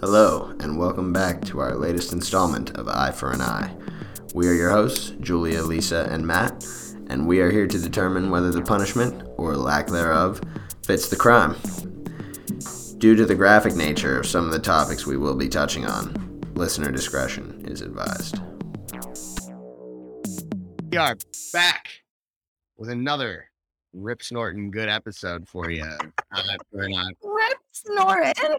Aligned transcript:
Hello, 0.00 0.54
and 0.60 0.78
welcome 0.78 1.10
back 1.10 1.42
to 1.46 1.58
our 1.58 1.74
latest 1.74 2.12
installment 2.12 2.76
of 2.76 2.86
Eye 2.86 3.12
for 3.12 3.32
an 3.32 3.40
Eye. 3.40 3.74
We 4.34 4.46
are 4.46 4.52
your 4.52 4.68
hosts, 4.68 5.14
Julia, 5.20 5.62
Lisa, 5.62 6.06
and 6.10 6.26
Matt, 6.26 6.66
and 7.08 7.26
we 7.26 7.40
are 7.40 7.50
here 7.50 7.66
to 7.66 7.78
determine 7.78 8.28
whether 8.28 8.52
the 8.52 8.60
punishment, 8.60 9.26
or 9.38 9.56
lack 9.56 9.86
thereof, 9.86 10.42
fits 10.84 11.08
the 11.08 11.16
crime. 11.16 11.56
Due 12.98 13.16
to 13.16 13.24
the 13.24 13.34
graphic 13.34 13.74
nature 13.74 14.20
of 14.20 14.26
some 14.26 14.44
of 14.44 14.52
the 14.52 14.58
topics 14.58 15.06
we 15.06 15.16
will 15.16 15.34
be 15.34 15.48
touching 15.48 15.86
on, 15.86 16.42
listener 16.54 16.90
discretion 16.90 17.64
is 17.66 17.80
advised. 17.80 18.38
We 20.90 20.98
are 20.98 21.16
back 21.54 21.88
with 22.76 22.90
another 22.90 23.50
Rip 23.94 24.20
Snorton 24.20 24.70
good 24.70 24.90
episode 24.90 25.48
for 25.48 25.70
you. 25.70 25.86
Eye 26.32 26.56
for 26.70 26.82
an 26.82 26.94
Eye. 26.94 27.12
Rip 27.24 27.58
snorting. 27.72 28.58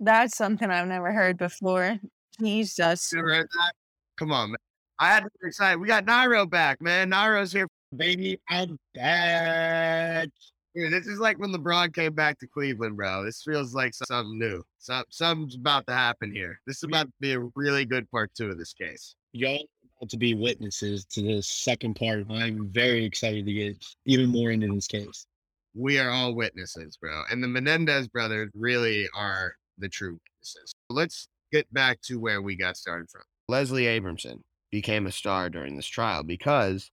That's 0.00 0.36
something 0.36 0.70
I've 0.70 0.88
never 0.88 1.12
heard 1.12 1.38
before. 1.38 1.98
Jesus. 2.40 3.12
You 3.12 3.20
ever 3.20 3.34
heard 3.34 3.48
that? 3.58 3.72
Come 4.18 4.32
on, 4.32 4.50
man. 4.50 4.58
I 4.98 5.08
had 5.08 5.24
to 5.24 5.30
be 5.40 5.48
excited. 5.48 5.78
We 5.78 5.86
got 5.86 6.06
Nairo 6.06 6.48
back, 6.48 6.80
man. 6.80 7.10
Nairo's 7.10 7.52
here, 7.52 7.68
baby. 7.96 8.40
I'm 8.48 8.78
back. 8.94 10.28
Dude, 10.74 10.92
this 10.92 11.06
is 11.06 11.18
like 11.18 11.38
when 11.38 11.52
LeBron 11.52 11.94
came 11.94 12.12
back 12.12 12.38
to 12.38 12.46
Cleveland, 12.46 12.96
bro. 12.96 13.24
This 13.24 13.42
feels 13.42 13.74
like 13.74 13.94
something 13.94 14.38
new. 14.38 14.62
Some, 14.78 15.04
something's 15.08 15.54
about 15.54 15.86
to 15.86 15.94
happen 15.94 16.32
here. 16.32 16.60
This 16.66 16.78
is 16.78 16.84
about 16.84 17.06
to 17.06 17.12
be 17.20 17.32
a 17.32 17.40
really 17.54 17.84
good 17.84 18.10
part 18.10 18.30
two 18.34 18.50
of 18.50 18.58
this 18.58 18.74
case. 18.74 19.14
y'all 19.32 19.66
about 19.98 20.10
to 20.10 20.18
be 20.18 20.34
witnesses 20.34 21.06
to 21.06 21.22
this 21.22 21.48
second 21.48 21.94
part. 21.94 22.26
I'm 22.30 22.68
very 22.70 23.04
excited 23.04 23.46
to 23.46 23.52
get 23.52 23.84
even 24.04 24.28
more 24.28 24.50
into 24.50 24.72
this 24.74 24.86
case. 24.86 25.26
We 25.74 25.98
are 25.98 26.10
all 26.10 26.34
witnesses, 26.34 26.98
bro. 26.98 27.22
And 27.30 27.42
the 27.42 27.48
Menendez 27.48 28.08
brothers 28.08 28.50
really 28.54 29.08
are 29.14 29.54
the 29.78 29.88
true 29.88 30.18
witnesses. 30.24 30.74
Let's 30.90 31.28
get 31.52 31.72
back 31.72 32.00
to 32.02 32.18
where 32.18 32.42
we 32.42 32.56
got 32.56 32.76
started 32.76 33.10
from. 33.10 33.22
Leslie 33.48 33.84
Abramson 33.84 34.40
became 34.70 35.06
a 35.06 35.12
star 35.12 35.48
during 35.48 35.76
this 35.76 35.86
trial 35.86 36.22
because 36.22 36.90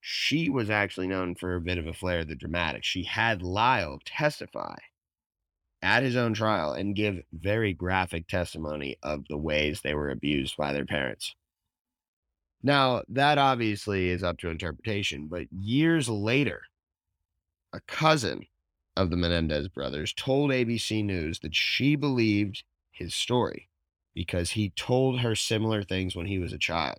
she 0.00 0.50
was 0.50 0.68
actually 0.68 1.06
known 1.06 1.34
for 1.34 1.54
a 1.54 1.60
bit 1.60 1.78
of 1.78 1.86
a 1.86 1.94
flair 1.94 2.20
of 2.20 2.28
the 2.28 2.34
dramatic. 2.34 2.84
She 2.84 3.04
had 3.04 3.42
Lyle 3.42 3.98
testify 4.04 4.76
at 5.80 6.02
his 6.02 6.16
own 6.16 6.34
trial 6.34 6.72
and 6.72 6.96
give 6.96 7.22
very 7.32 7.72
graphic 7.72 8.26
testimony 8.26 8.96
of 9.02 9.24
the 9.28 9.38
ways 9.38 9.80
they 9.80 9.94
were 9.94 10.10
abused 10.10 10.56
by 10.56 10.72
their 10.72 10.86
parents. 10.86 11.34
Now, 12.62 13.02
that 13.08 13.36
obviously 13.36 14.08
is 14.08 14.22
up 14.22 14.38
to 14.38 14.48
interpretation, 14.48 15.28
but 15.28 15.46
years 15.52 16.08
later, 16.08 16.62
a 17.74 17.80
cousin 17.86 18.46
of 18.96 19.10
the 19.10 19.16
Menendez 19.16 19.68
brothers 19.68 20.12
told 20.12 20.50
ABC 20.50 21.04
News 21.04 21.40
that 21.40 21.54
she 21.54 21.96
believed 21.96 22.64
his 22.92 23.14
story 23.14 23.68
because 24.14 24.52
he 24.52 24.70
told 24.70 25.20
her 25.20 25.34
similar 25.34 25.82
things 25.82 26.14
when 26.14 26.26
he 26.26 26.38
was 26.38 26.52
a 26.52 26.58
child. 26.58 26.98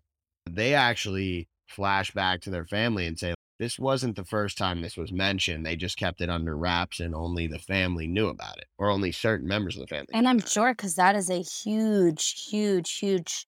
They 0.49 0.73
actually 0.73 1.47
flash 1.67 2.11
back 2.11 2.41
to 2.41 2.49
their 2.49 2.65
family 2.65 3.07
and 3.07 3.17
say, 3.17 3.33
this 3.57 3.79
wasn't 3.79 4.17
the 4.17 4.25
first 4.25 4.57
time 4.57 4.81
this 4.81 4.97
was 4.97 5.13
mentioned. 5.13 5.65
They 5.65 5.77
just 5.77 5.97
kept 5.97 6.19
it 6.19 6.29
under 6.29 6.57
wraps 6.57 6.99
and 6.99 7.15
only 7.15 7.47
the 7.47 7.59
family 7.59 8.05
knew 8.05 8.27
about 8.27 8.57
it, 8.57 8.65
or 8.77 8.89
only 8.89 9.13
certain 9.13 9.47
members 9.47 9.77
of 9.77 9.81
the 9.81 9.87
family. 9.87 10.09
And 10.13 10.27
I'm 10.27 10.45
sure 10.45 10.73
because 10.73 10.95
that 10.95 11.15
is 11.15 11.29
a 11.29 11.41
huge, 11.41 12.47
huge, 12.49 12.97
huge 12.97 13.47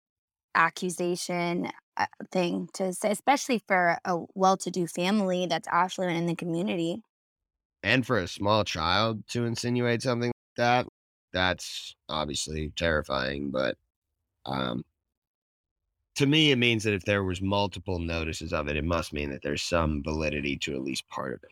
accusation 0.56 1.70
uh, 1.98 2.06
thing 2.32 2.70
to 2.74 2.94
say, 2.94 3.12
especially 3.12 3.62
for 3.68 3.98
a 4.06 4.18
well-to-do 4.34 4.88
family 4.88 5.46
that's 5.46 5.68
affluent 5.68 6.18
in 6.18 6.26
the 6.26 6.36
community. 6.36 7.02
And 7.88 8.06
for 8.06 8.18
a 8.18 8.28
small 8.28 8.66
child 8.66 9.26
to 9.30 9.46
insinuate 9.46 10.02
something 10.02 10.28
like 10.28 10.58
that, 10.58 10.88
that's 11.32 11.96
obviously 12.10 12.74
terrifying. 12.76 13.50
But 13.50 13.78
um, 14.46 14.84
to 16.16 16.26
me, 16.26 16.52
it 16.52 16.58
means 16.58 16.84
that 16.84 16.94
if 16.94 17.06
there 17.06 17.24
was 17.24 17.42
multiple 17.42 18.00
notices 18.00 18.52
of 18.52 18.68
it, 18.68 18.76
it 18.76 18.84
must 18.84 19.14
mean 19.14 19.30
that 19.30 19.42
there's 19.42 19.62
some 19.62 20.04
validity 20.04 20.58
to 20.58 20.76
at 20.76 20.84
least 20.84 21.08
part 21.08 21.34
of 21.34 21.40
it. 21.44 21.52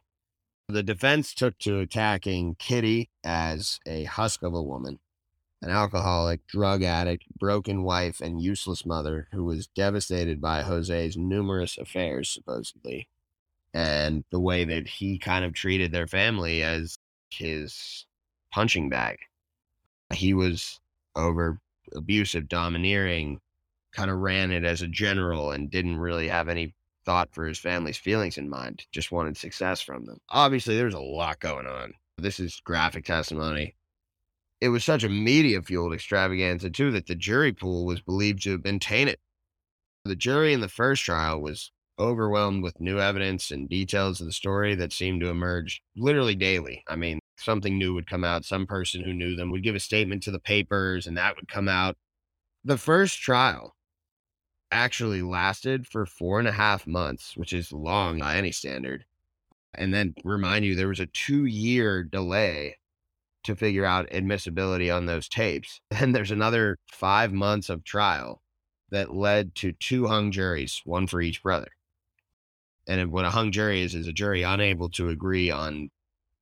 The 0.68 0.84
defense 0.84 1.34
took 1.34 1.58
to 1.60 1.80
attacking 1.80 2.56
Kitty 2.56 3.10
as 3.24 3.80
a 3.88 4.04
husk 4.04 4.44
of 4.44 4.54
a 4.54 4.62
woman, 4.62 5.00
an 5.62 5.70
alcoholic, 5.70 6.46
drug 6.48 6.84
addict, 6.84 7.24
broken 7.40 7.84
wife, 7.84 8.20
and 8.20 8.42
useless 8.42 8.86
mother 8.86 9.30
who 9.32 9.46
was 9.46 9.68
devastated 9.68 10.42
by 10.42 10.64
Jose's 10.64 11.16
numerous 11.16 11.78
affairs, 11.78 12.30
supposedly, 12.30 13.08
and 13.76 14.24
the 14.32 14.40
way 14.40 14.64
that 14.64 14.88
he 14.88 15.20
kind 15.20 15.44
of 15.44 15.54
treated 15.54 15.92
their 15.92 16.08
family 16.08 16.64
as 16.64 16.98
his 17.30 18.06
punching 18.50 18.88
bag. 18.88 19.18
He 20.14 20.34
was 20.34 20.80
over 21.14 21.60
abusive, 21.94 22.48
domineering, 22.48 23.42
kind 23.92 24.10
of 24.10 24.20
ran 24.20 24.52
it 24.52 24.64
as 24.64 24.82
a 24.82 24.88
general 24.88 25.52
and 25.52 25.70
didn't 25.70 25.98
really 25.98 26.30
have 26.30 26.48
any 26.48 26.74
thought 27.06 27.30
for 27.34 27.46
his 27.46 27.60
family's 27.60 27.98
feelings 27.98 28.38
in 28.38 28.50
mind, 28.50 28.86
just 28.94 29.12
wanted 29.12 29.36
success 29.36 29.82
from 29.82 30.06
them. 30.06 30.20
Obviously, 30.30 30.78
there's 30.78 30.94
a 30.94 31.00
lot 31.00 31.42
going 31.42 31.68
on. 31.68 31.94
This 32.18 32.40
is 32.40 32.62
graphic 32.64 33.04
testimony. 33.04 33.76
It 34.62 34.70
was 34.70 34.86
such 34.86 35.04
a 35.04 35.10
media 35.10 35.62
fueled 35.62 35.94
extravaganza, 35.94 36.70
too, 36.70 36.92
that 36.92 37.08
the 37.08 37.16
jury 37.16 37.52
pool 37.52 37.86
was 37.86 38.00
believed 38.00 38.44
to 38.44 38.58
been 38.58 38.80
tainted. 38.80 39.18
The 40.06 40.16
jury 40.16 40.54
in 40.54 40.62
the 40.62 40.70
first 40.70 41.04
trial 41.04 41.42
was 41.42 41.72
overwhelmed 42.00 42.64
with 42.64 42.80
new 42.80 43.00
evidence 43.00 43.52
and 43.52 43.70
details 43.70 44.20
of 44.20 44.28
the 44.28 44.34
story 44.34 44.76
that 44.76 44.94
seemed 44.94 45.22
to 45.22 45.30
emerge 45.30 45.82
literally 45.96 46.36
daily. 46.36 46.84
I 46.88 46.96
mean, 46.96 47.20
something 47.38 47.78
new 47.78 47.94
would 47.94 48.10
come 48.10 48.24
out. 48.24 48.46
Some 48.46 48.66
person 48.66 49.04
who 49.04 49.14
knew 49.14 49.36
them 49.36 49.52
would 49.52 49.64
give 49.64 49.76
a 49.76 49.80
statement 49.80 50.24
to 50.24 50.32
the 50.32 50.40
papers, 50.40 51.08
and 51.08 51.18
that 51.18 51.36
would 51.36 51.48
come 51.48 51.68
out. 51.68 51.96
The 52.64 52.78
first 52.78 53.20
trial 53.20 53.76
actually 54.72 55.22
lasted 55.22 55.88
for 55.88 56.06
four 56.06 56.40
and 56.40 56.48
a 56.48 56.52
half 56.52 56.88
months, 56.88 57.38
which 57.38 57.54
is 57.54 57.72
long 57.72 58.20
by 58.20 58.38
any 58.38 58.52
standard. 58.52 59.06
And 59.74 59.94
then 59.94 60.16
remind 60.24 60.66
you, 60.66 60.76
there 60.76 60.88
was 60.88 61.00
a 61.00 61.06
two 61.08 61.46
year 61.46 62.04
delay 62.04 62.78
to 63.44 63.56
figure 63.56 63.86
out 63.86 64.12
admissibility 64.12 64.90
on 64.90 65.06
those 65.06 65.30
tapes. 65.30 65.80
And 65.92 66.16
there's 66.16 66.32
another 66.32 66.78
five 66.92 67.32
months 67.32 67.70
of 67.70 67.84
trial 67.84 68.42
that 68.92 69.14
led 69.14 69.56
to 69.56 69.74
two 69.74 70.08
hung 70.08 70.32
juries, 70.32 70.82
one 70.86 71.08
for 71.08 71.22
each 71.22 71.44
brother. 71.44 71.68
And 72.88 73.12
what 73.12 73.26
a 73.26 73.30
hung 73.32 73.52
jury 73.52 73.82
is, 73.82 73.96
is 73.96 74.08
a 74.08 74.14
jury 74.14 74.44
unable 74.44 74.90
to 74.92 75.10
agree 75.10 75.50
on 75.50 75.90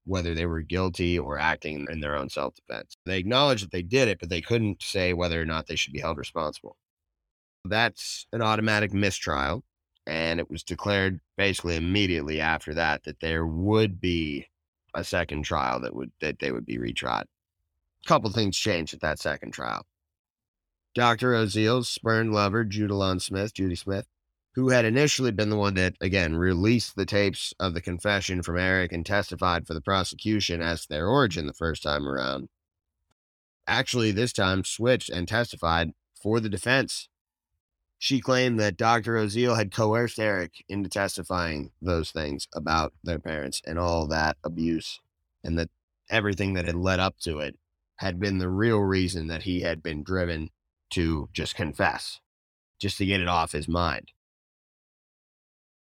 whether 0.05 0.33
they 0.35 0.45
were 0.45 0.61
guilty 0.61 1.17
or 1.17 1.39
acting 1.39 1.87
in 1.89 2.01
their 2.01 2.15
own 2.15 2.29
self 2.29 2.55
defense. 2.55 2.97
They 3.05 3.17
acknowledged 3.17 3.63
that 3.63 3.71
they 3.71 3.81
did 3.81 4.07
it, 4.07 4.19
but 4.19 4.29
they 4.29 4.41
couldn't 4.41 4.81
say 4.81 5.13
whether 5.13 5.41
or 5.41 5.45
not 5.45 5.67
they 5.67 5.75
should 5.75 5.93
be 5.93 6.01
held 6.01 6.17
responsible. 6.17 6.77
That's 7.65 8.27
an 8.33 8.41
automatic 8.41 8.93
mistrial. 8.93 9.63
And 10.05 10.41
it 10.41 10.49
was 10.49 10.63
declared 10.63 11.21
basically 11.37 11.77
immediately 11.77 12.41
after 12.41 12.73
that 12.73 13.03
that 13.03 13.21
there 13.21 13.45
would 13.45 14.01
be 14.01 14.47
a 14.93 15.03
second 15.03 15.43
trial 15.43 15.79
that 15.79 15.95
would 15.95 16.11
that 16.19 16.39
they 16.39 16.51
would 16.51 16.65
be 16.65 16.77
retried. 16.77 17.23
A 17.23 18.07
couple 18.07 18.29
things 18.29 18.57
changed 18.57 18.93
at 18.93 18.99
that 18.99 19.19
second 19.19 19.51
trial. 19.51 19.85
Dr. 20.93 21.33
Oziel's 21.33 21.89
spurned 21.89 22.33
lover, 22.33 22.65
Judalon 22.65 23.19
Smith, 23.21 23.53
Judy 23.53 23.75
Smith, 23.75 24.05
who 24.55 24.69
had 24.69 24.85
initially 24.85 25.31
been 25.31 25.49
the 25.49 25.57
one 25.57 25.73
that, 25.73 25.95
again, 25.99 26.35
released 26.35 26.95
the 26.95 27.05
tapes 27.05 27.53
of 27.59 27.73
the 27.73 27.81
confession 27.81 28.43
from 28.43 28.57
Eric 28.57 28.91
and 28.91 29.05
testified 29.05 29.65
for 29.65 29.73
the 29.73 29.81
prosecution 29.81 30.61
as 30.61 30.81
to 30.83 30.89
their 30.89 31.07
origin 31.07 31.47
the 31.47 31.53
first 31.53 31.81
time 31.83 32.07
around, 32.07 32.49
actually 33.67 34.11
this 34.11 34.33
time 34.33 34.63
switched 34.63 35.09
and 35.09 35.27
testified 35.27 35.91
for 36.21 36.39
the 36.39 36.49
defense. 36.49 37.09
She 37.97 38.19
claimed 38.19 38.59
that 38.59 38.77
Dr. 38.77 39.15
Oziel 39.15 39.55
had 39.55 39.71
coerced 39.71 40.19
Eric 40.19 40.63
into 40.67 40.89
testifying 40.89 41.71
those 41.81 42.11
things 42.11 42.47
about 42.53 42.93
their 43.03 43.19
parents 43.19 43.61
and 43.65 43.79
all 43.79 44.07
that 44.07 44.37
abuse, 44.43 44.99
and 45.43 45.57
that 45.57 45.69
everything 46.09 46.53
that 46.53 46.65
had 46.65 46.75
led 46.75 46.99
up 46.99 47.17
to 47.21 47.39
it 47.39 47.57
had 47.97 48.19
been 48.19 48.39
the 48.39 48.49
real 48.49 48.79
reason 48.79 49.27
that 49.27 49.43
he 49.43 49.61
had 49.61 49.81
been 49.81 50.03
driven 50.03 50.49
to 50.89 51.29
just 51.31 51.55
confess, 51.55 52.19
just 52.77 52.97
to 52.97 53.05
get 53.05 53.21
it 53.21 53.27
off 53.29 53.53
his 53.53 53.69
mind. 53.69 54.11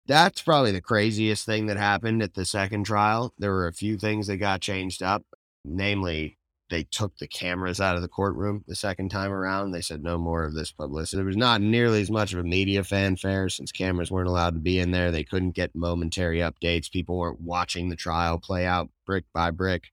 That's 0.08 0.42
probably 0.42 0.72
the 0.72 0.82
craziest 0.82 1.46
thing 1.46 1.66
that 1.66 1.78
happened 1.78 2.22
at 2.22 2.36
the 2.36 2.46
second 2.46 2.86
trial. 2.86 3.34
There 3.40 3.52
were 3.52 3.68
a 3.68 3.74
few 3.74 3.98
things 3.98 4.28
that 4.28 4.38
got 4.38 4.62
changed 4.62 5.02
up, 5.02 5.24
namely, 5.64 6.38
they 6.70 6.84
took 6.84 7.18
the 7.18 7.28
cameras 7.28 7.80
out 7.80 7.96
of 7.96 8.02
the 8.02 8.08
courtroom 8.08 8.64
the 8.68 8.76
second 8.76 9.10
time 9.10 9.32
around. 9.32 9.72
They 9.72 9.82
said 9.82 10.02
no 10.02 10.18
more 10.18 10.44
of 10.44 10.56
this 10.56 10.72
publicity. 10.72 11.18
There 11.18 11.26
was 11.26 11.38
not 11.38 11.62
nearly 11.62 12.02
as 12.02 12.10
much 12.10 12.34
of 12.34 12.40
a 12.40 12.44
media 12.44 12.84
fanfare 12.84 13.50
since 13.50 13.72
cameras 13.72 14.10
weren't 14.10 14.28
allowed 14.28 14.56
to 14.56 14.60
be 14.60 14.80
in 14.80 14.92
there. 14.92 15.12
They 15.12 15.24
couldn't 15.24 15.52
get 15.52 15.76
momentary 15.76 16.40
updates. 16.40 16.92
People 16.92 17.18
weren't 17.18 17.42
watching 17.42 17.90
the 17.90 17.96
trial 17.96 18.40
play 18.40 18.66
out 18.66 18.90
brick 19.06 19.26
by 19.34 19.52
brick. 19.52 19.92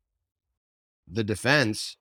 The 1.10 1.24
defense 1.24 1.98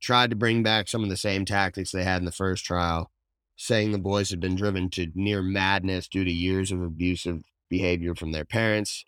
tried 0.00 0.30
to 0.30 0.36
bring 0.36 0.62
back 0.62 0.88
some 0.88 1.02
of 1.02 1.10
the 1.10 1.16
same 1.16 1.44
tactics 1.44 1.90
they 1.90 2.04
had 2.04 2.18
in 2.18 2.24
the 2.24 2.32
first 2.32 2.64
trial, 2.64 3.10
saying 3.56 3.92
the 3.92 3.98
boys 3.98 4.30
had 4.30 4.40
been 4.40 4.54
driven 4.54 4.90
to 4.90 5.10
near 5.14 5.42
madness 5.42 6.08
due 6.08 6.24
to 6.24 6.30
years 6.30 6.70
of 6.70 6.82
abusive 6.82 7.42
behavior 7.68 8.14
from 8.14 8.32
their 8.32 8.44
parents. 8.44 9.04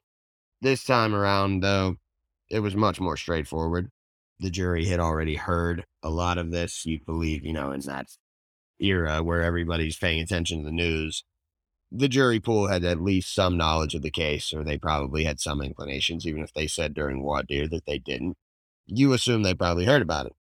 This 0.60 0.84
time 0.84 1.14
around, 1.14 1.60
though, 1.60 1.96
it 2.50 2.60
was 2.60 2.74
much 2.74 3.00
more 3.00 3.16
straightforward. 3.16 3.90
the 4.40 4.50
jury 4.50 4.86
had 4.86 5.00
already 5.00 5.34
heard 5.34 5.84
a 6.02 6.10
lot 6.10 6.38
of 6.38 6.50
this. 6.50 6.86
You 6.86 7.00
believe, 7.04 7.44
you 7.44 7.52
know, 7.52 7.72
in 7.72 7.80
that 7.80 8.06
era 8.78 9.22
where 9.22 9.42
everybody's 9.42 9.96
paying 9.96 10.20
attention 10.20 10.58
to 10.58 10.64
the 10.64 10.72
news, 10.72 11.24
the 11.90 12.08
jury 12.08 12.38
pool 12.38 12.68
had 12.68 12.84
at 12.84 13.02
least 13.02 13.34
some 13.34 13.56
knowledge 13.56 13.94
of 13.94 14.02
the 14.02 14.10
case, 14.10 14.52
or 14.52 14.62
they 14.62 14.78
probably 14.78 15.24
had 15.24 15.40
some 15.40 15.60
inclinations, 15.60 16.26
even 16.26 16.42
if 16.42 16.52
they 16.52 16.66
said 16.66 16.94
during 16.94 17.22
voir 17.22 17.42
dire 17.42 17.66
that 17.68 17.86
they 17.86 17.98
didn't. 17.98 18.36
You 18.86 19.12
assume 19.12 19.42
they 19.42 19.54
probably 19.54 19.86
heard 19.86 20.02
about 20.02 20.26
it. 20.26 20.36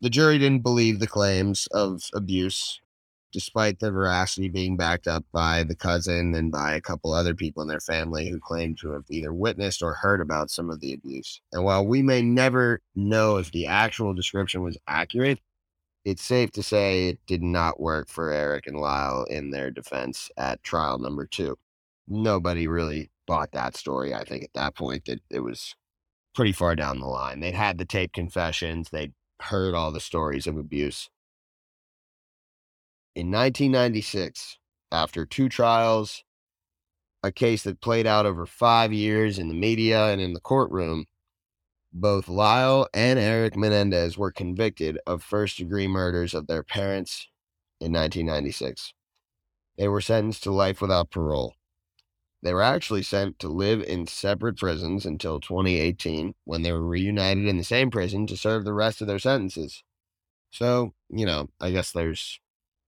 The 0.00 0.10
jury 0.10 0.38
didn't 0.38 0.62
believe 0.62 0.98
the 0.98 1.06
claims 1.06 1.66
of 1.72 2.04
abuse, 2.14 2.80
despite 3.32 3.78
the 3.78 3.90
veracity 3.90 4.48
being 4.48 4.76
backed 4.76 5.06
up 5.06 5.24
by 5.32 5.62
the 5.62 5.74
cousin 5.74 6.34
and 6.34 6.50
by 6.50 6.74
a 6.74 6.80
couple 6.80 7.12
other 7.12 7.34
people 7.34 7.62
in 7.62 7.68
their 7.68 7.80
family 7.80 8.28
who 8.28 8.38
claimed 8.38 8.78
to 8.78 8.90
have 8.92 9.04
either 9.08 9.32
witnessed 9.32 9.82
or 9.82 9.94
heard 9.94 10.20
about 10.20 10.50
some 10.50 10.70
of 10.70 10.80
the 10.80 10.92
abuse. 10.92 11.40
And 11.52 11.64
while 11.64 11.86
we 11.86 12.02
may 12.02 12.22
never 12.22 12.80
know 12.94 13.36
if 13.36 13.52
the 13.52 13.66
actual 13.66 14.14
description 14.14 14.62
was 14.62 14.78
accurate, 14.86 15.40
it's 16.04 16.22
safe 16.22 16.50
to 16.52 16.62
say 16.62 17.08
it 17.08 17.18
did 17.26 17.42
not 17.42 17.80
work 17.80 18.08
for 18.08 18.30
Eric 18.30 18.66
and 18.66 18.78
Lyle 18.78 19.24
in 19.24 19.50
their 19.50 19.70
defense 19.70 20.30
at 20.36 20.62
trial 20.62 20.98
number 20.98 21.26
two. 21.26 21.58
Nobody 22.08 22.66
really 22.66 23.10
bought 23.26 23.52
that 23.52 23.76
story. 23.76 24.14
I 24.14 24.24
think 24.24 24.44
at 24.44 24.54
that 24.54 24.74
point 24.74 25.04
that 25.04 25.20
it 25.30 25.40
was 25.40 25.74
pretty 26.34 26.52
far 26.52 26.74
down 26.74 27.00
the 27.00 27.06
line. 27.06 27.40
They'd 27.40 27.54
had 27.54 27.78
the 27.78 27.84
tape 27.84 28.12
confessions, 28.12 28.90
they'd 28.90 29.12
heard 29.42 29.74
all 29.74 29.92
the 29.92 30.00
stories 30.00 30.46
of 30.46 30.56
abuse. 30.56 31.08
In 33.16 33.26
1996, 33.30 34.58
after 34.92 35.26
two 35.26 35.48
trials, 35.48 36.22
a 37.24 37.32
case 37.32 37.64
that 37.64 37.80
played 37.80 38.06
out 38.06 38.24
over 38.24 38.46
five 38.46 38.92
years 38.92 39.38
in 39.38 39.48
the 39.48 39.54
media 39.54 40.06
and 40.06 40.20
in 40.20 40.32
the 40.32 40.40
courtroom, 40.40 41.06
both 41.92 42.28
Lyle 42.28 42.88
and 42.94 43.18
Eric 43.18 43.56
Menendez 43.56 44.16
were 44.16 44.30
convicted 44.30 44.98
of 45.08 45.24
first 45.24 45.58
degree 45.58 45.88
murders 45.88 46.34
of 46.34 46.46
their 46.46 46.62
parents 46.62 47.26
in 47.80 47.92
1996. 47.92 48.94
They 49.76 49.88
were 49.88 50.00
sentenced 50.00 50.44
to 50.44 50.52
life 50.52 50.80
without 50.80 51.10
parole. 51.10 51.54
They 52.42 52.54
were 52.54 52.62
actually 52.62 53.02
sent 53.02 53.40
to 53.40 53.48
live 53.48 53.82
in 53.82 54.06
separate 54.06 54.56
prisons 54.56 55.04
until 55.04 55.40
2018 55.40 56.34
when 56.44 56.62
they 56.62 56.72
were 56.72 56.86
reunited 56.86 57.46
in 57.46 57.58
the 57.58 57.64
same 57.64 57.90
prison 57.90 58.26
to 58.28 58.36
serve 58.36 58.64
the 58.64 58.72
rest 58.72 59.00
of 59.00 59.08
their 59.08 59.18
sentences. 59.18 59.82
So, 60.50 60.94
you 61.08 61.26
know, 61.26 61.48
I 61.60 61.70
guess 61.72 61.90
there's 61.90 62.40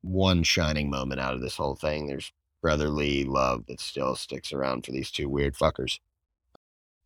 one 0.03 0.43
shining 0.43 0.91
moment 0.91 1.21
out 1.21 1.35
of 1.35 1.41
this 1.41 1.57
whole 1.57 1.75
thing. 1.75 2.07
There's 2.07 2.33
brotherly 2.61 3.25
love 3.25 3.67
that 3.67 3.81
still 3.81 4.15
sticks 4.15 4.53
around 4.53 4.85
for 4.85 4.93
these 4.93 5.11
two 5.11 5.29
weird 5.29 5.55
fuckers. 5.55 5.99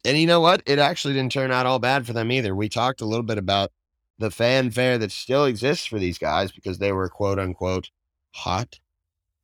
And 0.04 0.18
you 0.18 0.26
know 0.26 0.40
what? 0.40 0.62
It 0.66 0.78
actually 0.78 1.14
didn't 1.14 1.32
turn 1.32 1.50
out 1.50 1.66
all 1.66 1.78
bad 1.78 2.06
for 2.06 2.12
them 2.12 2.30
either. 2.30 2.54
We 2.54 2.68
talked 2.68 3.00
a 3.00 3.06
little 3.06 3.24
bit 3.24 3.38
about 3.38 3.72
the 4.18 4.30
fanfare 4.30 4.98
that 4.98 5.12
still 5.12 5.44
exists 5.44 5.86
for 5.86 5.98
these 5.98 6.18
guys 6.18 6.52
because 6.52 6.78
they 6.78 6.92
were 6.92 7.08
quote 7.08 7.38
unquote 7.38 7.90
hot 8.32 8.78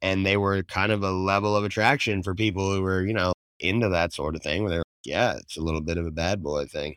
and 0.00 0.24
they 0.24 0.36
were 0.36 0.62
kind 0.62 0.92
of 0.92 1.02
a 1.02 1.10
level 1.10 1.56
of 1.56 1.64
attraction 1.64 2.22
for 2.22 2.34
people 2.34 2.72
who 2.72 2.82
were, 2.82 3.04
you 3.04 3.12
know, 3.12 3.32
into 3.60 3.88
that 3.88 4.12
sort 4.12 4.34
of 4.34 4.42
thing 4.42 4.62
where 4.62 4.70
they're 4.70 4.78
like, 4.78 4.84
yeah, 5.04 5.36
it's 5.36 5.56
a 5.56 5.62
little 5.62 5.80
bit 5.80 5.98
of 5.98 6.06
a 6.06 6.10
bad 6.10 6.42
boy 6.42 6.66
thing. 6.66 6.96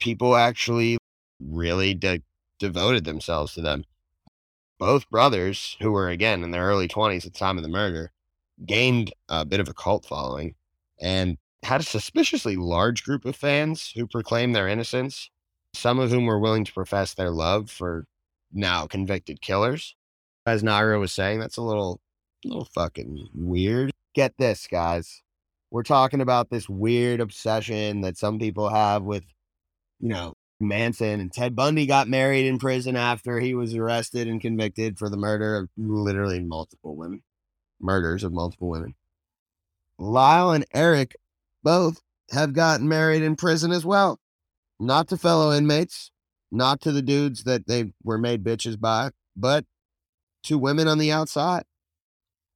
People 0.00 0.36
actually 0.36 0.98
really 1.40 1.94
de- 1.94 2.22
devoted 2.58 3.04
themselves 3.04 3.54
to 3.54 3.60
them. 3.60 3.84
Both 4.78 5.10
brothers, 5.10 5.76
who 5.80 5.92
were 5.92 6.08
again 6.08 6.44
in 6.44 6.50
their 6.50 6.66
early 6.66 6.88
20s 6.88 7.26
at 7.26 7.32
the 7.32 7.38
time 7.38 7.56
of 7.56 7.62
the 7.62 7.68
murder, 7.68 8.12
gained 8.64 9.12
a 9.28 9.44
bit 9.44 9.60
of 9.60 9.68
a 9.68 9.74
cult 9.74 10.06
following. 10.06 10.54
And 11.00 11.38
had 11.62 11.80
a 11.80 11.84
suspiciously 11.84 12.56
large 12.56 13.04
group 13.04 13.24
of 13.24 13.36
fans 13.36 13.92
who 13.94 14.06
proclaimed 14.06 14.54
their 14.54 14.68
innocence, 14.68 15.30
some 15.74 15.98
of 15.98 16.10
whom 16.10 16.26
were 16.26 16.38
willing 16.38 16.64
to 16.64 16.72
profess 16.72 17.14
their 17.14 17.30
love 17.30 17.70
for 17.70 18.06
now 18.52 18.86
convicted 18.86 19.40
killers. 19.40 19.94
As 20.46 20.62
Nairo 20.62 21.00
was 21.00 21.12
saying, 21.12 21.40
that's 21.40 21.56
a 21.56 21.62
little, 21.62 22.00
little 22.44 22.64
fucking 22.64 23.28
weird. 23.34 23.90
Get 24.14 24.34
this, 24.38 24.66
guys. 24.66 25.22
We're 25.70 25.82
talking 25.82 26.20
about 26.20 26.48
this 26.48 26.68
weird 26.68 27.20
obsession 27.20 28.00
that 28.00 28.16
some 28.16 28.38
people 28.38 28.70
have 28.70 29.02
with, 29.02 29.24
you 30.00 30.08
know, 30.08 30.34
Manson 30.60 31.20
and 31.20 31.32
Ted 31.32 31.54
Bundy 31.54 31.86
got 31.86 32.08
married 32.08 32.46
in 32.46 32.58
prison 32.58 32.96
after 32.96 33.38
he 33.38 33.54
was 33.54 33.74
arrested 33.74 34.26
and 34.26 34.40
convicted 34.40 34.98
for 34.98 35.08
the 35.08 35.16
murder 35.16 35.56
of 35.56 35.68
literally 35.76 36.40
multiple 36.40 36.96
women, 36.96 37.22
murders 37.80 38.24
of 38.24 38.32
multiple 38.32 38.68
women. 38.68 38.94
Lyle 39.98 40.50
and 40.50 40.64
Eric 40.74 41.16
both 41.62 42.02
have 42.30 42.52
gotten 42.52 42.88
married 42.88 43.22
in 43.22 43.36
prison 43.36 43.72
as 43.72 43.84
well. 43.84 44.18
Not 44.80 45.08
to 45.08 45.16
fellow 45.16 45.52
inmates, 45.52 46.10
not 46.50 46.80
to 46.82 46.92
the 46.92 47.02
dudes 47.02 47.44
that 47.44 47.66
they 47.66 47.92
were 48.02 48.18
made 48.18 48.44
bitches 48.44 48.78
by, 48.78 49.10
but 49.36 49.64
to 50.44 50.58
women 50.58 50.88
on 50.88 50.98
the 50.98 51.12
outside. 51.12 51.64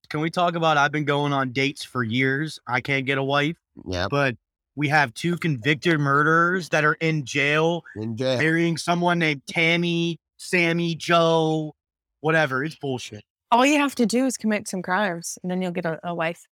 Can 0.08 0.20
we 0.20 0.30
talk 0.30 0.54
about 0.54 0.76
I've 0.76 0.92
been 0.92 1.04
going 1.04 1.32
on 1.32 1.52
dates 1.52 1.82
for 1.84 2.02
years. 2.02 2.58
I 2.66 2.80
can't 2.80 3.06
get 3.06 3.18
a 3.18 3.24
wife, 3.24 3.56
Yeah, 3.86 4.08
but 4.10 4.36
we 4.74 4.88
have 4.88 5.12
two 5.14 5.36
convicted 5.36 5.98
murderers 5.98 6.70
that 6.70 6.84
are 6.84 6.94
in 6.94 7.24
jail 7.24 7.82
in 7.96 8.16
jail. 8.16 8.38
marrying 8.38 8.76
someone 8.76 9.18
named 9.18 9.42
Tammy, 9.46 10.18
Sammy, 10.36 10.94
Joe, 10.94 11.74
whatever. 12.20 12.64
It's 12.64 12.76
bullshit. 12.76 13.24
All 13.50 13.66
you 13.66 13.78
have 13.78 13.94
to 13.96 14.06
do 14.06 14.24
is 14.24 14.36
commit 14.36 14.66
some 14.66 14.82
crimes, 14.82 15.38
and 15.42 15.50
then 15.50 15.60
you'll 15.60 15.72
get 15.72 15.84
a, 15.84 16.00
a 16.02 16.14
wife. 16.14 16.46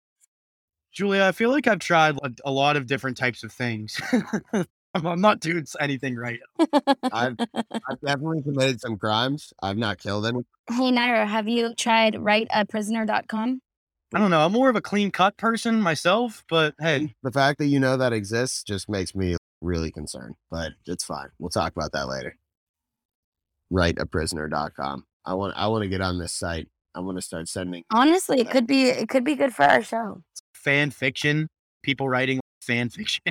Julia, 0.92 1.24
I 1.24 1.32
feel 1.32 1.50
like 1.50 1.68
I've 1.68 1.80
tried 1.80 2.18
a, 2.24 2.32
a 2.46 2.52
lot 2.52 2.76
of 2.76 2.88
different 2.88 3.16
types 3.16 3.44
of 3.44 3.52
things. 3.52 4.00
I'm, 4.94 5.06
I'm 5.06 5.22
not 5.22 5.40
doing 5.40 5.66
anything 5.80 6.16
right. 6.16 6.40
I've, 7.12 7.36
I've 7.54 8.02
definitely 8.04 8.42
committed 8.42 8.82
some 8.82 8.98
crimes. 8.98 9.54
I've 9.62 9.78
not 9.78 10.00
killed 10.00 10.26
anyone. 10.26 10.46
Hey, 10.70 10.92
Nairo, 10.92 11.28
have 11.28 11.48
you 11.48 11.74
tried 11.76 12.16
writeaprisoner.com? 12.16 13.62
I 14.14 14.18
don't 14.20 14.32
know. 14.32 14.44
I'm 14.46 14.52
more 14.52 14.70
of 14.70 14.76
a 14.76 14.82
clean 14.82 15.12
cut 15.12 15.38
person 15.38 15.82
myself, 15.82 16.44
but 16.50 16.74
hey, 16.80 17.00
mm, 17.00 17.14
The 17.22 17.32
fact 17.32 17.60
that 17.60 17.68
you 17.68 17.80
know 17.80 17.96
that 17.98 18.12
exists 18.14 18.64
just 18.64 18.90
makes 18.90 19.14
me 19.14 19.38
really 19.62 19.92
concerned, 19.92 20.36
but 20.50 20.72
it's 20.88 21.04
fine. 21.04 21.28
We'll 21.38 21.50
talk 21.52 21.74
about 21.76 21.92
that 21.92 22.08
later. 22.08 22.36
Writeaprisoner.com. 23.72 25.06
I 25.26 25.34
want 25.36 25.54
I 25.56 25.68
want 25.68 25.84
to 25.84 25.90
get 25.90 26.02
on 26.02 26.18
this 26.18 26.34
site. 26.34 26.70
I 26.96 27.02
want 27.02 27.18
to 27.18 27.22
start 27.22 27.48
sending 27.48 27.84
Honestly, 27.92 28.40
it 28.40 28.50
could 28.50 28.66
be 28.66 28.86
it 28.90 29.10
could 29.10 29.24
be 29.24 29.36
good 29.36 29.54
for 29.54 29.64
our 29.64 29.84
show. 29.84 30.24
fan 30.54 30.90
fiction, 30.90 31.48
people 31.84 32.10
writing 32.10 32.40
fan 32.62 32.90
fiction. 32.90 33.22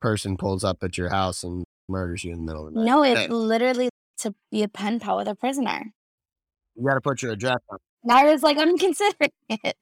person 0.00 0.36
pulls 0.36 0.64
up 0.64 0.78
at 0.82 0.98
your 0.98 1.10
house 1.10 1.44
and 1.44 1.64
murders 1.88 2.24
you 2.24 2.32
in 2.32 2.38
the 2.38 2.44
middle 2.44 2.66
of 2.66 2.74
the 2.74 2.80
night. 2.80 2.86
No, 2.86 3.04
it's 3.04 3.20
Hey, 3.20 3.28
literally 3.28 3.88
to 4.18 4.34
be 4.50 4.64
a 4.64 4.68
pen 4.68 4.98
pal 4.98 5.18
with 5.18 5.28
a 5.28 5.36
prisoner. 5.36 5.92
you 6.74 6.84
got 6.84 6.94
to 6.94 7.00
put 7.00 7.22
your 7.22 7.32
address 7.32 7.58
on. 7.70 7.78
Nairo's 8.04 8.42
like, 8.42 8.58
I'm 8.58 8.76
considering 8.78 9.30
it. 9.48 9.76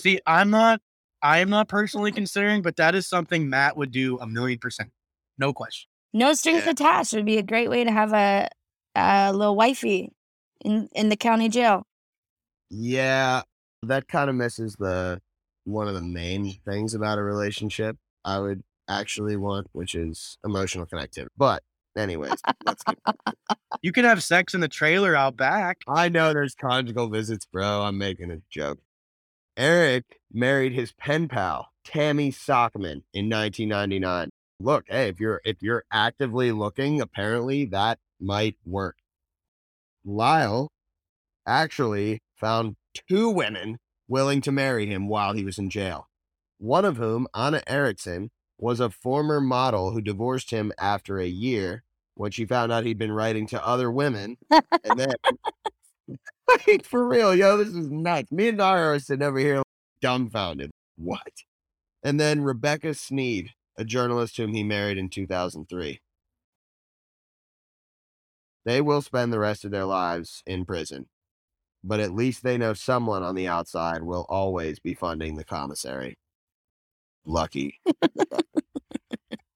See, 0.00 0.20
I'm 0.26 0.50
not 0.50 0.80
I 1.22 1.38
am 1.38 1.50
not 1.50 1.68
personally 1.68 2.10
considering, 2.10 2.62
but 2.62 2.76
that 2.76 2.94
is 2.94 3.06
something 3.06 3.48
Matt 3.48 3.76
would 3.76 3.92
do 3.92 4.18
a 4.18 4.26
million 4.26 4.58
percent. 4.58 4.90
No 5.38 5.52
question. 5.52 5.88
No 6.12 6.34
strings 6.34 6.64
Yeah. 6.64 6.72
attached 6.72 7.12
would 7.14 7.24
be 7.24 7.38
a 7.38 7.42
great 7.42 7.70
way 7.70 7.84
to 7.84 7.90
have 7.92 8.12
a, 8.12 8.48
a 8.96 9.32
little 9.32 9.54
wifey 9.54 10.12
in, 10.64 10.88
in 10.92 11.08
the 11.08 11.16
county 11.16 11.48
jail. 11.48 11.84
Yeah, 12.70 13.42
that 13.82 14.08
kind 14.08 14.28
of 14.28 14.36
misses 14.36 14.74
the 14.78 15.20
one 15.64 15.86
of 15.86 15.94
the 15.94 16.02
main 16.02 16.52
things 16.66 16.94
about 16.94 17.18
a 17.18 17.22
relationship 17.22 17.96
I 18.24 18.40
would 18.40 18.62
actually 18.88 19.36
want, 19.36 19.68
which 19.72 19.94
is 19.94 20.38
emotional 20.44 20.86
connectivity. 20.86 21.28
But 21.36 21.62
anyways, 21.96 22.40
You 23.82 23.92
can 23.92 24.04
have 24.04 24.22
sex 24.22 24.54
in 24.54 24.60
the 24.60 24.68
trailer 24.68 25.16
out 25.16 25.36
back. 25.36 25.78
I 25.88 26.08
know 26.08 26.32
there's 26.32 26.54
conjugal 26.54 27.08
visits, 27.08 27.46
bro. 27.46 27.82
I'm 27.82 27.98
making 27.98 28.30
a 28.30 28.38
joke. 28.50 28.78
Eric 29.56 30.04
married 30.32 30.72
his 30.72 30.92
pen 30.92 31.28
pal, 31.28 31.68
Tammy 31.84 32.30
Saccoman, 32.30 33.02
in 33.12 33.28
1999. 33.28 34.30
Look, 34.60 34.84
hey, 34.88 35.08
if 35.08 35.18
you're 35.18 35.40
if 35.44 35.56
you're 35.60 35.84
actively 35.92 36.52
looking, 36.52 37.00
apparently 37.00 37.64
that 37.66 37.98
might 38.20 38.56
work. 38.64 38.96
Lyle 40.04 40.70
actually 41.46 42.20
found 42.36 42.76
two 43.08 43.28
women 43.28 43.78
willing 44.08 44.40
to 44.42 44.52
marry 44.52 44.86
him 44.86 45.08
while 45.08 45.32
he 45.32 45.44
was 45.44 45.58
in 45.58 45.70
jail. 45.70 46.08
One 46.58 46.84
of 46.84 46.96
whom, 46.96 47.26
Anna 47.34 47.62
Eriksson, 47.66 48.30
was 48.58 48.80
a 48.80 48.90
former 48.90 49.40
model 49.40 49.92
who 49.92 50.00
divorced 50.00 50.50
him 50.50 50.72
after 50.78 51.18
a 51.18 51.26
year 51.26 51.84
when 52.14 52.30
she 52.30 52.44
found 52.44 52.70
out 52.70 52.84
he'd 52.84 52.98
been 52.98 53.12
writing 53.12 53.46
to 53.48 53.66
other 53.66 53.90
women. 53.90 54.36
And 54.50 54.98
then 54.98 55.14
like, 56.48 56.84
for 56.84 57.06
real, 57.06 57.34
yo, 57.34 57.56
this 57.56 57.68
is 57.68 57.90
nuts. 57.90 58.30
Me 58.30 58.48
and 58.48 58.58
Nara 58.58 58.94
are 58.94 58.98
sitting 58.98 59.26
over 59.26 59.38
here 59.38 59.62
dumbfounded. 60.00 60.70
What? 60.96 61.32
And 62.02 62.20
then 62.20 62.42
Rebecca 62.42 62.94
Sneed, 62.94 63.50
a 63.76 63.84
journalist 63.84 64.36
whom 64.36 64.52
he 64.52 64.62
married 64.62 64.98
in 64.98 65.08
2003. 65.08 66.00
They 68.64 68.80
will 68.80 69.02
spend 69.02 69.32
the 69.32 69.38
rest 69.38 69.64
of 69.64 69.70
their 69.70 69.84
lives 69.84 70.42
in 70.46 70.64
prison, 70.64 71.06
but 71.82 72.00
at 72.00 72.14
least 72.14 72.42
they 72.42 72.58
know 72.58 72.74
someone 72.74 73.22
on 73.22 73.34
the 73.34 73.48
outside 73.48 74.02
will 74.02 74.26
always 74.28 74.78
be 74.78 74.94
funding 74.94 75.36
the 75.36 75.44
commissary. 75.44 76.16
Lucky. 77.24 77.80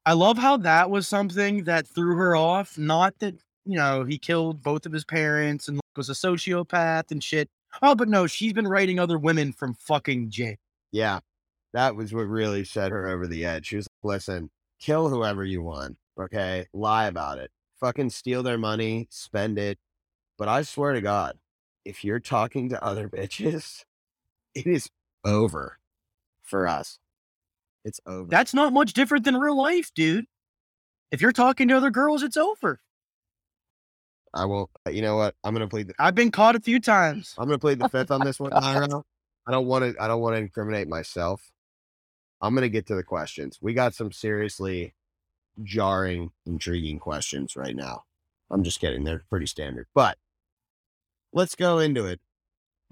I 0.04 0.12
love 0.12 0.38
how 0.38 0.56
that 0.58 0.88
was 0.88 1.08
something 1.08 1.64
that 1.64 1.86
threw 1.88 2.16
her 2.16 2.36
off. 2.36 2.78
Not 2.78 3.18
that, 3.18 3.34
you 3.64 3.76
know, 3.76 4.04
he 4.04 4.18
killed 4.18 4.62
both 4.62 4.86
of 4.86 4.92
his 4.92 5.04
parents 5.04 5.66
and 5.66 5.80
was 5.96 6.08
a 6.08 6.12
sociopath 6.12 7.10
and 7.10 7.22
shit. 7.22 7.48
Oh, 7.82 7.94
but 7.94 8.08
no, 8.08 8.26
she's 8.26 8.52
been 8.52 8.68
writing 8.68 8.98
other 8.98 9.18
women 9.18 9.52
from 9.52 9.74
fucking 9.74 10.30
jail. 10.30 10.54
Yeah. 10.92 11.20
That 11.72 11.96
was 11.96 12.14
what 12.14 12.28
really 12.28 12.64
set 12.64 12.92
her 12.92 13.08
over 13.08 13.26
the 13.26 13.44
edge. 13.44 13.66
She 13.66 13.76
was 13.76 13.88
like, 14.02 14.12
listen, 14.14 14.50
kill 14.78 15.08
whoever 15.08 15.44
you 15.44 15.62
want. 15.62 15.96
Okay. 16.18 16.66
Lie 16.72 17.06
about 17.06 17.38
it. 17.38 17.50
Fucking 17.80 18.10
steal 18.10 18.42
their 18.42 18.58
money, 18.58 19.08
spend 19.10 19.58
it. 19.58 19.78
But 20.38 20.48
I 20.48 20.62
swear 20.62 20.92
to 20.92 21.00
God, 21.00 21.36
if 21.84 22.04
you're 22.04 22.20
talking 22.20 22.68
to 22.68 22.82
other 22.82 23.08
bitches, 23.12 23.84
it 24.54 24.66
is 24.66 24.88
over 25.24 25.78
for 26.42 26.68
us. 26.68 26.98
It's 27.86 28.00
over. 28.04 28.26
That's 28.28 28.52
not 28.52 28.72
much 28.72 28.94
different 28.94 29.24
than 29.24 29.36
real 29.36 29.56
life, 29.56 29.92
dude. 29.94 30.26
If 31.12 31.22
you're 31.22 31.30
talking 31.30 31.68
to 31.68 31.76
other 31.76 31.90
girls, 31.90 32.24
it's 32.24 32.36
over. 32.36 32.80
I 34.34 34.44
won't. 34.44 34.68
Uh, 34.84 34.90
you 34.90 35.02
know 35.02 35.16
what? 35.16 35.36
I'm 35.44 35.54
gonna 35.54 35.68
plead. 35.68 35.86
The, 35.86 35.94
I've 35.96 36.16
been 36.16 36.32
caught 36.32 36.56
a 36.56 36.60
few 36.60 36.80
times. 36.80 37.32
I'm 37.38 37.46
gonna 37.46 37.60
plead 37.60 37.78
the 37.78 37.88
fifth 37.88 38.10
on 38.10 38.24
this 38.24 38.40
one. 38.40 38.50
Nairo. 38.52 39.04
I 39.46 39.52
don't 39.52 39.66
want 39.66 39.84
to. 39.84 40.02
I 40.02 40.08
don't 40.08 40.20
want 40.20 40.34
to 40.34 40.40
incriminate 40.40 40.88
myself. 40.88 41.52
I'm 42.42 42.54
gonna 42.56 42.68
get 42.68 42.86
to 42.86 42.96
the 42.96 43.04
questions. 43.04 43.58
We 43.62 43.72
got 43.72 43.94
some 43.94 44.10
seriously 44.10 44.92
jarring, 45.62 46.32
intriguing 46.44 46.98
questions 46.98 47.54
right 47.54 47.74
now. 47.74 48.02
I'm 48.50 48.64
just 48.64 48.80
kidding. 48.80 49.04
They're 49.04 49.22
pretty 49.30 49.46
standard, 49.46 49.86
but 49.94 50.18
let's 51.32 51.54
go 51.54 51.78
into 51.78 52.04
it. 52.06 52.20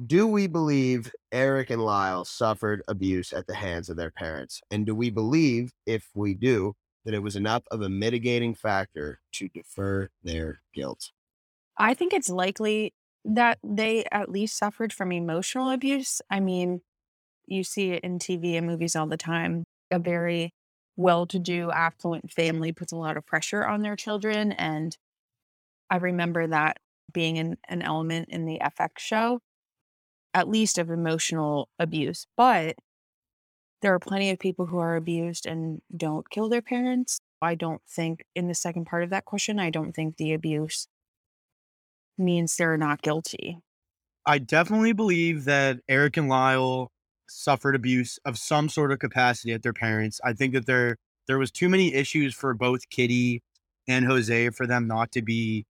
Do 0.04 0.26
we 0.26 0.48
believe 0.48 1.12
Eric 1.30 1.70
and 1.70 1.80
Lyle 1.80 2.24
suffered 2.24 2.82
abuse 2.88 3.32
at 3.32 3.46
the 3.46 3.54
hands 3.54 3.88
of 3.88 3.96
their 3.96 4.10
parents? 4.10 4.60
And 4.70 4.84
do 4.84 4.94
we 4.94 5.08
believe, 5.08 5.72
if 5.86 6.08
we 6.14 6.34
do, 6.34 6.74
that 7.04 7.14
it 7.14 7.22
was 7.22 7.36
enough 7.36 7.62
of 7.70 7.80
a 7.80 7.88
mitigating 7.88 8.54
factor 8.54 9.20
to 9.32 9.48
defer 9.48 10.08
their 10.22 10.60
guilt? 10.74 11.12
I 11.78 11.94
think 11.94 12.12
it's 12.12 12.28
likely 12.28 12.92
that 13.24 13.58
they 13.62 14.04
at 14.10 14.30
least 14.30 14.58
suffered 14.58 14.92
from 14.92 15.12
emotional 15.12 15.70
abuse. 15.70 16.20
I 16.28 16.40
mean, 16.40 16.80
you 17.46 17.62
see 17.62 17.92
it 17.92 18.02
in 18.02 18.18
TV 18.18 18.54
and 18.54 18.66
movies 18.66 18.96
all 18.96 19.06
the 19.06 19.16
time. 19.16 19.62
A 19.92 20.00
very 20.00 20.50
well 20.96 21.26
to 21.26 21.38
do, 21.38 21.70
affluent 21.70 22.32
family 22.32 22.72
puts 22.72 22.90
a 22.90 22.96
lot 22.96 23.16
of 23.16 23.26
pressure 23.26 23.64
on 23.64 23.82
their 23.82 23.96
children. 23.96 24.50
And 24.52 24.96
I 25.88 25.96
remember 25.96 26.48
that 26.48 26.78
being 27.12 27.38
an, 27.38 27.58
an 27.68 27.82
element 27.82 28.28
in 28.30 28.44
the 28.44 28.60
FX 28.60 28.98
show, 28.98 29.40
at 30.34 30.48
least 30.48 30.78
of 30.78 30.90
emotional 30.90 31.68
abuse. 31.78 32.26
But 32.36 32.76
there 33.80 33.94
are 33.94 34.00
plenty 34.00 34.30
of 34.30 34.38
people 34.38 34.66
who 34.66 34.78
are 34.78 34.96
abused 34.96 35.46
and 35.46 35.80
don't 35.96 36.28
kill 36.30 36.48
their 36.48 36.62
parents. 36.62 37.20
I 37.40 37.54
don't 37.54 37.82
think, 37.88 38.24
in 38.34 38.48
the 38.48 38.54
second 38.54 38.86
part 38.86 39.04
of 39.04 39.10
that 39.10 39.24
question, 39.24 39.58
I 39.58 39.70
don't 39.70 39.92
think 39.92 40.16
the 40.16 40.32
abuse 40.32 40.88
means 42.16 42.56
they're 42.56 42.76
not 42.76 43.02
guilty. 43.02 43.58
I 44.26 44.38
definitely 44.38 44.92
believe 44.92 45.44
that 45.44 45.80
Eric 45.88 46.16
and 46.16 46.28
Lyle 46.28 46.90
suffered 47.28 47.74
abuse 47.74 48.18
of 48.24 48.38
some 48.38 48.68
sort 48.68 48.92
of 48.92 48.98
capacity 48.98 49.52
at 49.52 49.62
their 49.62 49.72
parents. 49.72 50.20
I 50.24 50.32
think 50.32 50.54
that 50.54 50.66
there 50.66 50.96
there 51.26 51.38
was 51.38 51.50
too 51.50 51.68
many 51.68 51.94
issues 51.94 52.34
for 52.34 52.54
both 52.54 52.88
Kitty 52.90 53.42
and 53.88 54.04
Jose 54.06 54.50
for 54.50 54.66
them 54.66 54.86
not 54.86 55.12
to 55.12 55.22
be 55.22 55.64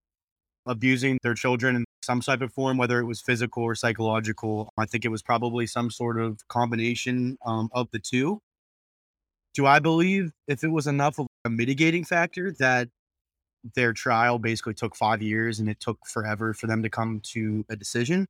abusing 0.67 1.19
their 1.23 1.35
children 1.35 1.84
some 2.05 2.21
type 2.21 2.41
of 2.41 2.53
form, 2.53 2.77
whether 2.77 2.99
it 3.01 3.05
was 3.05 3.21
physical 3.21 3.63
or 3.63 3.75
psychological. 3.75 4.73
I 4.79 4.87
think 4.87 5.05
it 5.05 5.09
was 5.11 5.23
probably 5.23 5.67
some 5.67 5.91
sort 5.91 6.21
of 6.21 6.47
combination 6.49 7.39
um, 7.45 7.69
of 7.73 7.91
the 7.93 7.99
two. 7.99 8.41
Do 9.55 9.67
I 9.67 9.79
believe 9.79 10.33
if 10.49 10.65
it 10.65 10.71
was 10.71 10.87
enough 10.87 11.19
of 11.19 11.27
a 11.45 11.51
mitigating 11.51 12.05
factor 12.05 12.53
that 12.59 12.89
their 13.75 13.93
trial 13.93 14.39
basically 14.39 14.75
took 14.75 14.97
five 14.97 15.23
years 15.23 15.61
and 15.61 15.69
it 15.69 15.81
took 15.81 15.99
forever 16.07 16.53
for 16.55 16.67
them 16.67 16.83
to 16.83 16.91
come 16.91 17.21
to 17.33 17.65
a 17.69 17.77
decision? 17.77 18.27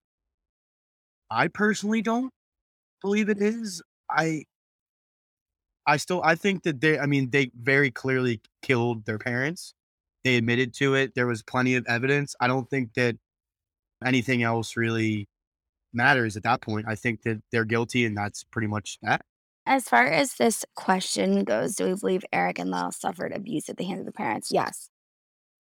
I 1.31 1.49
personally 1.49 2.02
don't 2.02 2.31
believe 3.02 3.28
it 3.28 3.40
is. 3.40 3.83
I 4.11 4.45
I 5.87 5.97
still 5.97 6.23
I 6.23 6.35
think 6.35 6.62
that 6.64 6.81
they 6.81 6.99
I 6.99 7.07
mean 7.07 7.31
they 7.31 7.50
very 7.54 7.90
clearly 7.90 8.40
killed 8.62 9.04
their 9.07 9.19
parents. 9.19 9.75
They 10.25 10.37
admitted 10.37 10.75
to 10.75 10.95
it. 10.95 11.14
There 11.14 11.26
was 11.26 11.43
plenty 11.43 11.75
of 11.75 11.85
evidence. 11.87 12.35
I 12.40 12.47
don't 12.47 12.69
think 12.69 12.95
that 12.95 13.16
anything 14.04 14.42
else 14.42 14.76
really 14.76 15.28
matters 15.92 16.37
at 16.37 16.42
that 16.42 16.61
point. 16.61 16.87
I 16.88 16.94
think 16.94 17.23
that 17.23 17.42
they're 17.50 17.64
guilty 17.64 18.04
and 18.04 18.16
that's 18.16 18.44
pretty 18.44 18.68
much 18.68 18.99
that. 19.02 19.23
As 19.66 19.88
far 19.88 20.06
as 20.06 20.34
this 20.34 20.64
question 20.76 21.44
goes, 21.44 21.76
do 21.76 21.87
we 21.87 21.94
believe 21.94 22.25
Eric 22.32 22.58
and 22.58 22.70
Lyle 22.70 22.92
suffered 22.92 23.32
abuse 23.32 23.68
at 23.68 23.78
the 23.78 23.84
hands 23.84 24.00
of 24.00 24.06
the 24.06 24.12
parents? 24.12 24.50
Yes. 24.52 24.90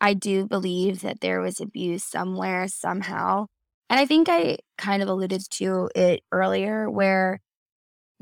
I 0.00 0.12
do 0.12 0.46
believe 0.46 1.00
that 1.00 1.20
there 1.20 1.40
was 1.40 1.60
abuse 1.60 2.04
somewhere, 2.04 2.68
somehow. 2.68 3.46
And 3.88 3.98
I 3.98 4.04
think 4.04 4.28
I 4.28 4.58
kind 4.76 5.02
of 5.02 5.08
alluded 5.08 5.42
to 5.52 5.88
it 5.94 6.22
earlier 6.32 6.90
where 6.90 7.40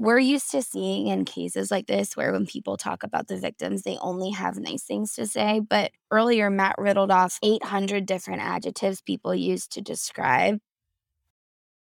we're 0.02 0.18
used 0.18 0.50
to 0.50 0.62
seeing 0.62 1.06
in 1.06 1.24
cases 1.24 1.70
like 1.70 1.86
this 1.86 2.16
where 2.16 2.32
when 2.32 2.44
people 2.44 2.76
talk 2.76 3.04
about 3.04 3.28
the 3.28 3.36
victims, 3.36 3.82
they 3.82 3.96
only 3.98 4.30
have 4.30 4.56
nice 4.56 4.82
things 4.82 5.14
to 5.14 5.28
say. 5.28 5.60
But 5.60 5.92
earlier, 6.10 6.50
Matt 6.50 6.74
riddled 6.76 7.12
off 7.12 7.38
800 7.40 8.04
different 8.04 8.42
adjectives 8.42 9.00
people 9.00 9.32
used 9.32 9.70
to 9.74 9.80
describe 9.80 10.58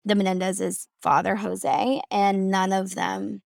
the 0.06 0.14
Menendez's 0.14 0.88
father, 1.02 1.36
Jose, 1.36 2.00
and 2.10 2.50
none 2.50 2.72
of 2.72 2.94
them 2.94 3.42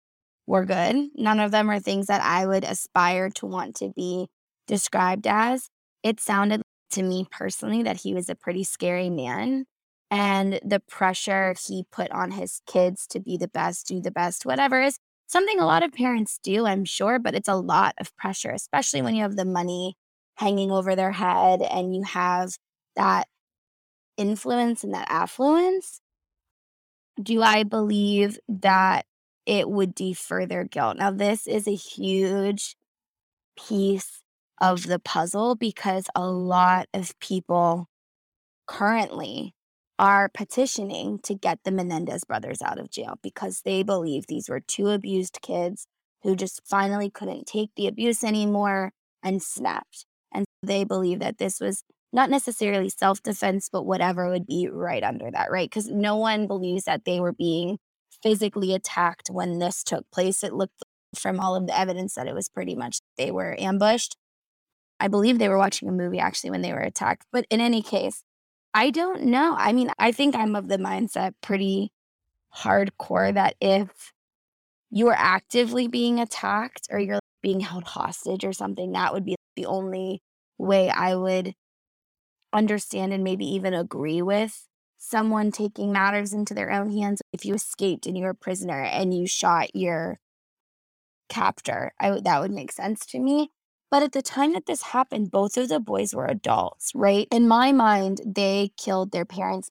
were 0.46 0.66
good. 0.66 0.98
None 1.16 1.40
of 1.40 1.52
them 1.52 1.72
are 1.72 1.80
things 1.80 2.08
that 2.08 2.22
I 2.22 2.46
would 2.46 2.66
aspire 2.66 3.30
to 3.36 3.46
want 3.46 3.74
to 3.78 3.94
be 3.96 4.28
described 4.68 5.28
as. 5.28 5.70
It 6.04 6.20
sounded 6.20 6.62
to 6.92 7.04
me 7.04 7.26
personally 7.32 7.84
that 7.84 8.02
he 8.02 8.14
was 8.14 8.28
a 8.28 8.36
pretty 8.36 8.66
scary 8.66 9.10
man 9.10 9.64
and 10.10 10.60
the 10.64 10.80
pressure 10.80 11.54
he 11.68 11.86
put 11.92 12.12
on 12.12 12.32
his 12.32 12.62
kids 12.66 13.08
to 13.08 13.20
be 13.20 13.38
the 13.38 13.48
best, 13.48 13.88
do 13.88 14.02
the 14.02 14.12
best, 14.12 14.46
whatever 14.46 14.82
is 14.82 15.00
something 15.28 15.60
a 15.60 15.66
lot 15.66 15.84
of 15.84 15.92
parents 15.92 16.40
do, 16.42 16.66
I'm 16.66 16.86
sure, 16.86 17.20
but 17.20 17.36
it's 17.36 17.50
a 17.50 17.56
lot 17.56 17.94
of 18.00 18.16
pressure, 18.16 18.52
especially 18.52 19.02
when 19.02 19.16
you 19.16 19.22
have 19.24 19.36
the 19.36 19.46
money 19.46 19.96
hanging 20.36 20.72
over 20.72 20.96
their 20.96 21.12
head 21.12 21.62
and 21.62 21.96
you 21.96 22.04
have 22.04 22.54
that 22.96 23.28
influence 24.16 24.84
and 24.84 24.94
that 24.94 25.08
affluence. 25.10 26.02
Do 27.22 27.42
I 27.42 27.64
believe 27.64 28.40
that 28.48 29.06
it 29.46 29.70
would 29.70 29.96
defer 29.96 30.46
their 30.46 30.64
guilt? 30.64 30.98
Now, 30.98 31.12
this 31.12 31.48
is 31.48 31.68
a 31.68 31.76
huge 31.76 32.76
piece 33.58 34.22
of 34.62 34.84
the 34.88 35.00
puzzle 35.00 35.56
because 35.56 36.06
a 36.16 36.28
lot 36.28 36.88
of 36.94 37.20
people 37.20 37.88
currently 38.68 39.54
are 40.00 40.30
petitioning 40.30 41.20
to 41.24 41.34
get 41.34 41.60
the 41.64 41.72
Menendez 41.72 42.24
brothers 42.24 42.62
out 42.62 42.80
of 42.80 42.92
jail 42.92 43.20
because 43.24 43.62
they 43.62 43.84
believe 43.84 44.28
these 44.28 44.50
were 44.50 44.60
two 44.60 44.90
abused 44.90 45.40
kids 45.42 45.88
who 46.24 46.36
just 46.36 46.62
finally 46.66 47.10
couldn't 47.10 47.48
take 47.48 47.72
the 47.76 47.88
abuse 47.88 48.24
anymore 48.24 48.92
and 49.24 49.42
snapped. 49.42 50.06
And 50.32 50.46
they 50.62 50.84
believe 50.84 51.20
that 51.20 51.38
this 51.38 51.60
was 51.60 51.84
not 52.14 52.30
necessarily 52.30 52.90
self 52.90 53.22
defense, 53.22 53.70
but 53.72 53.84
whatever 53.86 54.30
would 54.30 54.46
be 54.46 54.68
right 54.72 55.04
under 55.04 55.32
that, 55.32 55.52
right? 55.52 55.70
Because 55.70 55.90
no 55.90 56.16
one 56.16 56.48
believes 56.48 56.86
that 56.86 57.06
they 57.06 57.20
were 57.20 57.34
being 57.34 57.78
physically 58.22 58.74
attacked 58.74 59.30
when 59.30 59.60
this 59.60 59.84
took 59.84 60.10
place. 60.12 60.44
It 60.44 60.54
looked 60.54 60.84
from 61.16 61.40
all 61.40 61.56
of 61.56 61.68
the 61.68 61.78
evidence 61.78 62.16
that 62.16 62.28
it 62.28 62.36
was 62.36 62.50
pretty 62.50 62.76
much 62.76 63.00
they 63.18 63.32
were 63.32 63.56
ambushed. 63.60 64.16
I 65.00 65.08
believe 65.08 65.38
they 65.38 65.50
were 65.50 65.58
watching 65.58 65.88
a 65.88 65.92
movie 65.92 66.20
actually 66.20 66.50
when 66.50 66.62
they 66.62 66.74
were 66.74 66.80
attacked. 66.80 67.26
But 67.32 67.46
in 67.50 67.62
any 67.62 67.82
case, 67.82 68.24
I 68.78 68.92
don't 68.92 69.24
know. 69.24 69.56
I 69.58 69.74
mean, 69.74 69.90
I 69.98 70.12
think 70.12 70.36
I'm 70.36 70.56
of 70.56 70.68
the 70.68 70.78
mindset 70.78 71.34
pretty 71.42 71.92
hardcore 72.56 73.34
that 73.34 73.56
if 73.60 74.14
you 74.92 75.08
are 75.08 75.16
actively 75.18 75.88
being 75.88 76.20
attacked 76.20 76.88
or 76.92 77.00
you're 77.00 77.18
being 77.42 77.62
held 77.62 77.86
hostage 77.86 78.46
or 78.46 78.54
something, 78.54 78.92
that 78.92 79.14
would 79.14 79.26
be 79.26 79.36
the 79.56 79.66
only 79.66 80.22
way 80.60 80.92
I 80.92 81.16
would 81.16 81.56
understand 82.54 83.14
and 83.14 83.24
maybe 83.24 83.48
even 83.48 83.74
agree 83.74 84.22
with 84.22 84.68
someone 85.00 85.52
taking 85.52 85.92
matters 85.92 86.32
into 86.32 86.54
their 86.54 86.70
own 86.70 86.92
hands. 86.92 87.20
If 87.34 87.46
you 87.46 87.56
escaped 87.56 88.06
and 88.06 88.16
you 88.16 88.26
were 88.26 88.30
a 88.30 88.36
prisoner 88.36 88.84
and 88.84 89.12
you 89.12 89.26
shot 89.26 89.76
your 89.76 90.20
captor, 91.30 91.94
I, 92.00 92.20
that 92.20 92.42
would 92.42 92.52
make 92.52 92.72
sense 92.72 93.08
to 93.08 93.18
me. 93.18 93.50
But 93.90 94.04
at 94.04 94.12
the 94.12 94.22
time 94.22 94.54
that 94.54 94.66
this 94.66 94.82
happened, 94.82 95.32
both 95.32 95.56
of 95.56 95.70
the 95.70 95.80
boys 95.80 96.14
were 96.14 96.26
adults, 96.26 96.92
right? 96.94 97.28
In 97.32 97.48
my 97.48 97.72
mind, 97.72 98.22
they 98.26 98.72
killed 98.78 99.12
their 99.12 99.26
parents 99.26 99.70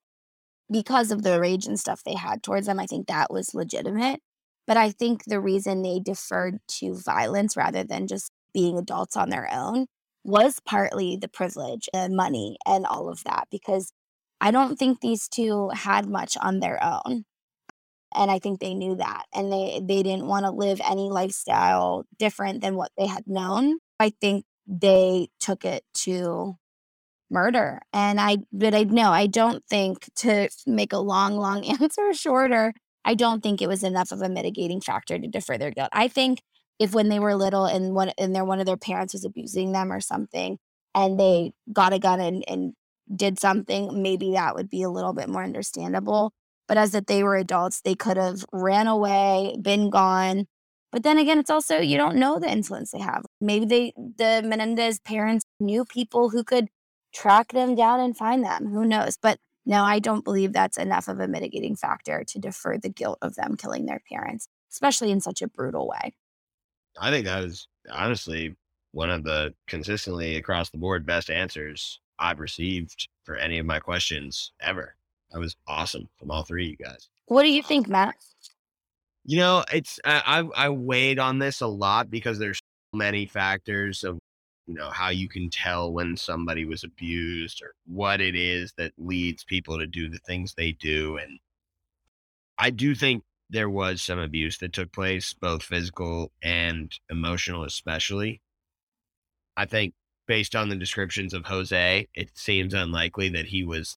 because 0.72 1.10
of 1.10 1.22
the 1.22 1.38
rage 1.38 1.66
and 1.66 1.78
stuff 1.78 2.02
they 2.02 2.14
had 2.14 2.42
towards 2.42 2.66
them. 2.66 2.80
I 2.80 2.86
think 2.86 3.06
that 3.06 3.30
was 3.30 3.54
legitimate. 3.54 4.20
But 4.66 4.76
I 4.76 4.90
think 4.90 5.24
the 5.24 5.40
reason 5.40 5.82
they 5.82 6.00
deferred 6.00 6.58
to 6.78 6.94
violence 6.94 7.56
rather 7.56 7.84
than 7.84 8.06
just 8.06 8.32
being 8.52 8.78
adults 8.78 9.16
on 9.16 9.28
their 9.28 9.48
own 9.52 9.86
was 10.24 10.60
partly 10.66 11.16
the 11.16 11.28
privilege 11.28 11.88
and 11.94 12.16
money 12.16 12.56
and 12.66 12.84
all 12.84 13.08
of 13.08 13.22
that, 13.24 13.46
because 13.50 13.92
I 14.40 14.50
don't 14.50 14.76
think 14.76 15.00
these 15.00 15.28
two 15.28 15.68
had 15.68 16.08
much 16.08 16.36
on 16.40 16.58
their 16.58 16.82
own. 16.82 17.26
And 18.14 18.30
I 18.30 18.38
think 18.38 18.60
they 18.60 18.74
knew 18.74 18.96
that. 18.96 19.26
And 19.32 19.52
they, 19.52 19.80
they 19.84 20.02
didn't 20.02 20.26
want 20.26 20.46
to 20.46 20.50
live 20.50 20.80
any 20.82 21.10
lifestyle 21.10 22.04
different 22.18 22.60
than 22.60 22.76
what 22.76 22.90
they 22.98 23.06
had 23.06 23.24
known. 23.26 23.78
I 24.00 24.10
think 24.20 24.44
they 24.66 25.28
took 25.40 25.64
it 25.64 25.84
to 25.94 26.56
murder. 27.30 27.80
And 27.92 28.20
I, 28.20 28.38
but 28.52 28.74
I 28.74 28.84
know 28.84 29.10
I 29.10 29.26
don't 29.26 29.64
think 29.64 30.08
to 30.16 30.48
make 30.66 30.92
a 30.92 30.98
long, 30.98 31.36
long 31.36 31.64
answer 31.80 32.12
shorter, 32.12 32.74
I 33.04 33.14
don't 33.14 33.42
think 33.42 33.62
it 33.62 33.68
was 33.68 33.84
enough 33.84 34.10
of 34.12 34.22
a 34.22 34.28
mitigating 34.28 34.80
factor 34.80 35.18
to 35.18 35.28
defer 35.28 35.58
their 35.58 35.70
guilt. 35.70 35.90
I 35.92 36.08
think 36.08 36.42
if 36.78 36.94
when 36.94 37.08
they 37.08 37.20
were 37.20 37.36
little 37.36 37.66
and 37.66 37.94
one 37.94 38.10
and 38.18 38.34
their 38.34 38.44
one 38.44 38.60
of 38.60 38.66
their 38.66 38.76
parents 38.76 39.14
was 39.14 39.24
abusing 39.24 39.72
them 39.72 39.92
or 39.92 40.00
something, 40.00 40.58
and 40.94 41.20
they 41.20 41.52
got 41.72 41.92
a 41.92 41.98
gun 41.98 42.20
and, 42.20 42.44
and 42.48 42.74
did 43.14 43.38
something, 43.38 44.02
maybe 44.02 44.32
that 44.32 44.54
would 44.56 44.68
be 44.70 44.82
a 44.82 44.90
little 44.90 45.12
bit 45.12 45.28
more 45.28 45.44
understandable. 45.44 46.32
But 46.68 46.78
as 46.78 46.92
that 46.92 47.06
they 47.06 47.22
were 47.22 47.36
adults, 47.36 47.80
they 47.82 47.94
could 47.94 48.16
have 48.16 48.44
ran 48.52 48.88
away, 48.88 49.56
been 49.62 49.90
gone. 49.90 50.46
But 50.90 51.04
then 51.04 51.18
again, 51.18 51.38
it's 51.38 51.50
also 51.50 51.78
you 51.78 51.96
don't 51.96 52.16
know 52.16 52.38
the 52.40 52.50
influence 52.50 52.90
they 52.90 53.00
have. 53.00 53.25
Maybe 53.40 53.66
they 53.66 53.92
the 53.96 54.42
Menendez 54.46 54.98
parents 55.00 55.44
knew 55.60 55.84
people 55.84 56.30
who 56.30 56.44
could 56.44 56.68
track 57.14 57.52
them 57.52 57.74
down 57.74 58.00
and 58.00 58.16
find 58.16 58.44
them. 58.44 58.66
Who 58.66 58.84
knows? 58.84 59.16
But 59.20 59.38
no, 59.64 59.82
I 59.82 59.98
don't 59.98 60.24
believe 60.24 60.52
that's 60.52 60.78
enough 60.78 61.08
of 61.08 61.18
a 61.18 61.26
mitigating 61.26 61.76
factor 61.76 62.24
to 62.28 62.38
defer 62.38 62.78
the 62.78 62.88
guilt 62.88 63.18
of 63.20 63.34
them 63.34 63.56
killing 63.56 63.86
their 63.86 64.00
parents, 64.10 64.48
especially 64.72 65.10
in 65.10 65.20
such 65.20 65.42
a 65.42 65.48
brutal 65.48 65.88
way. 65.88 66.14
I 66.98 67.10
think 67.10 67.26
that 67.26 67.44
is 67.44 67.66
honestly 67.90 68.54
one 68.92 69.10
of 69.10 69.24
the 69.24 69.54
consistently 69.66 70.36
across 70.36 70.70
the 70.70 70.78
board 70.78 71.04
best 71.04 71.30
answers 71.30 72.00
I've 72.18 72.40
received 72.40 73.08
for 73.24 73.36
any 73.36 73.58
of 73.58 73.66
my 73.66 73.80
questions 73.80 74.52
ever. 74.60 74.94
That 75.32 75.40
was 75.40 75.56
awesome 75.66 76.08
from 76.18 76.30
all 76.30 76.44
three 76.44 76.66
of 76.66 76.70
you 76.70 76.76
guys. 76.76 77.08
What 77.26 77.42
do 77.42 77.50
you 77.50 77.62
think, 77.62 77.88
Matt? 77.88 78.14
You 79.24 79.38
know, 79.38 79.64
it's 79.72 79.98
I 80.04 80.22
I, 80.56 80.66
I 80.66 80.68
weighed 80.68 81.18
on 81.18 81.40
this 81.40 81.60
a 81.60 81.66
lot 81.66 82.08
because 82.08 82.38
there's 82.38 82.60
many 82.92 83.26
factors 83.26 84.04
of 84.04 84.18
you 84.66 84.74
know 84.74 84.90
how 84.90 85.10
you 85.10 85.28
can 85.28 85.48
tell 85.50 85.92
when 85.92 86.16
somebody 86.16 86.64
was 86.64 86.82
abused 86.84 87.62
or 87.62 87.72
what 87.86 88.20
it 88.20 88.34
is 88.34 88.72
that 88.76 88.92
leads 88.98 89.44
people 89.44 89.78
to 89.78 89.86
do 89.86 90.08
the 90.08 90.18
things 90.26 90.54
they 90.54 90.72
do 90.72 91.16
and 91.18 91.38
I 92.58 92.70
do 92.70 92.94
think 92.94 93.22
there 93.50 93.70
was 93.70 94.02
some 94.02 94.18
abuse 94.18 94.58
that 94.58 94.72
took 94.72 94.92
place, 94.92 95.32
both 95.34 95.62
physical 95.62 96.32
and 96.42 96.92
emotional, 97.10 97.64
especially. 97.64 98.40
I 99.56 99.66
think 99.66 99.94
based 100.26 100.56
on 100.56 100.68
the 100.68 100.76
descriptions 100.76 101.34
of 101.34 101.46
Jose, 101.46 102.08
it 102.14 102.30
seems 102.36 102.74
unlikely 102.74 103.28
that 103.30 103.46
he 103.46 103.62
was 103.64 103.96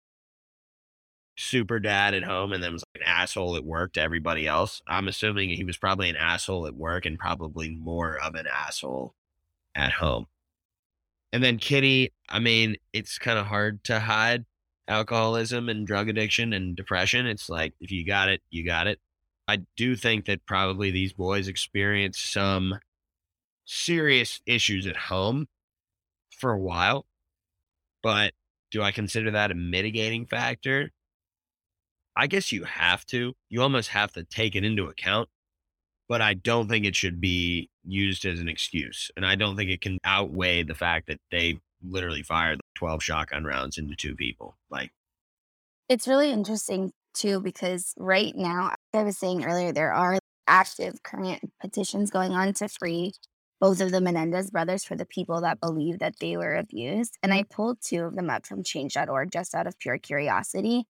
super 1.40 1.80
dad 1.80 2.14
at 2.14 2.24
home 2.24 2.52
and 2.52 2.62
then 2.62 2.74
was 2.74 2.84
like 2.94 3.02
an 3.02 3.08
asshole 3.08 3.56
at 3.56 3.64
work 3.64 3.94
to 3.94 4.02
everybody 4.02 4.46
else. 4.46 4.82
I'm 4.88 5.08
assuming 5.08 5.50
he 5.50 5.64
was 5.64 5.78
probably 5.78 6.10
an 6.10 6.18
asshole 6.18 6.68
at 6.68 6.76
work 6.76 7.06
and 7.06 7.18
probably 7.18 7.70
more 7.70 8.20
of 8.22 8.36
an 8.36 8.46
asshole 8.46 9.16
at 9.74 9.94
home. 9.94 10.26
And 11.32 11.42
then 11.42 11.58
Kitty, 11.58 12.12
I 12.28 12.40
mean, 12.40 12.76
it's 12.92 13.18
kind 13.18 13.40
of 13.40 13.46
hard 13.46 13.84
to 13.86 14.02
hide 14.02 14.46
alcoholism 14.88 15.70
and 15.70 15.88
drug 15.88 16.10
addiction 16.10 16.52
and 16.52 16.76
depression. 16.76 17.26
It's 17.26 17.50
like 17.50 17.74
if 17.80 17.90
you 17.90 18.06
got 18.06 18.28
it, 18.28 18.42
you 18.50 18.66
got 18.66 18.88
it. 18.88 19.00
I 19.48 19.62
do 19.78 19.96
think 19.96 20.26
that 20.26 20.46
probably 20.46 20.92
these 20.92 21.14
boys 21.14 21.48
experienced 21.48 22.34
some 22.34 22.80
serious 23.66 24.42
issues 24.46 24.86
at 24.88 24.98
home 24.98 25.48
for 26.38 26.52
a 26.52 26.60
while. 26.60 27.06
But 28.04 28.34
do 28.72 28.82
I 28.82 28.92
consider 28.92 29.32
that 29.32 29.52
a 29.52 29.56
mitigating 29.56 30.26
factor? 30.26 30.92
I 32.20 32.28
guess 32.28 32.52
you 32.52 32.66
have 32.66 33.06
to. 33.08 33.34
You 33.48 33.62
almost 33.62 33.90
have 33.90 34.12
to 34.14 34.26
take 34.26 34.54
it 34.58 34.66
into 34.66 34.88
account. 34.88 35.30
But 36.10 36.22
I 36.22 36.34
don't 36.34 36.68
think 36.68 36.86
it 36.86 36.96
should 36.96 37.22
be 37.22 37.70
used 37.86 38.26
as 38.26 38.42
an 38.42 38.50
excuse. 38.50 39.10
And 39.16 39.26
I 39.26 39.36
don't 39.36 39.56
think 39.56 39.70
it 39.70 39.80
can 39.80 40.00
outweigh 40.04 40.64
the 40.64 40.76
fact 40.76 41.08
that 41.08 41.22
they 41.32 41.60
literally 41.82 42.24
fired 42.24 42.60
12 42.76 43.02
shotgun 43.02 43.46
rounds 43.46 43.78
into 43.78 43.96
two 43.96 44.16
people. 44.16 44.58
Like, 44.70 44.92
it's 45.88 46.10
really 46.10 46.30
interesting 46.30 46.92
too, 47.14 47.40
because 47.40 47.94
right 47.98 48.36
now, 48.36 48.74
I 48.94 49.04
was 49.04 49.18
saying 49.18 49.46
earlier, 49.46 49.72
there 49.72 49.94
are 49.94 50.20
active 50.46 51.02
current 51.04 51.50
petitions 51.62 52.12
going 52.12 52.34
on 52.34 52.54
to 52.56 52.68
free 52.68 53.14
both 53.62 53.80
of 53.80 53.92
the 53.92 54.02
Menendez 54.02 54.52
brothers 54.52 54.84
for 54.84 54.98
the 54.98 55.06
people 55.06 55.40
that 55.42 55.62
believe 55.62 56.00
that 56.00 56.16
they 56.20 56.36
were 56.36 56.56
abused. 56.56 57.18
And 57.24 57.34
I 57.34 57.44
pulled 57.44 57.78
two 57.82 58.04
of 58.04 58.16
them 58.16 58.30
up 58.30 58.46
from 58.46 58.64
change.org 58.64 59.32
just 59.32 59.56
out 59.56 59.68
of 59.68 59.80
pure 59.80 59.98
curiosity. 59.98 60.86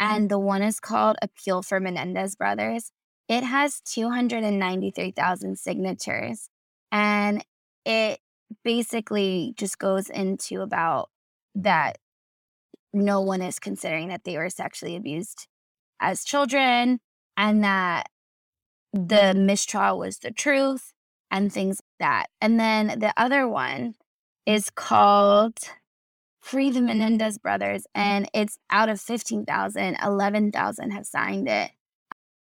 Mm-hmm. 0.00 0.14
And 0.14 0.30
the 0.30 0.38
one 0.38 0.62
is 0.62 0.80
called 0.80 1.16
Appeal 1.22 1.62
for 1.62 1.80
Menendez 1.80 2.36
Brothers. 2.36 2.92
It 3.28 3.44
has 3.44 3.80
293,000 3.82 5.58
signatures. 5.58 6.48
And 6.90 7.44
it 7.84 8.18
basically 8.64 9.54
just 9.56 9.78
goes 9.78 10.08
into 10.10 10.60
about 10.60 11.10
that 11.54 11.98
no 12.92 13.20
one 13.20 13.42
is 13.42 13.58
considering 13.58 14.08
that 14.08 14.24
they 14.24 14.36
were 14.36 14.50
sexually 14.50 14.96
abused 14.96 15.46
as 16.00 16.24
children 16.24 16.98
and 17.36 17.62
that 17.62 18.08
the 18.92 19.34
mistrial 19.34 19.98
was 19.98 20.18
the 20.18 20.32
truth 20.32 20.92
and 21.30 21.52
things 21.52 21.80
like 21.80 22.08
that. 22.08 22.26
And 22.40 22.58
then 22.58 22.98
the 22.98 23.12
other 23.16 23.46
one 23.46 23.94
is 24.46 24.70
called 24.70 25.58
Free 26.40 26.70
the 26.70 26.80
Menendez 26.80 27.38
Brothers, 27.38 27.86
and 27.94 28.28
it's 28.32 28.58
out 28.70 28.88
of 28.88 29.00
15,000, 29.00 29.96
11,000 30.02 30.90
have 30.90 31.06
signed 31.06 31.48
it. 31.48 31.70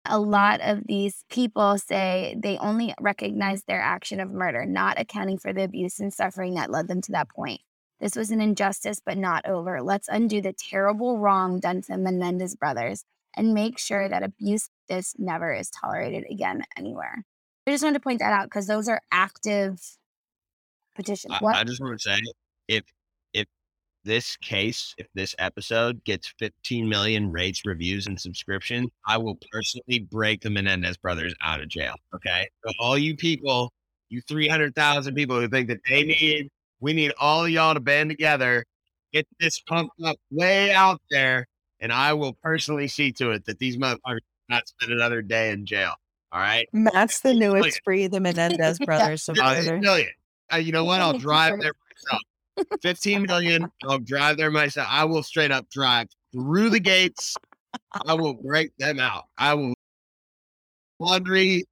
A 0.05 0.19
lot 0.19 0.61
of 0.61 0.87
these 0.87 1.23
people 1.29 1.77
say 1.77 2.35
they 2.41 2.57
only 2.57 2.95
recognize 2.99 3.63
their 3.63 3.81
action 3.81 4.19
of 4.19 4.31
murder, 4.31 4.65
not 4.65 4.99
accounting 4.99 5.37
for 5.37 5.53
the 5.53 5.63
abuse 5.63 5.99
and 5.99 6.13
suffering 6.13 6.55
that 6.55 6.71
led 6.71 6.87
them 6.87 7.01
to 7.01 7.11
that 7.11 7.29
point. 7.29 7.61
This 7.99 8.15
was 8.15 8.31
an 8.31 8.41
injustice, 8.41 8.99
but 9.05 9.17
not 9.17 9.45
over. 9.45 9.81
Let's 9.81 10.07
undo 10.07 10.41
the 10.41 10.53
terrible 10.53 11.19
wrong 11.19 11.59
done 11.59 11.81
to 11.83 11.91
the 11.91 11.97
Menendez 11.99 12.55
brothers 12.55 13.05
and 13.35 13.53
make 13.53 13.77
sure 13.77 14.09
that 14.09 14.23
abuse 14.23 14.69
this 14.89 15.13
never 15.19 15.53
is 15.53 15.69
tolerated 15.69 16.25
again 16.29 16.63
anywhere. 16.75 17.23
I 17.67 17.71
just 17.71 17.83
wanted 17.83 17.99
to 17.99 18.03
point 18.03 18.19
that 18.19 18.33
out 18.33 18.45
because 18.45 18.65
those 18.65 18.87
are 18.87 19.01
active 19.11 19.79
petitions. 20.95 21.35
I, 21.41 21.45
I 21.45 21.63
just 21.63 21.79
want 21.79 21.99
to 21.99 22.01
say 22.01 22.19
if 22.67 22.83
this 24.03 24.35
case, 24.37 24.93
if 24.97 25.07
this 25.13 25.35
episode 25.39 26.03
gets 26.03 26.33
15 26.39 26.87
million 26.89 27.31
rates, 27.31 27.61
reviews, 27.65 28.07
and 28.07 28.19
subscriptions, 28.19 28.89
I 29.07 29.17
will 29.17 29.37
personally 29.51 29.99
break 30.11 30.41
the 30.41 30.49
Menendez 30.49 30.97
brothers 30.97 31.33
out 31.41 31.61
of 31.61 31.67
jail. 31.69 31.93
Okay. 32.15 32.47
So 32.65 32.73
all 32.79 32.97
you 32.97 33.15
people, 33.15 33.71
you 34.09 34.21
300,000 34.27 35.13
people 35.15 35.39
who 35.39 35.47
think 35.47 35.67
that 35.69 35.79
they 35.87 36.03
need, 36.03 36.49
we 36.79 36.93
need 36.93 37.13
all 37.19 37.43
of 37.45 37.49
y'all 37.51 37.73
to 37.75 37.79
band 37.79 38.09
together, 38.09 38.65
get 39.13 39.27
this 39.39 39.59
pumped 39.61 39.93
up 40.03 40.17
way 40.31 40.71
out 40.71 40.99
there, 41.11 41.47
and 41.79 41.91
I 41.93 42.13
will 42.13 42.35
personally 42.43 42.87
see 42.87 43.11
to 43.13 43.31
it 43.31 43.45
that 43.45 43.59
these 43.59 43.77
motherfuckers 43.77 44.19
not 44.49 44.67
spend 44.67 44.91
another 44.93 45.21
day 45.21 45.51
in 45.51 45.65
jail. 45.65 45.93
All 46.31 46.39
right. 46.39 46.67
Matt's 46.73 47.19
the 47.21 47.33
newest 47.33 47.81
free 47.83 48.07
the 48.07 48.19
Menendez 48.19 48.79
brothers 48.85 49.27
Uh, 49.29 49.35
supporter. 49.35 49.77
million. 49.79 50.09
Uh, 50.51 50.57
you 50.57 50.71
know 50.71 50.85
what? 50.85 51.01
I'll 51.01 51.17
drive 51.19 51.51
for- 51.55 51.61
there 51.61 51.73
myself. 52.07 52.21
15 52.81 53.23
million. 53.23 53.71
I'll 53.83 53.99
drive 53.99 54.37
there 54.37 54.51
myself. 54.51 54.87
I 54.89 55.05
will 55.05 55.23
straight 55.23 55.51
up 55.51 55.69
drive 55.69 56.07
through 56.31 56.69
the 56.69 56.79
gates. 56.79 57.35
I 58.05 58.13
will 58.13 58.33
break 58.33 58.75
them 58.77 58.99
out. 58.99 59.25
I 59.37 59.53
will 59.53 59.73
laundry, 60.99 61.65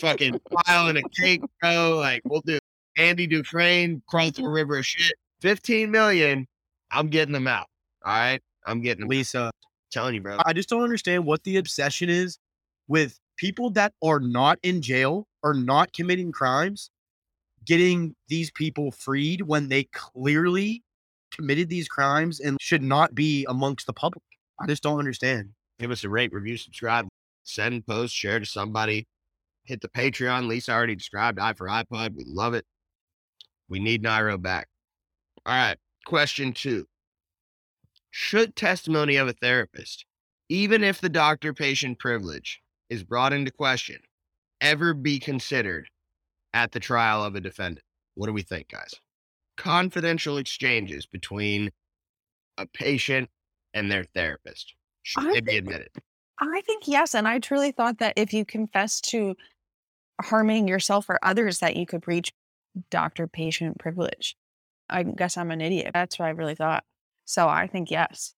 fucking 0.00 0.40
pile 0.64 0.88
in 0.88 0.96
a 0.96 1.02
cake, 1.10 1.42
bro. 1.60 1.96
Like 1.98 2.22
we'll 2.24 2.42
do 2.42 2.58
Andy 2.96 3.26
Dufresne, 3.26 4.02
crawl 4.08 4.30
through 4.30 4.46
a 4.46 4.50
river 4.50 4.78
of 4.78 4.86
shit. 4.86 5.14
15 5.40 5.90
million. 5.90 6.46
I'm 6.90 7.08
getting 7.08 7.32
them 7.32 7.46
out. 7.46 7.66
All 8.04 8.12
right. 8.12 8.40
I'm 8.66 8.80
getting 8.82 9.02
them. 9.02 9.08
Lisa, 9.08 9.50
telling 9.90 10.14
you, 10.14 10.20
bro. 10.20 10.38
I 10.44 10.52
just 10.52 10.68
don't 10.68 10.82
understand 10.82 11.24
what 11.24 11.42
the 11.44 11.58
obsession 11.58 12.08
is 12.08 12.38
with 12.88 13.18
people 13.36 13.70
that 13.70 13.92
are 14.02 14.20
not 14.20 14.58
in 14.62 14.82
jail 14.82 15.26
or 15.42 15.54
not 15.54 15.92
committing 15.92 16.32
crimes 16.32 16.90
getting 17.68 18.16
these 18.28 18.50
people 18.50 18.90
freed 18.90 19.42
when 19.42 19.68
they 19.68 19.84
clearly 19.92 20.82
committed 21.30 21.68
these 21.68 21.86
crimes 21.86 22.40
and 22.40 22.56
should 22.60 22.82
not 22.82 23.14
be 23.14 23.44
amongst 23.48 23.86
the 23.86 23.92
public. 23.92 24.22
I 24.58 24.66
just 24.66 24.82
don't 24.82 24.98
understand. 24.98 25.50
Give 25.78 25.90
us 25.90 26.02
a 26.02 26.08
rate, 26.08 26.32
review, 26.32 26.56
subscribe, 26.56 27.06
send, 27.44 27.86
post, 27.86 28.14
share 28.14 28.40
to 28.40 28.46
somebody. 28.46 29.06
Hit 29.64 29.82
the 29.82 29.88
Patreon. 29.88 30.48
Lisa 30.48 30.72
already 30.72 30.96
described 30.96 31.38
I 31.38 31.52
for 31.52 31.68
iPod. 31.68 32.14
We 32.16 32.24
love 32.26 32.54
it. 32.54 32.64
We 33.68 33.78
need 33.78 34.02
Nairo 34.02 34.40
back. 34.40 34.66
All 35.44 35.54
right. 35.54 35.76
Question 36.06 36.54
two 36.54 36.86
Should 38.10 38.56
testimony 38.56 39.16
of 39.16 39.28
a 39.28 39.34
therapist, 39.34 40.06
even 40.48 40.82
if 40.82 41.02
the 41.02 41.10
doctor 41.10 41.52
patient 41.52 41.98
privilege 41.98 42.62
is 42.88 43.04
brought 43.04 43.34
into 43.34 43.50
question, 43.50 43.98
ever 44.62 44.94
be 44.94 45.18
considered 45.18 45.86
at 46.54 46.72
the 46.72 46.80
trial 46.80 47.24
of 47.24 47.34
a 47.34 47.40
defendant? 47.40 47.84
What 48.14 48.26
do 48.26 48.32
we 48.32 48.42
think, 48.42 48.68
guys? 48.68 48.94
Confidential 49.56 50.38
exchanges 50.38 51.06
between 51.06 51.70
a 52.56 52.66
patient 52.66 53.28
and 53.74 53.90
their 53.90 54.04
therapist. 54.14 54.74
Should 55.02 55.26
I 55.26 55.32
they 55.34 55.40
be 55.40 55.56
admitted? 55.56 55.90
I 56.40 56.60
think 56.66 56.86
yes. 56.86 57.14
And 57.14 57.26
I 57.26 57.38
truly 57.38 57.72
thought 57.72 57.98
that 57.98 58.14
if 58.16 58.32
you 58.32 58.44
confess 58.44 59.00
to 59.02 59.34
harming 60.20 60.68
yourself 60.68 61.08
or 61.08 61.18
others, 61.22 61.58
that 61.58 61.76
you 61.76 61.86
could 61.86 62.06
reach 62.06 62.32
doctor 62.90 63.26
patient 63.26 63.78
privilege. 63.78 64.36
I 64.88 65.02
guess 65.02 65.36
I'm 65.36 65.50
an 65.50 65.60
idiot. 65.60 65.90
That's 65.94 66.18
what 66.18 66.26
I 66.26 66.30
really 66.30 66.54
thought. 66.54 66.84
So 67.24 67.48
I 67.48 67.66
think 67.66 67.90
yes. 67.90 68.34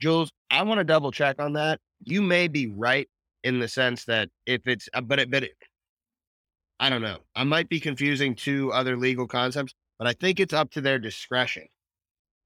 Jules, 0.00 0.30
I 0.50 0.62
want 0.62 0.78
to 0.78 0.84
double 0.84 1.12
check 1.12 1.40
on 1.40 1.52
that. 1.52 1.78
You 2.02 2.22
may 2.22 2.48
be 2.48 2.66
right 2.66 3.08
in 3.44 3.60
the 3.60 3.68
sense 3.68 4.04
that 4.06 4.30
if 4.46 4.66
it's, 4.66 4.88
uh, 4.94 5.00
but 5.00 5.20
it, 5.20 5.30
but 5.30 5.44
it, 5.44 5.52
I 6.82 6.90
don't 6.90 7.00
know. 7.00 7.18
I 7.36 7.44
might 7.44 7.68
be 7.68 7.78
confusing 7.78 8.34
two 8.34 8.72
other 8.72 8.96
legal 8.96 9.28
concepts, 9.28 9.72
but 10.00 10.08
I 10.08 10.14
think 10.14 10.40
it's 10.40 10.52
up 10.52 10.72
to 10.72 10.80
their 10.80 10.98
discretion 10.98 11.68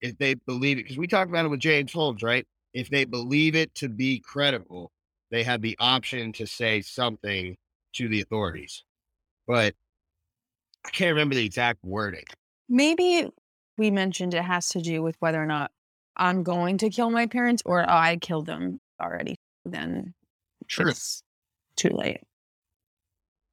if 0.03 0.19
they 0.19 0.35
believe 0.35 0.77
it. 0.77 0.83
Because 0.83 0.99
we 0.99 1.07
talked 1.07 1.31
about 1.31 1.47
it 1.47 1.49
with 1.49 1.59
James 1.61 1.91
Holmes, 1.91 2.23
right? 2.23 2.47
If 2.75 2.91
they 2.91 3.07
believe 3.07 3.57
it 3.57 3.75
to 3.77 3.89
be 3.89 4.21
credible, 4.21 4.93
they 5.31 5.43
have 5.43 5.63
the 5.63 5.75
option 5.81 6.35
to 6.35 6.47
say 6.47 6.83
something 6.83 7.57
to 7.95 8.09
the 8.09 8.21
authorities. 8.21 8.85
But 9.47 9.75
I 10.85 10.91
can't 10.91 11.15
remember 11.15 11.35
the 11.35 11.47
exact 11.47 11.83
wording. 11.83 12.25
Maybe 12.69 13.31
we 13.79 13.91
mentioned 13.91 14.35
it 14.35 14.43
has 14.43 14.69
to 14.69 14.83
do 14.83 15.03
with 15.03 15.17
whether 15.19 15.43
or 15.43 15.47
not 15.47 15.71
I'm 16.15 16.43
going 16.43 16.77
to 16.79 16.91
kill 16.91 17.09
my 17.09 17.25
parents 17.25 17.63
or 17.65 17.81
oh, 17.81 17.87
I 17.91 18.19
killed 18.19 18.45
them 18.45 18.81
already. 19.01 19.37
Then 19.65 20.13
Sure. 20.67 20.89
it's 20.89 21.23
too 21.77 21.89
late. 21.89 22.21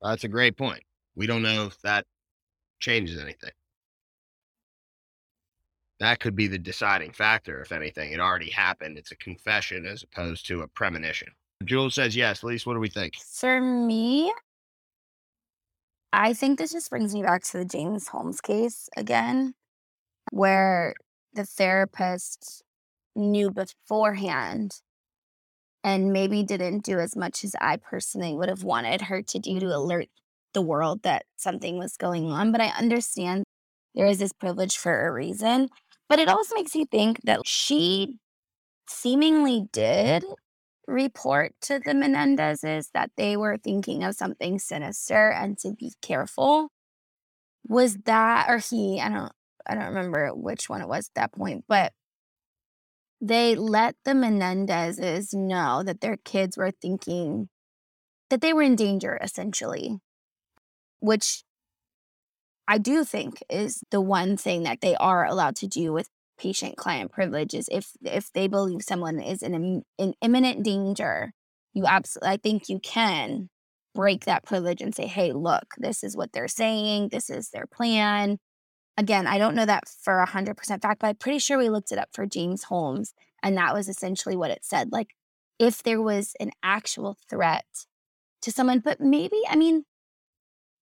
That's 0.04 0.26
a 0.26 0.28
great 0.28 0.58
point. 0.58 0.84
We 1.16 1.28
don't 1.28 1.42
know 1.42 1.66
if 1.66 1.82
that 1.82 2.06
changes 2.80 3.20
anything. 3.22 3.52
That 6.00 6.20
could 6.20 6.36
be 6.36 6.48
the 6.48 6.58
deciding 6.58 7.13
factor, 7.13 7.62
if 7.62 7.72
anything. 7.72 8.12
It 8.12 8.20
already 8.20 8.50
happened. 8.50 8.98
It's 8.98 9.12
a 9.12 9.18
confession 9.18 9.86
as 9.86 10.04
opposed 10.04 10.46
to 10.48 10.62
a 10.62 10.68
premonition. 10.68 11.30
Jules 11.63 11.96
says 11.96 12.16
yes. 12.16 12.44
Elise, 12.44 12.66
what 12.66 12.74
do 12.74 12.80
we 12.80 12.89
think? 12.89 13.13
For 13.16 13.62
me, 13.62 14.34
I 16.12 16.34
think 16.34 16.60
this 16.60 16.74
just 16.74 16.89
brings 16.89 17.13
me 17.13 17.24
back 17.24 17.44
to 17.46 17.58
the 17.60 17.66
James 17.66 18.10
Holmes 18.10 18.42
case 18.42 18.89
again, 18.98 19.54
where 20.32 20.96
the 21.34 21.46
therapist 21.46 22.63
knew 23.16 23.50
beforehand 23.50 24.82
and 25.84 26.13
maybe 26.13 26.43
didn't 26.43 26.84
do 26.84 27.00
as 27.00 27.15
much 27.15 27.43
as 27.43 27.56
I 27.60 27.78
personally 27.78 28.34
would 28.34 28.50
have 28.50 28.63
wanted 28.63 29.02
her 29.02 29.22
to 29.22 29.39
do 29.39 29.60
to 29.60 29.67
alert 29.67 30.08
the 30.54 30.62
world 30.62 31.04
that 31.04 31.26
something 31.36 31.78
was 31.78 31.98
going 31.98 32.32
on. 32.32 32.52
But 32.52 32.62
I 32.62 32.67
understand 32.67 33.43
there 33.96 34.08
is 34.08 34.19
this 34.19 34.34
privilege 34.34 34.78
for 34.78 35.08
a 35.08 35.12
reason. 35.12 35.69
But 36.10 36.19
it 36.19 36.30
also 36.30 36.56
makes 36.56 36.76
you 36.76 36.86
think 36.86 37.22
that 37.24 37.41
she 37.46 38.19
seemingly 38.88 39.65
did 39.72 40.24
report 40.88 41.54
to 41.62 41.80
the 41.80 41.93
Menendezes 41.93 42.91
that 42.93 43.12
they 43.17 43.38
were 43.38 43.58
thinking 43.58 44.04
of 44.04 44.15
something 44.15 44.60
sinister 44.60 45.30
and 45.30 45.58
to 45.60 45.74
be 45.74 45.93
careful. 46.02 46.69
Was 47.67 47.98
that 48.06 48.48
or 48.50 48.58
he, 48.58 49.00
I 49.02 49.10
don't 49.10 49.32
I 49.65 49.76
don't 49.76 49.86
remember 49.86 50.30
which 50.36 50.69
one 50.69 50.82
it 50.82 50.88
was 50.88 51.08
at 51.08 51.15
that 51.15 51.32
point, 51.32 51.63
but 51.67 51.93
they 53.24 53.56
let 53.56 53.96
the 54.04 54.12
Menendezes 54.12 55.34
know 55.34 55.82
that 55.82 56.02
their 56.02 56.18
kids 56.18 56.58
were 56.58 56.72
thinking 56.72 57.48
that 58.30 58.42
they 58.42 58.52
were 58.52 58.64
in 58.64 58.76
danger 58.76 59.18
essentially, 59.22 60.00
which 61.00 61.44
I 62.68 62.78
do 62.78 63.06
think 63.06 63.42
is 63.50 63.82
the 63.92 64.02
one 64.02 64.36
thing 64.36 64.64
that 64.64 64.82
they 64.82 64.96
are 64.96 65.26
allowed 65.26 65.56
to 65.58 65.68
do 65.68 65.94
with 65.94 66.10
patient 66.38 66.76
client 66.76 67.12
privileges 67.12 67.70
if 67.72 67.92
if 68.04 68.30
they 68.34 68.48
believe 68.48 68.82
someone 68.82 69.22
is 69.22 69.42
in 69.42 69.84
in 69.98 70.14
imminent 70.22 70.64
danger, 70.66 71.32
you 71.74 71.86
absolutely 71.86 72.30
I 72.30 72.38
think 72.38 72.68
you 72.68 72.80
can 72.80 73.50
break 73.96 74.26
that 74.26 74.44
privilege 74.44 74.82
and 74.82 74.94
say, 74.94 75.08
"Hey, 75.08 75.32
look, 75.32 75.76
this 75.78 76.04
is 76.04 76.18
what 76.18 76.34
they're 76.34 76.50
saying. 76.50 77.10
This 77.10 77.30
is 77.30 77.52
their 77.52 77.68
plan." 77.68 78.40
Again, 78.97 79.25
I 79.25 79.38
don't 79.38 79.56
know 79.56 79.65
that 79.65 79.89
for 79.89 80.19
a 80.19 80.25
hundred 80.25 80.58
percent 80.58 80.82
fact, 80.82 81.01
but 81.01 81.08
I'm 81.08 81.15
pretty 81.15 81.39
sure 81.39 81.58
we 81.58 81.69
looked 81.69 81.91
it 81.91 81.97
up 81.97 82.10
for 82.13 82.25
James 82.25 82.63
Holmes, 82.63 83.13
and 83.41 83.58
that 83.58 83.73
was 83.73 83.89
essentially 83.89 84.36
what 84.36 84.51
it 84.51 84.63
said. 84.63 84.91
Like, 84.91 85.15
if 85.60 85.84
there 85.84 86.01
was 86.01 86.34
an 86.39 86.51
actual 86.62 87.17
threat 87.29 87.65
to 88.41 88.51
someone, 88.51 88.79
but 88.79 88.99
maybe 88.99 89.41
I 89.49 89.56
mean, 89.56 89.86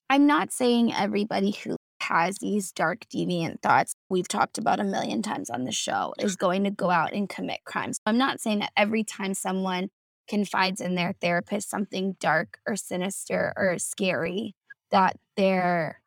I'm 0.10 0.28
not 0.28 0.52
saying 0.52 0.94
everybody 0.94 1.52
who 1.52 1.78
has 2.02 2.40
these 2.40 2.72
dark, 2.72 3.06
deviant 3.14 3.62
thoughts 3.62 3.94
we've 4.10 4.28
talked 4.28 4.58
about 4.58 4.80
a 4.80 4.84
million 4.84 5.22
times 5.22 5.50
on 5.50 5.64
the 5.64 5.72
show 5.72 6.14
is 6.20 6.36
going 6.36 6.64
to 6.64 6.72
go 6.72 6.90
out 6.90 7.14
and 7.14 7.30
commit 7.30 7.60
crimes. 7.64 8.00
I'm 8.06 8.18
not 8.18 8.42
saying 8.42 8.60
that 8.60 8.72
every 8.76 9.04
time 9.04 9.34
someone 9.34 9.90
confides 10.28 10.82
in 10.82 10.96
their 10.96 11.14
therapist 11.22 11.70
something 11.70 12.16
dark 12.20 12.58
or 12.68 12.76
sinister 12.76 13.54
or 13.56 13.78
scary, 13.78 14.56
that 14.90 15.18
their 15.38 16.01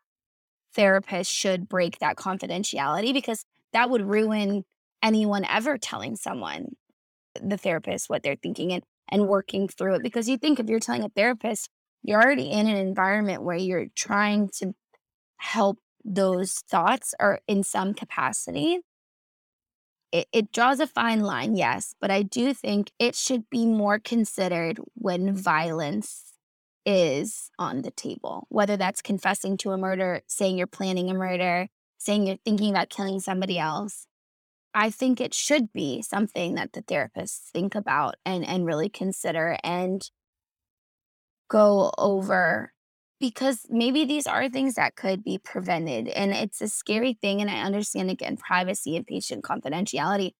therapist 0.74 1.30
should 1.30 1.68
break 1.68 1.98
that 1.98 2.16
confidentiality 2.16 3.12
because 3.12 3.44
that 3.72 3.90
would 3.90 4.02
ruin 4.02 4.64
anyone 5.02 5.44
ever 5.44 5.78
telling 5.78 6.16
someone, 6.16 6.76
the 7.40 7.56
therapist, 7.56 8.08
what 8.08 8.22
they're 8.22 8.36
thinking 8.36 8.72
and, 8.72 8.82
and 9.08 9.28
working 9.28 9.68
through 9.68 9.96
it. 9.96 10.02
Because 10.02 10.28
you 10.28 10.38
think 10.38 10.58
if 10.58 10.68
you're 10.68 10.80
telling 10.80 11.04
a 11.04 11.08
therapist, 11.08 11.68
you're 12.02 12.22
already 12.22 12.50
in 12.50 12.66
an 12.66 12.76
environment 12.76 13.42
where 13.42 13.56
you're 13.56 13.86
trying 13.94 14.48
to 14.58 14.74
help 15.38 15.78
those 16.04 16.54
thoughts 16.70 17.14
or 17.18 17.40
in 17.48 17.62
some 17.62 17.94
capacity. 17.94 18.80
It, 20.12 20.26
it 20.32 20.52
draws 20.52 20.80
a 20.80 20.86
fine 20.86 21.20
line, 21.20 21.56
yes, 21.56 21.94
but 22.00 22.10
I 22.10 22.22
do 22.22 22.54
think 22.54 22.92
it 22.98 23.16
should 23.16 23.50
be 23.50 23.66
more 23.66 23.98
considered 23.98 24.78
when 24.94 25.34
violence 25.34 26.33
is 26.86 27.50
on 27.58 27.82
the 27.82 27.90
table, 27.90 28.46
whether 28.48 28.76
that's 28.76 29.02
confessing 29.02 29.56
to 29.58 29.72
a 29.72 29.78
murder, 29.78 30.22
saying 30.26 30.58
you're 30.58 30.66
planning 30.66 31.10
a 31.10 31.14
murder, 31.14 31.68
saying 31.98 32.26
you're 32.26 32.36
thinking 32.44 32.70
about 32.70 32.90
killing 32.90 33.20
somebody 33.20 33.58
else. 33.58 34.06
I 34.74 34.90
think 34.90 35.20
it 35.20 35.32
should 35.32 35.72
be 35.72 36.02
something 36.02 36.54
that 36.54 36.72
the 36.72 36.82
therapists 36.82 37.50
think 37.52 37.74
about 37.74 38.16
and, 38.24 38.44
and 38.44 38.66
really 38.66 38.88
consider 38.88 39.56
and 39.62 40.08
go 41.48 41.92
over 41.96 42.72
because 43.20 43.66
maybe 43.70 44.04
these 44.04 44.26
are 44.26 44.48
things 44.48 44.74
that 44.74 44.96
could 44.96 45.22
be 45.22 45.38
prevented. 45.38 46.08
And 46.08 46.32
it's 46.32 46.60
a 46.60 46.68
scary 46.68 47.14
thing. 47.14 47.40
And 47.40 47.50
I 47.50 47.62
understand, 47.62 48.10
again, 48.10 48.36
privacy 48.36 48.96
and 48.96 49.06
patient 49.06 49.44
confidentiality. 49.44 50.32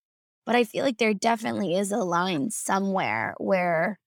But 0.44 0.56
I 0.56 0.64
feel 0.64 0.84
like 0.84 0.98
there 0.98 1.14
definitely 1.14 1.76
is 1.76 1.92
a 1.92 1.98
line 1.98 2.50
somewhere 2.50 3.34
where 3.38 3.98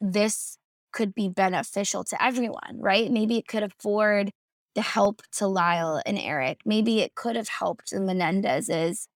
this 0.00 0.58
could 0.94 1.14
be 1.14 1.28
beneficial 1.28 2.04
to 2.04 2.24
everyone, 2.24 2.78
right? 2.78 3.10
Maybe 3.10 3.36
it 3.36 3.48
could 3.48 3.64
afford 3.64 4.30
the 4.74 4.82
help 4.82 5.22
to 5.32 5.46
Lyle 5.46 6.00
and 6.06 6.18
Eric. 6.18 6.60
Maybe 6.64 7.00
it 7.00 7.14
could 7.14 7.36
have 7.36 7.48
helped 7.48 7.90
the 7.90 7.98
Menendezes. 7.98 9.08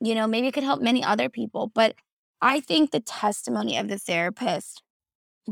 You 0.00 0.14
know, 0.14 0.26
maybe 0.26 0.48
it 0.48 0.54
could 0.54 0.64
help 0.64 0.80
many 0.80 1.04
other 1.04 1.28
people. 1.28 1.70
But 1.74 1.94
I 2.40 2.60
think 2.60 2.90
the 2.90 3.00
testimony 3.00 3.76
of 3.76 3.88
the 3.88 3.98
therapist 3.98 4.82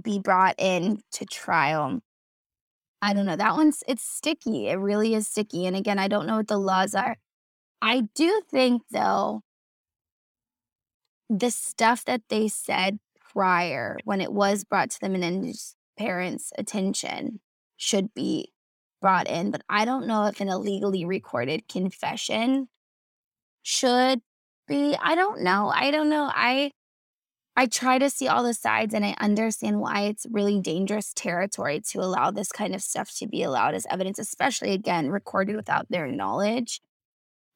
be 0.02 0.18
brought 0.18 0.54
in 0.58 1.00
to 1.12 1.24
trial. 1.26 2.00
I 3.02 3.12
don't 3.12 3.26
know. 3.26 3.36
That 3.36 3.56
one's 3.56 3.82
it's 3.86 4.02
sticky. 4.02 4.68
It 4.68 4.76
really 4.76 5.14
is 5.14 5.28
sticky. 5.28 5.66
And 5.66 5.76
again, 5.76 5.98
I 5.98 6.08
don't 6.08 6.26
know 6.26 6.36
what 6.36 6.48
the 6.48 6.58
laws 6.58 6.94
are. 6.94 7.16
I 7.82 8.08
do 8.14 8.40
think 8.50 8.82
though 8.90 9.42
the 11.28 11.50
stuff 11.50 12.04
that 12.04 12.22
they 12.30 12.48
said 12.48 12.98
prior 13.36 13.98
when 14.04 14.22
it 14.22 14.32
was 14.32 14.64
brought 14.64 14.90
to 14.90 15.00
them 15.00 15.12
the 15.12 15.18
Menendez 15.18 15.76
parents' 15.98 16.52
attention 16.56 17.40
should 17.76 18.14
be 18.14 18.50
brought 19.02 19.28
in, 19.28 19.50
but 19.50 19.60
I 19.68 19.84
don't 19.84 20.06
know 20.06 20.24
if 20.26 20.40
an 20.40 20.48
illegally 20.48 21.04
recorded 21.04 21.68
confession 21.68 22.68
should 23.62 24.22
be. 24.66 24.96
I 25.00 25.14
don't 25.14 25.42
know. 25.42 25.68
I 25.68 25.90
don't 25.90 26.08
know. 26.08 26.30
I 26.34 26.70
I 27.58 27.66
try 27.66 27.98
to 27.98 28.10
see 28.10 28.26
all 28.28 28.42
the 28.42 28.54
sides 28.54 28.94
and 28.94 29.04
I 29.04 29.14
understand 29.20 29.80
why 29.80 30.02
it's 30.02 30.26
really 30.30 30.60
dangerous 30.60 31.12
territory 31.14 31.80
to 31.90 32.00
allow 32.00 32.30
this 32.30 32.52
kind 32.52 32.74
of 32.74 32.82
stuff 32.82 33.14
to 33.18 33.26
be 33.26 33.42
allowed 33.42 33.74
as 33.74 33.86
evidence, 33.90 34.18
especially 34.18 34.72
again, 34.72 35.10
recorded 35.10 35.56
without 35.56 35.86
their 35.90 36.06
knowledge. 36.06 36.80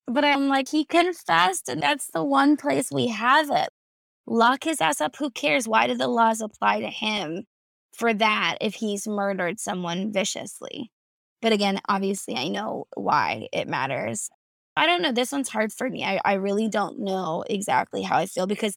But 0.07 0.25
I'm 0.25 0.49
like, 0.49 0.69
he 0.69 0.85
confessed, 0.85 1.69
and 1.69 1.83
that's 1.83 2.11
the 2.11 2.25
one 2.25 2.57
place 2.57 2.91
we 2.91 3.09
have 3.09 3.51
it. 3.51 3.69
Lock 4.33 4.63
his 4.63 4.81
ass 4.81 5.01
up. 5.01 5.17
Who 5.17 5.29
cares? 5.29 5.67
Why 5.67 5.89
do 5.89 5.97
the 5.97 6.07
laws 6.07 6.41
apply 6.41 6.83
to 6.83 6.87
him 6.87 7.47
for 7.93 8.15
that 8.15 8.59
if 8.61 8.75
he's 8.77 9.09
murdered 9.09 9.59
someone 9.59 10.13
viciously? 10.13 10.93
But 11.43 11.53
again, 11.53 11.81
obviously, 11.89 12.37
I 12.37 12.47
know 12.47 12.87
why 12.95 13.49
it 13.53 13.67
matters. 13.67 14.31
I 14.77 14.87
don't 14.87 15.03
know. 15.03 15.11
This 15.11 15.33
one's 15.33 15.49
hard 15.49 15.73
for 15.73 15.91
me. 15.91 16.05
I, 16.05 16.21
I 16.25 16.35
really 16.35 16.69
don't 16.69 17.01
know 17.01 17.43
exactly 17.51 18.03
how 18.03 18.19
I 18.19 18.27
feel 18.27 18.47
because 18.47 18.77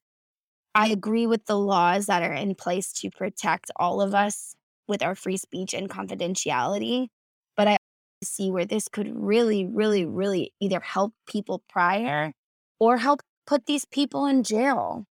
I 0.73 0.87
agree 0.87 1.27
with 1.27 1.45
the 1.45 1.59
laws 1.59 2.07
that 2.07 2.23
are 2.23 2.33
in 2.33 2.55
place 2.55 2.91
to 2.93 3.11
protect 3.11 3.69
all 3.75 4.01
of 4.01 4.15
us 4.15 4.55
with 4.87 5.03
our 5.03 5.13
free 5.13 5.37
speech 5.37 5.75
and 5.75 5.87
confidentiality. 5.87 7.09
But 7.55 7.67
I 7.67 7.77
see 8.23 8.49
where 8.49 8.65
this 8.65 8.87
could 8.87 9.11
really, 9.15 9.67
really, 9.67 10.03
really 10.03 10.51
either 10.59 10.79
help 10.79 11.13
people 11.27 11.61
prior 11.69 12.31
or 12.79 12.97
help 12.97 13.21
put 13.45 13.67
these 13.67 13.85
people 13.85 14.25
in 14.25 14.41
jail. 14.41 15.05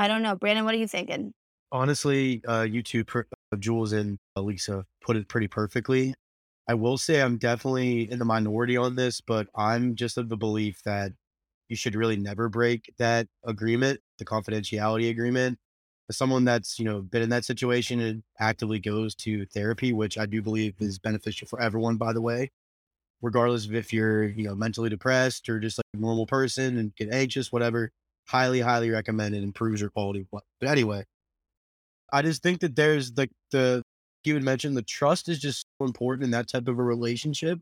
I 0.00 0.08
don't 0.08 0.22
know. 0.22 0.34
Brandon, 0.34 0.64
what 0.64 0.74
are 0.74 0.78
you 0.78 0.88
thinking? 0.88 1.34
Honestly, 1.70 2.42
uh, 2.48 2.62
you 2.62 2.82
two, 2.82 3.04
per- 3.04 3.26
uh, 3.52 3.56
Jules 3.56 3.92
and 3.92 4.18
Lisa, 4.34 4.86
put 5.02 5.14
it 5.14 5.28
pretty 5.28 5.46
perfectly. 5.46 6.14
I 6.66 6.72
will 6.72 6.96
say 6.96 7.20
I'm 7.20 7.36
definitely 7.36 8.10
in 8.10 8.18
the 8.18 8.24
minority 8.24 8.78
on 8.78 8.96
this, 8.96 9.20
but 9.20 9.48
I'm 9.54 9.94
just 9.96 10.16
of 10.16 10.30
the 10.30 10.38
belief 10.38 10.80
that 10.86 11.12
you 11.68 11.76
should 11.76 11.94
really 11.94 12.16
never 12.16 12.48
break 12.48 12.90
that 12.96 13.26
agreement, 13.44 14.00
the 14.16 14.24
confidentiality 14.24 15.10
agreement. 15.10 15.58
As 16.08 16.16
someone 16.16 16.46
that's, 16.46 16.78
you 16.78 16.86
know, 16.86 17.02
been 17.02 17.20
in 17.20 17.28
that 17.28 17.44
situation 17.44 18.00
and 18.00 18.22
actively 18.38 18.78
goes 18.78 19.14
to 19.16 19.44
therapy, 19.44 19.92
which 19.92 20.16
I 20.16 20.24
do 20.24 20.40
believe 20.40 20.76
is 20.80 20.98
beneficial 20.98 21.46
for 21.46 21.60
everyone, 21.60 21.98
by 21.98 22.14
the 22.14 22.22
way, 22.22 22.52
regardless 23.20 23.66
of 23.66 23.74
if 23.74 23.92
you're, 23.92 24.28
you 24.28 24.44
know, 24.44 24.54
mentally 24.54 24.88
depressed 24.88 25.50
or 25.50 25.60
just 25.60 25.76
like 25.76 25.84
a 25.92 25.98
normal 25.98 26.26
person 26.26 26.78
and 26.78 26.96
get 26.96 27.12
anxious, 27.12 27.52
whatever, 27.52 27.92
highly, 28.26 28.60
highly 28.60 28.90
recommend 28.90 29.34
it 29.34 29.42
improves 29.42 29.80
your 29.80 29.90
quality 29.90 30.20
of 30.20 30.28
life. 30.32 30.44
But 30.60 30.68
anyway, 30.70 31.04
I 32.12 32.22
just 32.22 32.42
think 32.42 32.60
that 32.60 32.76
there's 32.76 33.12
the 33.12 33.28
the 33.50 33.82
you 34.24 34.34
would 34.34 34.42
mention 34.42 34.74
the 34.74 34.82
trust 34.82 35.28
is 35.28 35.38
just 35.38 35.66
so 35.78 35.86
important 35.86 36.24
in 36.24 36.30
that 36.32 36.48
type 36.48 36.68
of 36.68 36.78
a 36.78 36.82
relationship 36.82 37.58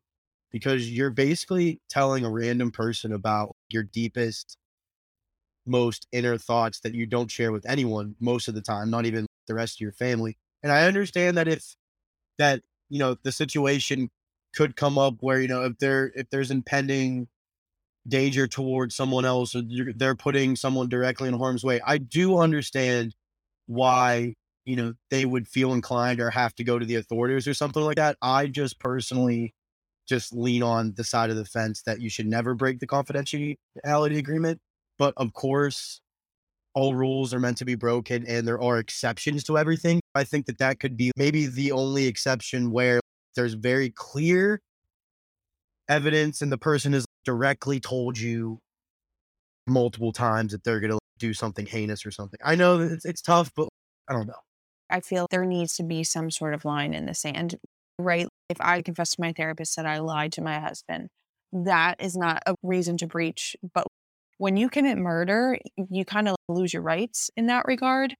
because 0.50 0.90
you're 0.90 1.10
basically 1.10 1.80
telling 1.88 2.24
a 2.24 2.30
random 2.30 2.70
person 2.72 3.12
about 3.12 3.54
your 3.68 3.84
deepest, 3.84 4.56
most 5.66 6.06
inner 6.12 6.38
thoughts 6.38 6.80
that 6.80 6.94
you 6.94 7.06
don't 7.06 7.30
share 7.30 7.52
with 7.52 7.66
anyone 7.68 8.14
most 8.20 8.48
of 8.48 8.54
the 8.54 8.62
time, 8.62 8.90
not 8.90 9.06
even 9.06 9.26
the 9.46 9.54
rest 9.54 9.76
of 9.76 9.80
your 9.80 9.92
family. 9.92 10.36
And 10.62 10.72
I 10.72 10.86
understand 10.86 11.36
that 11.36 11.48
if 11.48 11.76
that, 12.38 12.62
you 12.88 12.98
know, 12.98 13.16
the 13.22 13.32
situation 13.32 14.10
could 14.54 14.76
come 14.76 14.98
up 14.98 15.16
where, 15.20 15.40
you 15.40 15.48
know, 15.48 15.64
if 15.64 15.78
there 15.78 16.12
if 16.16 16.30
there's 16.30 16.50
impending 16.50 17.28
danger 18.08 18.46
towards 18.46 18.94
someone 18.94 19.24
else 19.24 19.54
or 19.54 19.62
they're 19.96 20.14
putting 20.14 20.56
someone 20.56 20.88
directly 20.88 21.28
in 21.28 21.38
harm's 21.38 21.64
way, 21.64 21.80
I 21.86 21.98
do 21.98 22.38
understand 22.38 23.14
why 23.66 24.34
you 24.64 24.76
know 24.76 24.94
they 25.10 25.24
would 25.24 25.48
feel 25.48 25.72
inclined 25.72 26.20
or 26.20 26.30
have 26.30 26.54
to 26.56 26.64
go 26.64 26.78
to 26.78 26.86
the 26.86 26.96
authorities 26.96 27.46
or 27.46 27.54
something 27.54 27.82
like 27.82 27.96
that. 27.96 28.16
I 28.22 28.46
just 28.46 28.78
personally 28.78 29.54
just 30.08 30.32
lean 30.32 30.62
on 30.62 30.94
the 30.96 31.04
side 31.04 31.30
of 31.30 31.36
the 31.36 31.44
fence 31.44 31.82
that 31.82 32.00
you 32.00 32.08
should 32.08 32.26
never 32.26 32.54
break 32.54 32.80
the 32.80 32.86
confidentiality 32.86 33.56
agreement. 34.18 34.58
But 34.98 35.14
of 35.16 35.32
course, 35.34 36.00
all 36.74 36.94
rules 36.94 37.34
are 37.34 37.40
meant 37.40 37.58
to 37.58 37.64
be 37.64 37.74
broken 37.74 38.26
and 38.26 38.46
there 38.46 38.60
are 38.60 38.78
exceptions 38.78 39.44
to 39.44 39.58
everything. 39.58 40.00
I 40.14 40.24
think 40.24 40.46
that 40.46 40.58
that 40.58 40.80
could 40.80 40.96
be 40.96 41.12
maybe 41.16 41.46
the 41.46 41.72
only 41.72 42.06
exception 42.06 42.70
where 42.70 43.00
there's 43.36 43.54
very 43.54 43.90
clear 43.90 44.60
evidence 45.88 46.42
and 46.42 46.52
the 46.52 46.58
person 46.58 46.92
has 46.92 47.04
directly 47.28 47.78
told 47.78 48.18
you 48.18 48.58
multiple 49.66 50.12
times 50.12 50.52
that 50.52 50.64
they're 50.64 50.80
going 50.80 50.92
to 50.92 50.98
do 51.18 51.34
something 51.34 51.66
heinous 51.66 52.06
or 52.06 52.10
something. 52.10 52.40
I 52.42 52.54
know 52.54 52.78
that 52.78 52.90
it's, 52.90 53.04
it's 53.04 53.20
tough, 53.20 53.52
but 53.54 53.68
I 54.08 54.14
don't 54.14 54.26
know. 54.26 54.40
I 54.88 55.00
feel 55.00 55.26
there 55.30 55.44
needs 55.44 55.76
to 55.76 55.82
be 55.82 56.04
some 56.04 56.30
sort 56.30 56.54
of 56.54 56.64
line 56.64 56.94
in 56.94 57.04
the 57.04 57.12
sand, 57.12 57.56
right? 57.98 58.26
If 58.48 58.56
I 58.62 58.80
confess 58.80 59.10
to 59.10 59.20
my 59.20 59.34
therapist 59.34 59.76
that 59.76 59.84
I 59.84 59.98
lied 59.98 60.32
to 60.32 60.40
my 60.40 60.58
husband, 60.58 61.08
that 61.52 61.96
is 62.00 62.16
not 62.16 62.42
a 62.46 62.54
reason 62.62 62.96
to 62.96 63.06
breach. 63.06 63.54
But 63.74 63.86
when 64.38 64.56
you 64.56 64.70
commit 64.70 64.96
murder, 64.96 65.58
you 65.90 66.06
kind 66.06 66.30
of 66.30 66.36
lose 66.48 66.72
your 66.72 66.80
rights 66.80 67.30
in 67.36 67.48
that 67.48 67.66
regard. 67.68 68.14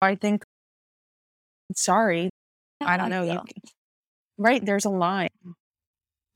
I 0.00 0.14
think, 0.14 0.44
sorry, 1.74 2.30
I 2.80 2.96
don't 2.96 3.10
know. 3.10 3.24
You, 3.24 3.40
right? 4.38 4.64
There's 4.64 4.84
a 4.84 4.90
line. 4.90 5.30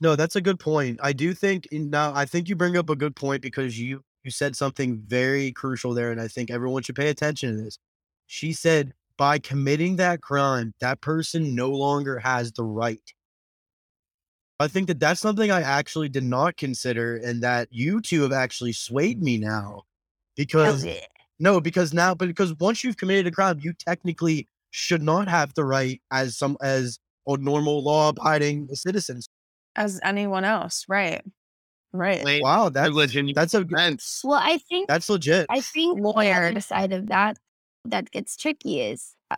No, 0.00 0.14
that's 0.16 0.37
a 0.37 0.40
good 0.40 0.61
point. 0.61 0.98
I 1.02 1.12
do 1.12 1.32
think 1.35 1.66
eh, 1.72 1.78
now 1.80 2.12
I 2.14 2.26
think 2.26 2.48
you 2.48 2.56
bring 2.56 2.76
up 2.76 2.90
a 2.90 2.96
good 2.96 3.16
point 3.16 3.42
because 3.42 3.78
you 3.78 4.02
you 4.24 4.30
said 4.30 4.56
something 4.56 5.02
very 5.06 5.52
crucial 5.52 5.94
there 5.94 6.11
and 6.11 6.20
I 6.20 6.28
think 6.28 6.50
everyone 6.50 6.82
should 6.82 6.96
pay 6.96 7.09
attention 7.09 7.56
to 7.56 7.62
this. 7.62 7.78
She 8.26 8.52
said 8.52 8.92
by 9.16 9.38
committing 9.38 9.96
that 9.96 10.20
crime, 10.20 10.74
that 10.80 11.00
person 11.00 11.54
no 11.54 11.70
longer 11.70 12.18
has 12.18 12.52
the 12.52 12.64
right. 12.64 13.00
I 14.59 14.68
think 14.68 14.87
that 14.88 15.00
that's 15.00 15.20
something 15.20 15.50
I 15.50 15.61
actually 15.62 16.09
did 16.09 16.24
not 16.24 16.56
consider 16.56 17.16
and 17.16 17.42
that 17.42 17.68
you 17.70 18.00
two 18.00 18.22
have 18.22 18.32
actually 18.32 18.72
swayed 18.72 19.22
me 19.22 19.38
now 19.38 19.82
because 20.37 20.87
eh 20.87 21.00
no, 21.38 21.61
because 21.61 21.92
now, 21.92 22.14
but 22.14 22.28
because 22.28 22.54
once 22.61 22.82
you've 22.82 22.96
committed 22.96 23.26
a 23.26 23.30
crime, 23.30 23.59
you 23.61 23.74
technically 23.74 24.48
should 24.70 25.02
not 25.02 25.28
have 25.28 25.52
the 25.54 25.64
right 25.64 26.00
as 26.11 26.37
some, 26.38 26.56
as 26.62 26.98
a 27.26 27.37
normal 27.37 27.82
law 27.85 28.09
abiding 28.09 28.68
citizens. 28.74 29.28
As 29.76 30.00
anyone 30.02 30.44
else. 30.44 30.86
Right. 30.88 31.22
Right. 31.92 32.22
Plain 32.22 32.42
Wow. 32.42 32.68
That's, 32.68 32.86
privilege 32.86 33.16
and 33.16 33.34
that's 33.34 33.54
a, 33.54 33.64
defense. 33.64 34.22
Well, 34.24 34.40
I 34.42 34.58
think 34.58 34.88
that's 34.88 35.08
legit. 35.08 35.46
I 35.48 35.60
think 35.60 36.00
Lawyer. 36.00 36.58
side 36.60 36.92
of 36.92 37.06
that 37.08 37.38
that 37.84 38.10
gets 38.10 38.36
tricky 38.36 38.80
is 38.80 39.14
uh, 39.30 39.36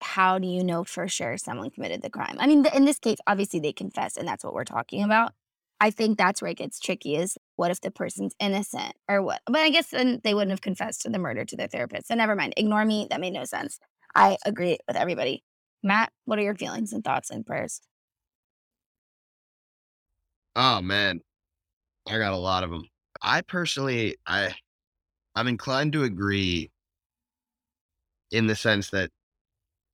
how 0.00 0.38
do 0.38 0.46
you 0.46 0.64
know 0.64 0.84
for 0.84 1.06
sure 1.08 1.36
someone 1.36 1.70
committed 1.70 2.02
the 2.02 2.10
crime? 2.10 2.36
I 2.38 2.46
mean, 2.46 2.62
th- 2.62 2.74
in 2.74 2.84
this 2.84 2.98
case, 2.98 3.18
obviously 3.26 3.60
they 3.60 3.72
confess, 3.72 4.16
and 4.16 4.26
that's 4.26 4.44
what 4.44 4.54
we're 4.54 4.64
talking 4.64 5.02
about. 5.02 5.32
I 5.82 5.90
think 5.90 6.18
that's 6.18 6.42
where 6.42 6.50
it 6.50 6.58
gets 6.58 6.78
tricky. 6.78 7.16
Is 7.16 7.38
what 7.56 7.70
if 7.70 7.80
the 7.80 7.90
person's 7.90 8.34
innocent 8.38 8.94
or 9.08 9.22
what? 9.22 9.40
But 9.46 9.60
I 9.60 9.70
guess 9.70 9.88
then 9.88 10.20
they 10.24 10.34
wouldn't 10.34 10.50
have 10.50 10.60
confessed 10.60 11.02
to 11.02 11.10
the 11.10 11.18
murder 11.18 11.44
to 11.44 11.56
their 11.56 11.68
therapist. 11.68 12.08
So 12.08 12.14
never 12.14 12.36
mind. 12.36 12.54
Ignore 12.56 12.84
me. 12.84 13.06
That 13.10 13.20
made 13.20 13.32
no 13.32 13.44
sense. 13.44 13.78
I 14.14 14.36
agree 14.44 14.78
with 14.86 14.96
everybody. 14.96 15.42
Matt, 15.82 16.12
what 16.24 16.38
are 16.38 16.42
your 16.42 16.54
feelings 16.54 16.92
and 16.92 17.02
thoughts 17.02 17.30
and 17.30 17.46
prayers? 17.46 17.80
Oh 20.56 20.80
man, 20.80 21.20
I 22.08 22.18
got 22.18 22.32
a 22.32 22.36
lot 22.38 22.64
of 22.64 22.70
them. 22.70 22.84
I 23.22 23.42
personally, 23.42 24.16
I, 24.26 24.54
I'm 25.36 25.48
inclined 25.48 25.92
to 25.94 26.04
agree 26.04 26.70
in 28.30 28.46
the 28.46 28.56
sense 28.56 28.90
that 28.90 29.10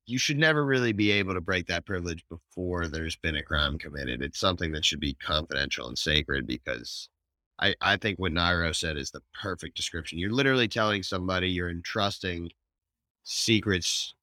you 0.05 0.17
should 0.17 0.37
never 0.37 0.65
really 0.65 0.93
be 0.93 1.11
able 1.11 1.33
to 1.33 1.41
break 1.41 1.67
that 1.67 1.85
privilege 1.85 2.23
before 2.29 2.87
there's 2.87 3.17
been 3.17 3.35
a 3.35 3.43
crime 3.43 3.77
committed. 3.77 4.21
It's 4.21 4.39
something 4.39 4.71
that 4.73 4.85
should 4.85 4.99
be 5.01 5.15
confidential 5.15 5.87
and 5.87 5.97
sacred 5.97 6.47
because 6.47 7.09
I, 7.59 7.75
I 7.81 7.97
think 7.97 8.19
what 8.19 8.31
Nairo 8.31 8.75
said 8.75 8.97
is 8.97 9.11
the 9.11 9.21
perfect 9.41 9.75
description. 9.75 10.19
You're 10.19 10.31
literally 10.31 10.67
telling 10.67 11.03
somebody 11.03 11.49
you're 11.49 11.69
entrusting 11.71 12.51
secrets 13.23 14.15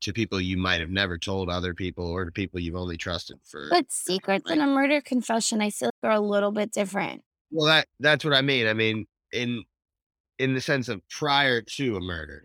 to 0.00 0.12
people 0.12 0.40
you 0.40 0.56
might 0.56 0.80
have 0.80 0.90
never 0.90 1.18
told 1.18 1.48
other 1.48 1.74
people 1.74 2.06
or 2.06 2.24
to 2.24 2.32
people 2.32 2.60
you've 2.60 2.76
only 2.76 2.96
trusted 2.96 3.38
for 3.44 3.68
But 3.70 3.90
secrets 3.90 4.50
in 4.50 4.60
a 4.60 4.66
murder 4.66 5.00
confession, 5.00 5.60
I 5.60 5.70
feel 5.70 5.88
like 6.02 6.10
are 6.10 6.16
a 6.16 6.20
little 6.20 6.52
bit 6.52 6.72
different. 6.72 7.22
Well, 7.50 7.66
that 7.66 7.86
that's 8.00 8.24
what 8.24 8.34
I 8.34 8.42
mean. 8.42 8.66
I 8.66 8.74
mean, 8.74 9.06
in 9.32 9.64
in 10.38 10.54
the 10.54 10.60
sense 10.60 10.88
of 10.88 11.00
prior 11.08 11.62
to 11.62 11.96
a 11.96 12.00
murder. 12.00 12.44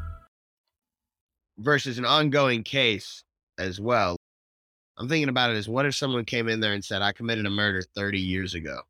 Versus 1.57 1.97
an 1.97 2.05
ongoing 2.05 2.63
case 2.63 3.23
as 3.57 3.79
well. 3.79 4.15
I'm 4.97 5.07
thinking 5.07 5.29
about 5.29 5.51
it 5.51 5.55
as 5.55 5.67
what 5.67 5.85
if 5.85 5.95
someone 5.95 6.25
came 6.25 6.47
in 6.47 6.59
there 6.59 6.73
and 6.73 6.83
said, 6.83 7.01
I 7.01 7.11
committed 7.11 7.45
a 7.45 7.49
murder 7.49 7.81
30 7.95 8.19
years 8.19 8.53
ago? 8.53 8.81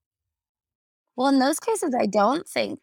Well, 1.16 1.28
in 1.28 1.40
those 1.40 1.60
cases, 1.60 1.94
I 1.98 2.06
don't 2.06 2.48
think 2.48 2.80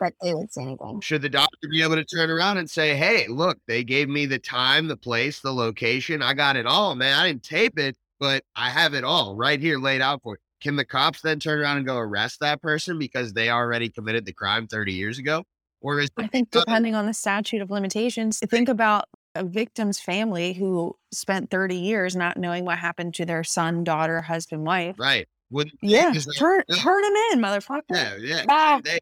that 0.00 0.14
they 0.22 0.34
would 0.34 0.52
say 0.52 0.62
anything. 0.62 1.00
Should 1.00 1.22
the 1.22 1.28
doctor 1.28 1.68
be 1.70 1.82
able 1.82 1.96
to 1.96 2.04
turn 2.04 2.30
around 2.30 2.58
and 2.58 2.68
say, 2.68 2.96
Hey, 2.96 3.26
look, 3.28 3.58
they 3.66 3.84
gave 3.84 4.08
me 4.08 4.26
the 4.26 4.38
time, 4.38 4.88
the 4.88 4.96
place, 4.96 5.40
the 5.40 5.52
location. 5.52 6.22
I 6.22 6.34
got 6.34 6.56
it 6.56 6.66
all, 6.66 6.94
man. 6.94 7.18
I 7.18 7.28
didn't 7.28 7.42
tape 7.42 7.78
it, 7.78 7.96
but 8.18 8.42
I 8.56 8.70
have 8.70 8.94
it 8.94 9.04
all 9.04 9.36
right 9.36 9.60
here 9.60 9.78
laid 9.78 10.00
out 10.00 10.22
for 10.22 10.34
you. 10.34 10.38
Can 10.60 10.76
the 10.76 10.84
cops 10.84 11.22
then 11.22 11.40
turn 11.40 11.58
around 11.58 11.78
and 11.78 11.86
go 11.86 11.96
arrest 11.96 12.40
that 12.40 12.60
person 12.60 12.98
because 12.98 13.32
they 13.32 13.48
already 13.50 13.88
committed 13.88 14.26
the 14.26 14.32
crime 14.32 14.66
30 14.66 14.92
years 14.92 15.18
ago? 15.18 15.44
Or 15.82 16.00
is 16.00 16.10
I 16.16 16.26
think 16.26 16.50
depending 16.50 16.94
on 16.94 17.06
the 17.06 17.14
statute 17.14 17.62
of 17.62 17.70
limitations, 17.70 18.38
think 18.50 18.68
about 18.68 19.04
a 19.34 19.44
victim's 19.44 19.98
family 20.00 20.52
who 20.52 20.96
spent 21.12 21.50
30 21.50 21.76
years 21.76 22.14
not 22.16 22.36
knowing 22.36 22.64
what 22.64 22.78
happened 22.78 23.14
to 23.14 23.24
their 23.24 23.44
son, 23.44 23.84
daughter, 23.84 24.20
husband, 24.20 24.64
wife. 24.66 24.96
right? 24.98 25.26
Would 25.50 25.70
Yeah, 25.82 26.12
that- 26.12 26.34
turn 26.36 26.62
turn 26.78 27.04
him 27.04 27.12
in, 27.32 27.40
motherfucker. 27.40 27.82
Yeah, 27.90 28.16
yeah. 28.20 28.44
Ah, 28.48 28.80
They, 28.84 28.98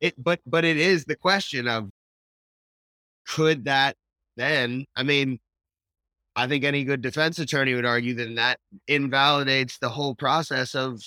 it, 0.00 0.14
but 0.22 0.40
but 0.46 0.64
it 0.64 0.76
is 0.76 1.04
the 1.04 1.16
question 1.16 1.66
of 1.66 1.90
could 3.26 3.64
that 3.64 3.96
then? 4.36 4.84
I 4.96 5.02
mean, 5.02 5.38
I 6.36 6.46
think 6.46 6.64
any 6.64 6.84
good 6.84 7.00
defense 7.00 7.38
attorney 7.38 7.74
would 7.74 7.84
argue 7.86 8.14
that 8.14 8.34
that 8.36 8.58
invalidates 8.88 9.78
the 9.78 9.88
whole 9.88 10.14
process 10.14 10.74
of 10.74 11.00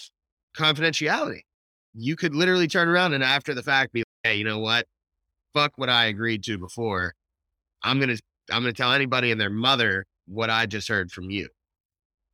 confidentiality. 0.56 1.42
You 1.94 2.16
could 2.16 2.36
literally 2.36 2.68
turn 2.68 2.88
around 2.88 3.14
and 3.14 3.24
after 3.24 3.54
the 3.54 3.64
fact 3.64 3.94
be 3.94 4.00
like, 4.00 4.06
hey, 4.24 4.36
you 4.36 4.44
know 4.44 4.60
what? 4.60 4.86
Fuck 5.54 5.74
what 5.76 5.90
I 5.90 6.06
agreed 6.06 6.44
to 6.46 6.58
before. 6.58 7.14
I'm 7.84 8.00
gonna 8.00 8.18
I'm 8.52 8.62
gonna 8.62 8.74
tell 8.74 8.94
anybody 8.94 9.32
and 9.32 9.40
their 9.40 9.50
mother 9.50 10.06
what 10.28 10.50
I 10.50 10.66
just 10.66 10.88
heard 10.88 11.12
from 11.12 11.30
you. 11.30 11.50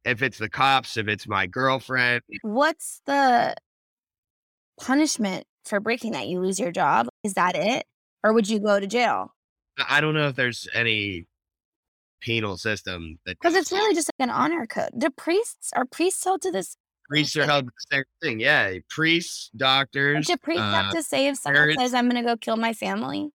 if 0.06 0.22
it's 0.22 0.38
the 0.38 0.50
cops, 0.50 0.98
if 0.98 1.08
it's 1.08 1.28
my 1.28 1.48
girlfriend, 1.48 2.22
What's 2.42 3.02
the 3.06 3.56
punishment 4.80 5.46
for 5.66 5.80
breaking 5.80 6.12
that? 6.14 6.28
You 6.28 6.42
lose 6.42 6.60
your 6.60 6.72
job? 6.72 7.08
Is 7.24 7.34
that 7.36 7.56
it? 7.56 7.86
Or 8.24 8.34
would 8.34 8.50
you 8.50 8.60
go 8.60 8.80
to 8.80 8.88
jail? 8.88 9.34
I 9.78 9.98
I 9.98 10.02
don't 10.02 10.14
know 10.14 10.28
if 10.28 10.36
there's 10.36 10.68
any 10.74 11.26
penal 12.22 12.58
system 12.58 13.20
that 13.26 13.38
Because 13.40 13.56
it's 13.56 13.72
really 13.72 13.94
just 13.94 14.10
like 14.18 14.28
an 14.28 14.34
honor 14.34 14.66
code. 14.66 14.90
The 14.96 15.12
priests 15.12 15.72
are 15.76 15.86
priests 15.86 16.24
held 16.24 16.42
to 16.44 16.52
this? 16.52 16.78
Priests 17.08 17.36
are 17.38 17.46
held 17.46 17.66
to 17.66 17.72
the 17.72 17.96
same 17.96 18.04
thing. 18.22 18.40
Yeah, 18.40 18.74
priests, 18.90 19.50
doctors. 19.56 20.28
Do 20.28 20.38
priests 20.38 20.64
have 20.64 20.88
uh, 20.88 20.92
to 20.94 21.04
say 21.04 21.28
if 21.28 21.38
someone 21.38 21.58
parents- 21.58 21.82
says 21.82 21.94
I'm 21.94 22.10
going 22.10 22.24
to 22.24 22.28
go 22.28 22.38
kill 22.38 22.58
my 22.58 22.74
family? 22.74 23.32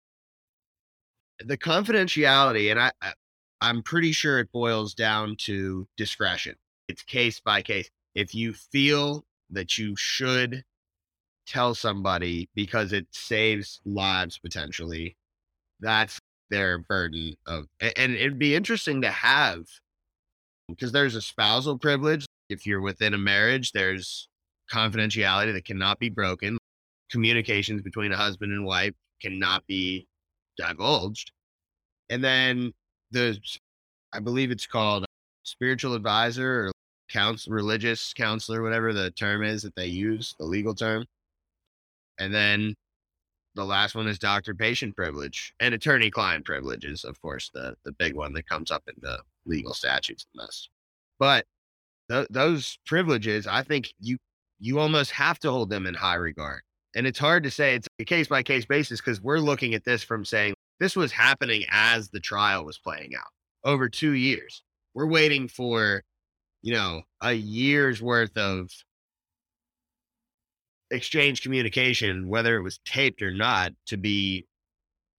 the 1.44 1.58
confidentiality, 1.58 2.72
and 2.72 2.80
I, 2.80 2.92
I 3.02 3.14
I'm 3.62 3.82
pretty 3.82 4.12
sure 4.12 4.40
it 4.40 4.52
boils 4.52 4.94
down 4.94 5.36
to 5.42 5.88
discretion. 5.98 6.56
It's 6.88 7.04
case 7.04 7.40
by 7.40 7.62
case. 7.62 7.90
If 8.14 8.36
you 8.36 8.54
feel 8.54 9.26
that 9.50 9.78
you 9.78 9.96
should 9.96 10.64
tell 11.48 11.76
somebody 11.76 12.50
because 12.56 12.94
it 12.94 13.08
saves 13.12 13.82
lives 13.86 14.38
potentially, 14.38 15.16
that's 15.80 16.20
their 16.50 16.78
burden 16.78 17.36
of 17.48 17.66
and 17.82 18.14
it'd 18.14 18.38
be 18.38 18.56
interesting 18.56 19.02
to 19.02 19.10
have 19.10 19.66
because 20.68 20.92
there's 20.92 21.16
a 21.16 21.22
spousal 21.22 21.78
privilege. 21.78 22.26
If 22.50 22.66
you're 22.66 22.82
within 22.82 23.14
a 23.14 23.18
marriage, 23.18 23.72
there's 23.72 24.28
confidentiality 24.72 25.54
that 25.54 25.66
cannot 25.66 26.00
be 26.00 26.10
broken. 26.10 26.58
Communications 27.10 27.82
between 27.82 28.12
a 28.12 28.18
husband 28.18 28.52
and 28.52 28.66
wife 28.66 28.94
cannot 29.22 29.66
be 29.68 30.08
divulged. 30.58 31.32
And 32.10 32.24
then 32.24 32.74
the, 33.12 33.38
I 34.14 34.20
believe 34.20 34.52
it's 34.52 34.68
called 34.68 35.06
spiritual 35.44 35.94
advisor 35.94 36.68
or 36.68 36.72
counsel, 37.10 37.54
religious 37.54 38.14
counselor, 38.14 38.62
whatever 38.62 38.94
the 38.94 39.12
term 39.12 39.44
is 39.44 39.64
that 39.64 39.76
they 39.76 39.88
use, 39.88 40.36
the 40.40 40.46
legal 40.46 40.74
term. 40.74 41.06
And 42.20 42.34
then 42.34 42.76
the 43.56 43.66
last 43.66 43.96
one 43.96 44.08
is 44.08 44.20
doctor 44.20 44.54
patient 44.54 44.96
privilege 44.96 45.54
and 45.60 45.74
attorney 45.74 46.12
client 46.12 46.46
privilege 46.46 46.86
is, 46.86 47.04
of 47.04 47.22
course, 47.22 47.50
the, 47.54 47.76
the 47.86 47.92
big 47.94 48.16
one 48.16 48.34
that 48.34 48.48
comes 48.48 48.72
up 48.72 48.84
in 48.88 48.96
the 49.02 49.20
legal 49.46 49.74
statutes 49.74 50.26
and 50.34 50.48
this. 50.48 50.70
But 51.20 51.46
th- 52.10 52.28
those 52.30 52.78
privileges, 52.86 53.48
I 53.48 53.64
think 53.64 53.94
you, 54.00 54.18
you 54.60 54.80
almost 54.80 55.12
have 55.12 55.40
to 55.40 55.52
hold 55.52 55.70
them 55.70 55.86
in 55.86 55.94
high 55.94 56.16
regard. 56.16 56.62
And 56.96 57.06
it's 57.06 57.20
hard 57.20 57.44
to 57.44 57.52
say 57.52 57.76
it's 57.76 57.88
a 58.00 58.06
case 58.06 58.28
by 58.28 58.42
case 58.42 58.66
basis 58.66 59.02
because 59.02 59.22
we're 59.22 59.40
looking 59.40 59.74
at 59.74 59.84
this 59.84 60.02
from 60.04 60.24
saying 60.24 60.56
this 60.80 60.96
was 60.96 61.12
happening 61.12 61.66
as 61.70 62.10
the 62.10 62.20
trial 62.20 62.66
was 62.66 62.78
playing 62.78 63.16
out 63.16 63.28
over 63.64 63.90
two 63.90 64.12
years. 64.12 64.64
We're 64.94 65.08
waiting 65.08 65.48
for, 65.50 66.04
you 66.62 66.74
know, 66.74 67.02
a 67.22 67.34
year's 67.34 68.02
worth 68.02 68.38
of 68.38 68.70
exchange 70.92 71.42
communication, 71.42 72.30
whether 72.30 72.56
it 72.56 72.62
was 72.62 72.80
taped 72.86 73.22
or 73.22 73.32
not, 73.32 73.74
to 73.88 73.98
be 73.98 74.46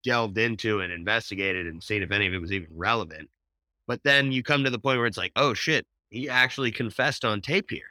delved 0.05 0.39
into 0.39 0.81
and 0.81 0.93
investigated 0.93 1.67
and 1.67 1.83
seen 1.83 2.03
if 2.03 2.13
any 2.13 2.27
of 2.27 2.33
it 2.33 2.41
was 2.41 2.53
even 2.53 2.69
relevant. 2.75 3.29
But 3.87 4.01
then 4.05 4.33
you 4.33 4.43
come 4.43 4.65
to 4.65 4.71
the 4.71 4.79
point 4.79 4.99
where 4.99 5.07
it's 5.07 5.19
like, 5.19 5.33
oh 5.37 5.53
shit, 5.53 5.85
he 6.11 6.29
actually 6.29 6.71
confessed 6.71 7.25
on 7.25 7.41
tape 7.41 7.71
here. 7.71 7.91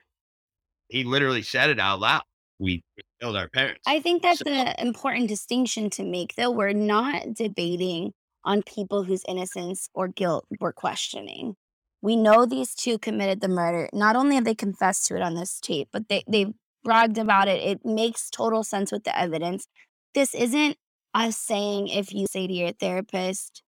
He 0.89 1.04
literally 1.04 1.41
said 1.41 1.69
it 1.69 1.80
out 1.80 1.99
loud. 1.99 2.23
We 2.60 2.84
killed 3.19 3.36
our 3.36 3.49
parents. 3.49 3.82
I 3.86 3.99
think 3.99 4.21
that's 4.21 4.39
So- 4.39 4.49
an 4.49 4.75
important 4.80 5.28
distinction 5.28 5.89
to 5.91 6.04
make, 6.04 6.36
though. 6.36 6.51
We're 6.51 6.73
not 6.73 7.34
debating 7.34 8.13
on 8.43 8.62
people 8.63 9.04
whose 9.04 9.23
innocence 9.28 9.89
or 9.93 10.08
guilt 10.08 10.45
we're 10.60 10.71
questioning. 10.71 11.56
We 12.01 12.15
know 12.15 12.45
these 12.45 12.75
two 12.75 12.99
committed 12.99 13.41
the 13.41 13.47
murder. 13.47 13.89
Not 13.91 14.15
only 14.15 14.36
have 14.36 14.45
they 14.45 14.56
confessed 14.56 15.08
to 15.08 15.15
it 15.15 15.21
on 15.21 15.34
this 15.34 15.60
tape, 15.60 15.89
but 15.91 16.08
they, 16.08 16.23
they've 16.28 16.54
bragged 16.84 17.17
about 17.17 17.47
it. 17.47 17.62
It 17.63 17.84
makes 17.84 18.30
total 18.30 18.63
sense 18.63 18.91
with 18.91 19.04
the 19.04 19.17
evidence. 19.17 19.67
This 20.13 20.36
isn't 20.36 20.78
us 21.15 21.36
saying 21.36 21.88
if 21.88 22.13
you 22.13 22.28
say 22.30 22.45
to 22.45 22.54
your 22.54 22.73
therapist, 22.73 23.63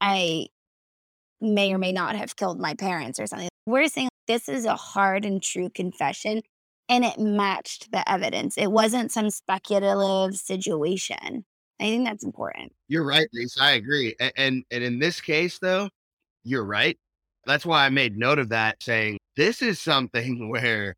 I 0.00 0.46
may 1.40 1.72
or 1.72 1.78
may 1.78 1.92
not 1.92 2.16
have 2.16 2.36
killed 2.36 2.60
my 2.60 2.74
parents 2.74 3.20
or 3.20 3.26
something. 3.26 3.48
We're 3.66 3.88
saying 3.88 4.08
this 4.26 4.48
is 4.48 4.64
a 4.64 4.76
hard 4.76 5.24
and 5.24 5.42
true 5.42 5.70
confession 5.70 6.42
and 6.88 7.04
it 7.04 7.18
matched 7.18 7.90
the 7.90 8.08
evidence. 8.10 8.56
It 8.56 8.70
wasn't 8.70 9.12
some 9.12 9.30
speculative 9.30 10.36
situation. 10.36 11.44
I 11.80 11.84
think 11.84 12.06
that's 12.06 12.24
important. 12.24 12.72
You're 12.88 13.04
right, 13.04 13.26
Lisa. 13.34 13.62
I 13.62 13.72
agree. 13.72 14.14
And, 14.18 14.32
and 14.36 14.64
and 14.70 14.84
in 14.84 14.98
this 14.98 15.20
case, 15.20 15.58
though, 15.58 15.90
you're 16.44 16.64
right. 16.64 16.98
That's 17.44 17.66
why 17.66 17.84
I 17.84 17.90
made 17.90 18.16
note 18.16 18.38
of 18.38 18.48
that, 18.50 18.82
saying 18.82 19.18
this 19.36 19.62
is 19.62 19.78
something 19.80 20.48
where 20.50 20.94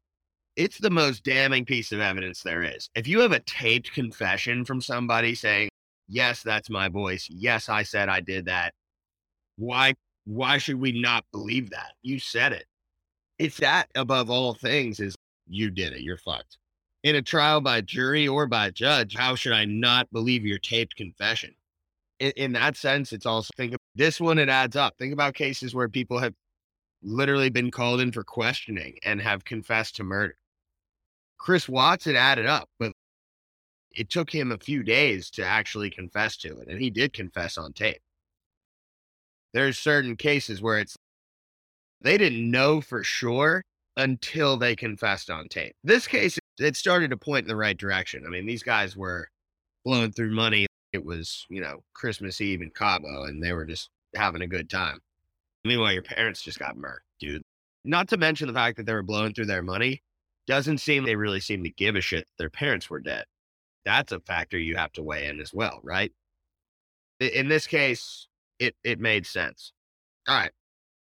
it's 0.57 0.79
the 0.79 0.91
most 0.91 1.25
damning 1.25 1.65
piece 1.65 1.93
of 1.93 2.01
evidence 2.01 2.43
there 2.43 2.63
is. 2.63 2.91
If 2.95 3.07
you 3.09 3.21
have 3.21 3.33
a 3.33 3.41
taped 3.41 3.93
confession 3.93 4.65
from 4.65 4.81
somebody 4.81 5.35
saying, 5.35 5.71
"Yes, 6.07 6.43
that's 6.43 6.71
my 6.71 6.89
voice. 6.89 7.27
Yes, 7.31 7.69
I 7.69 7.83
said 7.83 8.09
I 8.09 8.21
did 8.21 8.45
that," 8.47 8.73
why 9.57 9.95
why 10.29 10.59
should 10.59 10.81
we 10.81 11.01
not 11.01 11.25
believe 11.33 11.71
that? 11.71 11.93
You 12.03 12.19
said 12.19 12.53
it. 12.53 12.67
It's 13.39 13.59
that 13.59 13.89
above 13.95 14.31
all 14.31 14.55
things 14.55 15.01
is 15.01 15.15
you 15.47 15.71
did 15.71 15.93
it. 15.93 16.03
You're 16.03 16.17
fucked 16.17 16.59
in 17.03 17.17
a 17.17 17.23
trial 17.23 17.61
by 17.61 17.81
jury 17.81 18.27
or 18.27 18.47
by 18.47 18.71
judge, 18.71 19.15
how 19.17 19.35
should 19.35 19.53
I 19.53 19.65
not 19.65 20.11
believe 20.13 20.45
your 20.45 20.59
taped 20.59 20.97
confession? 20.97 21.55
In, 22.19 22.33
in 22.37 22.53
that 22.53 22.77
sense, 22.77 23.13
it's 23.13 23.27
also 23.27 23.51
think 23.57 23.75
of 23.75 23.81
this 23.95 24.21
one, 24.21 24.39
it 24.39 24.49
adds 24.49 24.77
up. 24.77 24.95
Think 24.99 25.13
about 25.13 25.35
cases 25.35 25.75
where 25.75 25.89
people 25.89 26.19
have 26.19 26.35
literally 27.03 27.51
been 27.51 27.71
called 27.71 28.01
in 28.01 28.11
for 28.11 28.25
questioning 28.25 28.99
and 29.05 29.21
have 29.21 29.45
confessed 29.45 29.97
to 29.97 30.05
murder. 30.05 30.37
Chris 31.39 31.69
Watts, 31.69 32.09
it 32.09 32.17
added 32.17 32.47
up, 32.47 32.69
but 32.81 32.93
it 33.93 34.11
took 34.11 34.31
him 34.31 34.51
a 34.51 34.59
few 34.59 34.83
days 34.83 35.31
to 35.31 35.45
actually 35.45 35.91
confess 35.91 36.37
to 36.39 36.59
it. 36.59 36.69
And 36.69 36.81
he 36.81 36.91
did 36.91 37.13
confess 37.13 37.57
on 37.57 37.73
tape. 37.73 38.03
There's 39.55 39.79
certain 39.79 40.17
cases 40.17 40.61
where 40.61 40.79
it's 40.79 40.97
they 42.01 42.19
didn't 42.19 42.51
know 42.51 42.81
for 42.81 43.03
sure 43.03 43.63
until 43.97 44.57
they 44.57 44.77
confessed 44.77 45.31
on 45.31 45.49
tape. 45.49 45.75
This 45.83 46.07
case, 46.07 46.39
it 46.59 46.77
started 46.77 47.11
to 47.11 47.17
point 47.17 47.45
in 47.45 47.49
the 47.49 47.57
right 47.57 47.77
direction. 47.77 48.25
I 48.27 48.31
mean, 48.31 48.47
these 48.47 48.63
guys 48.63 48.97
were 48.97 49.29
blowing 49.85 50.13
through 50.13 50.35
money. 50.35 50.67
It 50.93 51.05
was, 51.05 51.45
you 51.51 51.61
know, 51.61 51.83
Christmas 51.95 52.41
Eve 52.41 52.63
in 52.63 52.71
Cabo, 52.71 53.25
and 53.25 53.43
they 53.43 53.53
were 53.53 53.65
just 53.65 53.91
having 54.15 54.43
a 54.43 54.47
good 54.47 54.71
time. 54.71 55.01
Meanwhile, 55.65 55.93
your 55.93 56.03
parents 56.03 56.43
just 56.43 56.59
got 56.59 56.77
murked, 56.77 57.01
dude. 57.19 57.43
Not 57.85 58.09
to 58.09 58.17
mention 58.17 58.47
the 58.47 58.55
fact 58.55 58.77
that 58.77 58.87
they 58.87 58.95
were 58.95 59.03
blowing 59.03 59.35
through 59.35 59.47
their 59.47 59.63
money. 59.63 60.03
Doesn't 60.47 60.79
seem 60.79 61.05
they 61.05 61.17
really 61.17 61.41
seem 61.41 61.63
to 61.65 61.71
give 61.71 61.97
a 61.97 62.01
shit 62.01 62.27
their 62.39 62.49
parents 62.49 62.89
were 62.89 63.01
dead. 63.01 63.25
That's 63.85 64.13
a 64.13 64.21
factor 64.21 64.59
you 64.59 64.77
have 64.77 64.93
to 64.93 65.03
weigh 65.03 65.27
in 65.27 65.41
as 65.41 65.53
well, 65.53 65.81
right? 65.83 66.13
In 67.21 67.49
this 67.49 67.67
case, 67.67 68.28
it 68.59 68.75
it 68.85 69.01
made 69.01 69.27
sense. 69.27 69.73
All 70.27 70.37
right. 70.37 70.53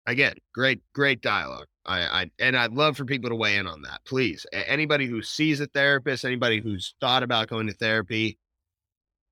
Again, 0.06 0.34
great, 0.52 0.82
great 0.94 1.22
dialogue. 1.22 1.66
I, 1.86 2.00
I 2.00 2.30
and 2.38 2.56
I'd 2.56 2.72
love 2.72 2.96
for 2.96 3.04
people 3.04 3.30
to 3.30 3.36
weigh 3.36 3.56
in 3.56 3.66
on 3.66 3.82
that. 3.82 4.00
Please, 4.06 4.46
anybody 4.52 5.06
who 5.06 5.22
sees 5.22 5.60
a 5.60 5.66
therapist, 5.66 6.24
anybody 6.24 6.60
who's 6.60 6.94
thought 7.00 7.22
about 7.22 7.48
going 7.48 7.66
to 7.68 7.72
therapy, 7.74 8.38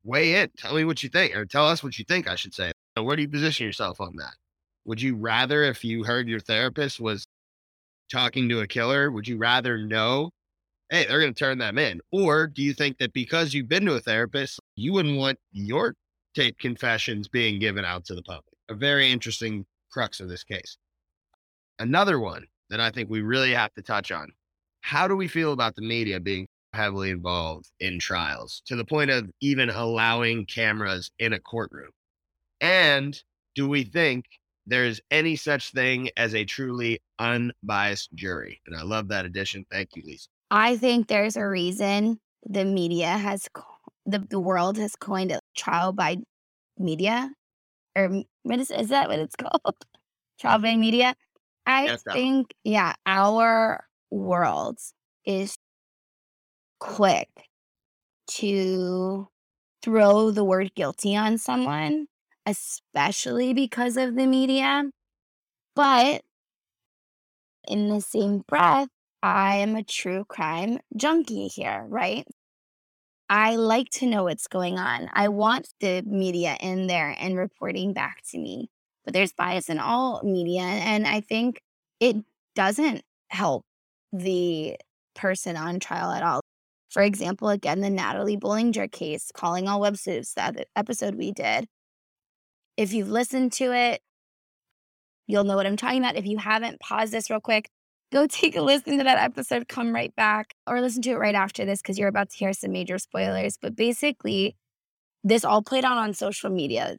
weigh 0.05 0.41
in. 0.41 0.51
Tell 0.57 0.75
me 0.75 0.85
what 0.85 1.03
you 1.03 1.09
think, 1.09 1.37
or 1.37 1.45
tell 1.45 1.67
us 1.67 1.83
what 1.83 1.99
you 1.99 2.05
think. 2.07 2.29
I 2.29 2.37
should 2.37 2.55
say. 2.55 2.73
Where 3.01 3.17
do 3.17 3.23
you 3.23 3.29
position 3.29 3.67
yourself 3.67 4.01
on 4.01 4.17
that? 4.17 4.35
Would 4.85 5.01
you 5.01 5.17
rather, 5.17 5.63
if 5.65 5.85
you 5.85 6.05
heard 6.05 6.29
your 6.29 6.41
therapist 6.41 7.01
was 7.01 7.27
talking 8.11 8.49
to 8.49 8.61
a 8.61 8.67
killer, 8.67 9.11
would 9.11 9.29
you 9.29 9.39
rather 9.39 9.79
know, 9.79 10.31
hey, 10.91 11.07
they're 11.07 11.21
going 11.21 11.33
to 11.33 11.39
turn 11.39 11.59
them 11.59 11.79
in, 11.79 12.01
or 12.11 12.47
do 12.47 12.63
you 12.63 12.75
think 12.75 12.99
that 12.99 13.13
because 13.13 13.55
you've 13.55 13.69
been 13.69 13.87
to 13.87 13.95
a 13.95 14.01
therapist, 14.01 14.61
you 14.77 14.93
wouldn't 14.93 15.16
want 15.18 15.39
your 15.53 15.95
tape 16.35 16.59
confessions 16.59 17.28
being 17.28 17.59
given 17.59 17.85
out 17.85 18.05
to 18.07 18.14
the 18.14 18.22
public? 18.22 18.55
A 18.68 18.74
very 18.74 19.11
interesting 19.11 19.66
crux 19.91 20.20
of 20.20 20.28
this 20.28 20.45
case. 20.45 20.76
Another 21.78 22.18
one 22.18 22.47
that 22.70 22.80
I 22.80 22.91
think 22.91 23.11
we 23.11 23.20
really 23.20 23.53
have 23.53 23.72
to 23.74 23.83
touch 23.83 24.11
on. 24.11 24.28
How 24.80 25.07
do 25.07 25.14
we 25.14 25.28
feel 25.28 25.53
about 25.53 25.74
the 25.76 25.83
media 25.83 26.18
being 26.18 26.47
heavily 26.72 27.11
involved 27.11 27.70
in 27.80 27.99
trials 27.99 28.62
to 28.66 28.76
the 28.76 28.85
point 28.85 29.11
of 29.11 29.30
even 29.41 29.68
allowing 29.70 30.47
cameras 30.47 31.11
in 31.18 31.33
a 31.33 31.41
courtroom? 31.41 31.91
And 32.61 33.20
do 33.55 33.68
we 33.68 33.85
think 33.85 34.24
there's 34.66 35.01
any 35.11 35.37
such 35.37 35.72
thing 35.72 36.09
as 36.16 36.35
a 36.35 36.45
truly 36.45 37.01
unbiased 37.18 38.14
jury? 38.14 38.61
And 38.66 38.76
I 38.76 38.83
love 38.83 39.09
that 39.09 39.24
addition. 39.24 39.66
Thank 39.70 39.91
you, 39.95 40.03
Lisa. 40.07 40.28
I 40.51 40.76
think 40.76 41.09
there's 41.09 41.37
a 41.37 41.47
reason 41.47 42.20
the 42.47 42.64
media 42.64 43.09
has, 43.09 43.49
the, 44.07 44.20
the 44.20 44.40
world 44.40 44.78
has 44.78 44.96
coined 44.96 45.32
a 45.32 45.40
trial 45.57 45.92
by 45.92 46.18
media. 46.78 47.32
Or 47.96 48.24
is, 48.50 48.70
is 48.70 48.88
that 48.90 49.09
what 49.09 49.18
it's 49.20 49.36
called? 49.38 49.76
trial 50.38 50.59
by 50.61 50.76
media. 50.76 51.14
I 51.66 51.86
Yes, 51.86 52.03
that- 52.05 52.16
think, 52.16 52.55
yeah, 52.64 52.94
our 53.07 53.86
world 54.11 54.78
is 55.24 55.57
quick 56.80 57.28
to 58.28 59.28
throw 59.82 60.30
the 60.30 60.44
word 60.44 60.74
guilty 60.74 61.16
on 61.16 61.38
someone, 61.38 62.07
especially 62.46 63.55
because 63.55 63.96
of 63.96 64.14
the 64.16 64.26
media. 64.26 64.84
But 65.74 66.22
In 67.66 67.88
the 67.88 68.00
same 68.00 68.40
breath, 68.46 68.88
I 69.22 69.57
am 69.57 69.74
a 69.74 69.82
true 69.82 70.24
crime 70.24 70.78
junkie 70.96 71.48
here, 71.48 71.84
right? 71.88 72.24
I 73.29 73.57
like 73.57 73.89
to 73.95 74.07
know 74.07 74.25
what's 74.25 74.47
going 74.47 74.79
on. 74.79 75.09
I 75.12 75.29
want 75.29 75.68
the 75.81 76.03
media 76.03 76.57
in 76.61 76.87
there 76.87 77.16
and 77.18 77.37
reporting 77.37 77.93
back 77.93 78.23
to 78.31 78.39
me. 78.39 78.68
But 79.05 79.14
there's 79.14 79.33
bias 79.33 79.68
in 79.68 79.79
all 79.79 80.20
media. 80.23 80.62
And 80.62 81.07
I 81.07 81.20
think 81.20 81.61
it 81.99 82.16
doesn't 82.55 83.03
help 83.29 83.64
the 84.12 84.77
person 85.14 85.57
on 85.57 85.81
trial 85.81 86.11
at 86.11 86.23
all. 86.23 86.41
For 86.91 87.03
example, 87.03 87.49
again, 87.49 87.81
the 87.81 87.89
Natalie 87.89 88.37
Bollinger 88.37 88.91
case, 88.91 89.31
calling 89.35 89.66
all 89.66 89.81
websites, 89.81 90.35
that 90.35 90.66
episode 90.77 91.14
we 91.14 91.33
did. 91.33 91.66
If 92.77 92.93
you've 92.93 93.09
listened 93.09 93.53
to 93.55 93.73
it, 93.73 94.03
you'll 95.27 95.45
know 95.45 95.57
what 95.57 95.66
I'm 95.66 95.77
talking 95.79 96.01
about. 96.01 96.16
If 96.16 96.27
you 96.27 96.37
haven't, 96.37 96.81
pause 96.81 97.11
this 97.11 97.31
real 97.31 97.41
quick. 97.41 97.70
Go 98.13 98.27
take 98.31 98.57
a 98.57 98.63
listen 98.63 98.99
to 98.99 99.05
that 99.05 99.19
episode, 99.19 99.69
come 99.69 99.95
right 99.95 100.15
back, 100.15 100.55
or 100.67 100.81
listen 100.81 101.03
to 101.03 101.11
it 101.13 101.19
right 101.19 101.35
after 101.35 101.65
this 101.65 101.81
because 101.81 101.99
you're 101.99 102.09
about 102.09 102.31
to 102.31 102.37
hear 102.37 102.53
some 102.53 102.73
major 102.73 102.99
spoilers. 102.99 103.57
But 103.61 103.75
basically, 103.75 104.57
this 105.25 105.45
all 105.45 105.63
played 105.63 105.85
out 105.85 105.99
on 105.99 106.15
social 106.15 106.51
media. 106.51 106.97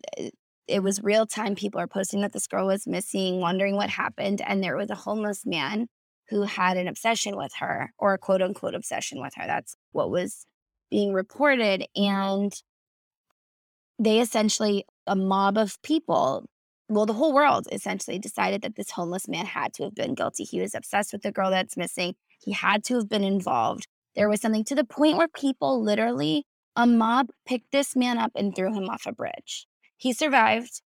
It, 0.67 0.81
was 0.81 1.03
real 1.03 1.25
time. 1.25 1.55
People 1.55 1.79
are 1.81 1.87
posting 1.87 2.21
that 2.21 2.33
this 2.33 2.47
girl 2.47 2.67
was 2.67 2.87
missing, 2.87 3.39
wondering 3.41 3.75
what 3.75 3.89
happened. 3.89 4.41
And 4.45 4.63
there 4.63 4.77
was 4.77 4.89
a 4.89 4.95
homeless 4.95 5.45
man 5.45 5.87
who 6.29 6.43
had 6.43 6.77
an 6.77 6.87
obsession 6.87 7.35
with 7.35 7.51
her 7.59 7.91
or 7.99 8.13
a 8.13 8.17
quote 8.17 8.41
unquote 8.41 8.73
obsession 8.73 9.21
with 9.21 9.33
her. 9.35 9.45
That's 9.45 9.75
what 9.91 10.09
was 10.09 10.45
being 10.89 11.13
reported. 11.13 11.85
And 11.95 12.53
they 13.99 14.19
essentially, 14.19 14.85
a 15.05 15.15
mob 15.15 15.57
of 15.57 15.81
people, 15.83 16.45
well, 16.89 17.05
the 17.05 17.13
whole 17.13 17.33
world 17.33 17.67
essentially 17.71 18.19
decided 18.19 18.61
that 18.61 18.75
this 18.75 18.91
homeless 18.91 19.27
man 19.27 19.45
had 19.45 19.73
to 19.73 19.83
have 19.83 19.95
been 19.95 20.15
guilty. 20.15 20.43
He 20.43 20.59
was 20.59 20.75
obsessed 20.75 21.13
with 21.13 21.21
the 21.21 21.31
girl 21.31 21.49
that's 21.49 21.77
missing. 21.77 22.15
He 22.41 22.51
had 22.51 22.83
to 22.85 22.95
have 22.95 23.09
been 23.09 23.23
involved. 23.23 23.87
There 24.15 24.29
was 24.29 24.41
something 24.41 24.65
to 24.65 24.75
the 24.75 24.83
point 24.83 25.17
where 25.17 25.29
people 25.29 25.81
literally, 25.81 26.45
a 26.75 26.85
mob 26.85 27.29
picked 27.45 27.71
this 27.71 27.95
man 27.95 28.17
up 28.17 28.31
and 28.35 28.55
threw 28.55 28.73
him 28.73 28.89
off 28.89 29.05
a 29.07 29.13
bridge. 29.13 29.65
He 29.97 30.11
survived. 30.11 30.81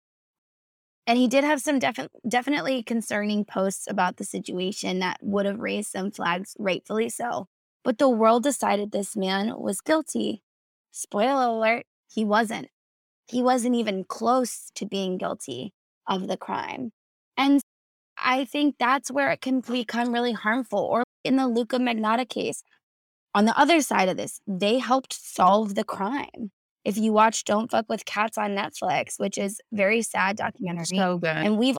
And 1.06 1.18
he 1.18 1.28
did 1.28 1.44
have 1.44 1.60
some 1.60 1.78
defi- 1.78 2.08
definitely 2.26 2.82
concerning 2.82 3.44
posts 3.44 3.86
about 3.88 4.16
the 4.16 4.24
situation 4.24 5.00
that 5.00 5.18
would 5.20 5.46
have 5.46 5.58
raised 5.58 5.90
some 5.90 6.10
flags, 6.10 6.56
rightfully 6.58 7.10
so. 7.10 7.48
But 7.84 7.98
the 7.98 8.08
world 8.08 8.44
decided 8.44 8.92
this 8.92 9.16
man 9.16 9.52
was 9.58 9.80
guilty. 9.80 10.42
Spoiler 10.90 11.48
alert, 11.48 11.84
he 12.08 12.24
wasn't. 12.24 12.68
He 13.28 13.42
wasn't 13.42 13.74
even 13.74 14.04
close 14.04 14.70
to 14.76 14.86
being 14.86 15.18
guilty 15.18 15.74
of 16.16 16.28
the 16.28 16.36
crime. 16.36 16.90
And 17.36 17.60
I 18.18 18.44
think 18.44 18.76
that's 18.78 19.10
where 19.10 19.30
it 19.30 19.40
can 19.40 19.60
become 19.60 20.12
really 20.12 20.32
harmful. 20.32 20.80
Or 20.80 21.04
in 21.24 21.36
the 21.36 21.48
Luka 21.48 21.78
Magnotta 21.78 22.28
case, 22.28 22.62
on 23.34 23.46
the 23.46 23.58
other 23.58 23.80
side 23.80 24.08
of 24.08 24.16
this, 24.16 24.40
they 24.46 24.78
helped 24.78 25.14
solve 25.14 25.74
the 25.74 25.84
crime 25.84 26.50
if 26.84 26.98
you 26.98 27.12
watch 27.12 27.44
Don't 27.44 27.70
Fuck 27.70 27.86
with 27.88 28.04
Cats 28.04 28.36
on 28.36 28.50
Netflix, 28.50 29.18
which 29.18 29.38
is 29.38 29.60
very 29.72 30.02
sad 30.02 30.36
documentary. 30.36 30.84
So 30.84 31.18
good. 31.18 31.28
And 31.28 31.58
we've 31.58 31.76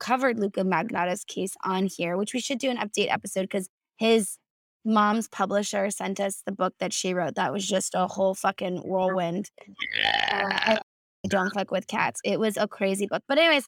covered 0.00 0.38
Luka 0.38 0.62
Magnotta's 0.62 1.24
case 1.24 1.54
on 1.64 1.86
here, 1.86 2.16
which 2.16 2.34
we 2.34 2.40
should 2.40 2.58
do 2.58 2.70
an 2.70 2.78
update 2.78 3.12
episode 3.12 3.42
because 3.42 3.68
his 3.96 4.38
mom's 4.84 5.28
publisher 5.28 5.90
sent 5.90 6.18
us 6.20 6.42
the 6.46 6.52
book 6.52 6.74
that 6.80 6.92
she 6.92 7.12
wrote. 7.12 7.34
That 7.34 7.52
was 7.52 7.66
just 7.66 7.94
a 7.94 8.06
whole 8.06 8.34
fucking 8.34 8.78
whirlwind. 8.78 9.50
Uh, 10.32 10.78
don't 11.28 11.52
fuck 11.54 11.70
with 11.70 11.86
cats. 11.86 12.20
It 12.24 12.40
was 12.40 12.56
a 12.56 12.68
crazy 12.68 13.06
book. 13.06 13.22
But 13.28 13.38
anyways, 13.38 13.66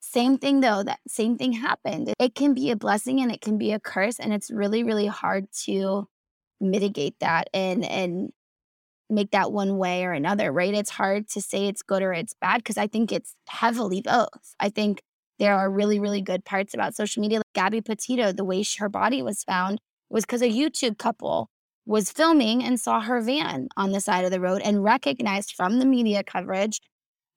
same 0.00 0.38
thing 0.38 0.60
though. 0.60 0.82
That 0.82 1.00
same 1.06 1.36
thing 1.38 1.52
happened. 1.52 2.12
It 2.18 2.34
can 2.34 2.54
be 2.54 2.70
a 2.70 2.76
blessing 2.76 3.20
and 3.20 3.30
it 3.32 3.40
can 3.40 3.58
be 3.58 3.72
a 3.72 3.80
curse, 3.80 4.18
and 4.18 4.32
it's 4.32 4.50
really, 4.50 4.82
really 4.82 5.06
hard 5.06 5.46
to 5.64 6.08
mitigate 6.60 7.16
that 7.20 7.48
and 7.52 7.84
and 7.84 8.30
make 9.10 9.30
that 9.32 9.52
one 9.52 9.76
way 9.76 10.04
or 10.04 10.12
another, 10.12 10.50
right? 10.50 10.74
It's 10.74 10.90
hard 10.90 11.28
to 11.30 11.42
say 11.42 11.66
it's 11.66 11.82
good 11.82 12.02
or 12.02 12.12
it's 12.12 12.34
bad 12.40 12.58
because 12.58 12.78
I 12.78 12.86
think 12.86 13.12
it's 13.12 13.34
heavily 13.46 14.00
both. 14.00 14.54
I 14.58 14.70
think 14.70 15.02
there 15.38 15.54
are 15.54 15.70
really, 15.70 16.00
really 16.00 16.22
good 16.22 16.44
parts 16.44 16.72
about 16.74 16.94
social 16.94 17.20
media. 17.20 17.38
Like 17.38 17.44
Gabby 17.54 17.80
Petito, 17.80 18.32
the 18.32 18.44
way 18.44 18.62
she, 18.62 18.78
her 18.78 18.88
body 18.88 19.22
was 19.22 19.44
found 19.44 19.80
was 20.08 20.24
because 20.24 20.42
a 20.42 20.50
YouTube 20.50 20.98
couple 20.98 21.50
was 21.84 22.10
filming 22.10 22.62
and 22.62 22.80
saw 22.80 23.00
her 23.00 23.20
van 23.20 23.68
on 23.76 23.92
the 23.92 24.00
side 24.00 24.24
of 24.24 24.30
the 24.30 24.40
road 24.40 24.62
and 24.64 24.84
recognized 24.84 25.52
from 25.52 25.78
the 25.78 25.86
media 25.86 26.22
coverage 26.22 26.80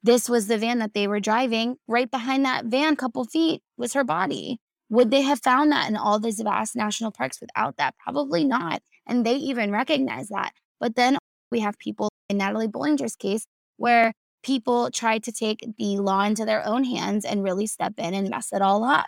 this 0.06 0.30
was 0.30 0.45
the 0.45 0.60
van 0.60 0.78
that 0.80 0.93
they 0.93 1.08
were 1.08 1.20
driving. 1.20 1.78
Right 1.88 2.10
behind 2.10 2.45
that 2.45 2.66
van, 2.66 2.95
couple 2.95 3.26
feet, 3.26 3.64
was 3.76 3.93
her 3.93 4.03
body. 4.03 4.60
Would 4.89 5.10
they 5.10 5.24
have 5.24 5.41
found 5.41 5.72
that 5.72 5.89
in 5.89 5.97
all 5.97 6.20
these 6.20 6.39
vast 6.39 6.76
national 6.76 7.12
parks 7.12 7.41
without 7.41 7.78
that? 7.78 7.95
Probably 7.97 8.43
not. 8.43 8.84
And 9.08 9.26
they 9.26 9.34
even 9.34 9.72
recognize 9.72 10.28
that. 10.28 10.53
But 10.80 10.95
then 10.95 11.18
we 11.51 11.62
have 11.62 11.80
people 11.80 12.10
in 12.30 12.38
Natalie 12.38 12.68
Bollinger's 12.68 13.16
case 13.16 13.47
where 13.78 14.14
people 14.43 14.91
tried 14.91 15.24
to 15.24 15.32
take 15.32 15.66
the 15.80 15.97
law 15.97 16.22
into 16.24 16.45
their 16.45 16.64
own 16.64 16.84
hands 16.84 17.26
and 17.26 17.43
really 17.43 17.66
step 17.66 17.93
in 17.97 18.14
and 18.14 18.30
mess 18.30 18.53
it 18.53 18.62
all 18.62 18.84
up. 18.84 19.08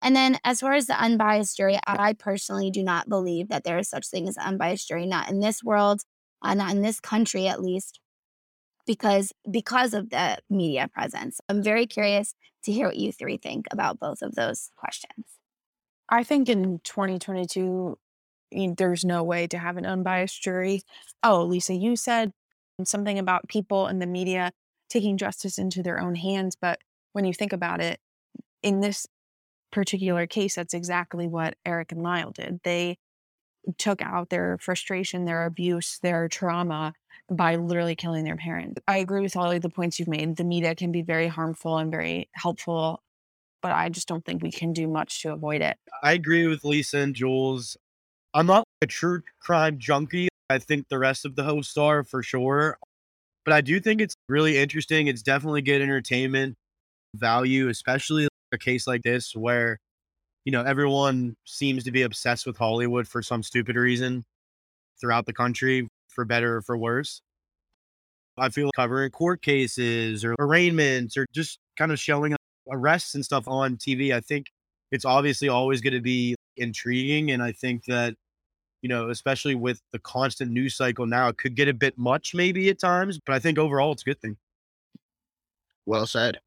And 0.00 0.16
then, 0.16 0.38
as 0.44 0.60
far 0.60 0.72
as 0.72 0.86
the 0.86 0.98
unbiased 0.98 1.58
jury, 1.58 1.78
I 1.86 2.14
personally 2.14 2.70
do 2.70 2.82
not 2.82 3.08
believe 3.08 3.48
that 3.48 3.64
there 3.64 3.76
is 3.76 3.90
such 3.90 4.08
thing 4.08 4.28
as 4.28 4.38
unbiased 4.38 4.88
jury, 4.88 5.04
not 5.04 5.28
in 5.28 5.40
this 5.40 5.62
world, 5.62 6.00
uh, 6.40 6.54
not 6.54 6.70
in 6.70 6.80
this 6.80 7.00
country 7.00 7.48
at 7.48 7.62
least, 7.62 8.00
because 8.86 9.32
because 9.50 9.94
of 9.94 10.10
the 10.10 10.38
media 10.48 10.88
presence. 10.92 11.40
I'm 11.48 11.62
very 11.62 11.86
curious 11.86 12.34
to 12.64 12.72
hear 12.72 12.86
what 12.86 12.96
you 12.96 13.12
three 13.12 13.36
think 13.36 13.66
about 13.72 13.98
both 13.98 14.22
of 14.22 14.34
those 14.34 14.70
questions. 14.76 15.26
I 16.08 16.22
think 16.22 16.48
in 16.48 16.80
2022, 16.84 17.98
there's 18.76 19.04
no 19.04 19.24
way 19.24 19.46
to 19.48 19.58
have 19.58 19.76
an 19.76 19.86
unbiased 19.86 20.40
jury. 20.40 20.82
Oh, 21.22 21.42
Lisa, 21.44 21.74
you 21.74 21.96
said 21.96 22.32
something 22.84 23.18
about 23.18 23.48
people 23.48 23.88
in 23.88 23.98
the 23.98 24.06
media 24.06 24.52
taking 24.88 25.16
justice 25.16 25.58
into 25.58 25.82
their 25.82 26.00
own 26.00 26.14
hands. 26.14 26.56
But 26.60 26.78
when 27.12 27.24
you 27.24 27.34
think 27.34 27.52
about 27.52 27.80
it, 27.80 27.98
in 28.62 28.80
this 28.80 29.06
particular 29.72 30.26
case, 30.26 30.54
that's 30.54 30.74
exactly 30.74 31.26
what 31.26 31.54
Eric 31.64 31.92
and 31.92 32.02
Lyle 32.02 32.30
did. 32.30 32.60
They 32.62 32.98
took 33.78 34.02
out 34.02 34.30
their 34.30 34.58
frustration, 34.58 35.24
their 35.24 35.44
abuse, 35.44 35.98
their 36.02 36.28
trauma 36.28 36.92
by 37.30 37.56
literally 37.56 37.96
killing 37.96 38.24
their 38.24 38.36
parents. 38.36 38.80
I 38.86 38.98
agree 38.98 39.20
with 39.20 39.36
all 39.36 39.50
of 39.50 39.62
the 39.62 39.68
points 39.68 39.98
you've 39.98 40.08
made. 40.08 40.36
The 40.36 40.44
media 40.44 40.74
can 40.74 40.92
be 40.92 41.02
very 41.02 41.28
harmful 41.28 41.78
and 41.78 41.90
very 41.90 42.28
helpful, 42.34 43.02
but 43.62 43.72
I 43.72 43.88
just 43.88 44.06
don't 44.06 44.24
think 44.24 44.42
we 44.42 44.50
can 44.50 44.72
do 44.72 44.86
much 44.86 45.22
to 45.22 45.32
avoid 45.32 45.62
it. 45.62 45.76
I 46.02 46.12
agree 46.12 46.46
with 46.46 46.64
Lisa 46.64 46.98
and 46.98 47.14
Jules. 47.14 47.76
I'm 48.34 48.46
not 48.46 48.64
a 48.82 48.86
true 48.86 49.22
crime 49.40 49.78
junkie. 49.78 50.28
I 50.50 50.58
think 50.58 50.88
the 50.88 50.98
rest 50.98 51.24
of 51.24 51.34
the 51.34 51.42
hosts 51.42 51.76
are 51.76 52.04
for 52.04 52.22
sure. 52.22 52.78
But 53.44 53.54
I 53.54 53.60
do 53.60 53.80
think 53.80 54.00
it's 54.00 54.14
really 54.28 54.58
interesting. 54.58 55.06
It's 55.06 55.22
definitely 55.22 55.62
good 55.62 55.80
entertainment 55.80 56.54
value, 57.14 57.68
especially 57.68 58.28
a 58.52 58.58
case 58.58 58.86
like 58.86 59.02
this 59.02 59.34
where, 59.34 59.78
you 60.46 60.52
know, 60.52 60.62
everyone 60.62 61.36
seems 61.44 61.82
to 61.84 61.90
be 61.90 62.02
obsessed 62.02 62.46
with 62.46 62.56
Hollywood 62.56 63.08
for 63.08 63.20
some 63.20 63.42
stupid 63.42 63.74
reason 63.74 64.24
throughout 65.00 65.26
the 65.26 65.32
country, 65.32 65.88
for 66.08 66.24
better 66.24 66.56
or 66.56 66.62
for 66.62 66.78
worse. 66.78 67.20
I 68.38 68.48
feel 68.50 68.70
covering 68.76 69.10
court 69.10 69.42
cases 69.42 70.24
or 70.24 70.36
arraignments 70.38 71.16
or 71.16 71.26
just 71.34 71.58
kind 71.76 71.90
of 71.90 71.98
showing 71.98 72.36
arrests 72.70 73.16
and 73.16 73.24
stuff 73.24 73.48
on 73.48 73.76
TV. 73.76 74.14
I 74.14 74.20
think 74.20 74.46
it's 74.92 75.04
obviously 75.04 75.48
always 75.48 75.80
going 75.80 75.94
to 75.94 76.00
be 76.00 76.36
intriguing. 76.56 77.32
And 77.32 77.42
I 77.42 77.50
think 77.50 77.84
that 77.86 78.14
you 78.82 78.88
know, 78.88 79.10
especially 79.10 79.56
with 79.56 79.80
the 79.92 79.98
constant 79.98 80.52
news 80.52 80.76
cycle 80.76 81.06
now, 81.06 81.26
it 81.26 81.38
could 81.38 81.56
get 81.56 81.66
a 81.66 81.74
bit 81.74 81.98
much 81.98 82.34
maybe 82.36 82.68
at 82.68 82.78
times, 82.78 83.18
but 83.18 83.34
I 83.34 83.40
think 83.40 83.58
overall 83.58 83.90
it's 83.90 84.02
a 84.02 84.04
good 84.04 84.20
thing. 84.20 84.36
Well 85.86 86.06
said. 86.06 86.38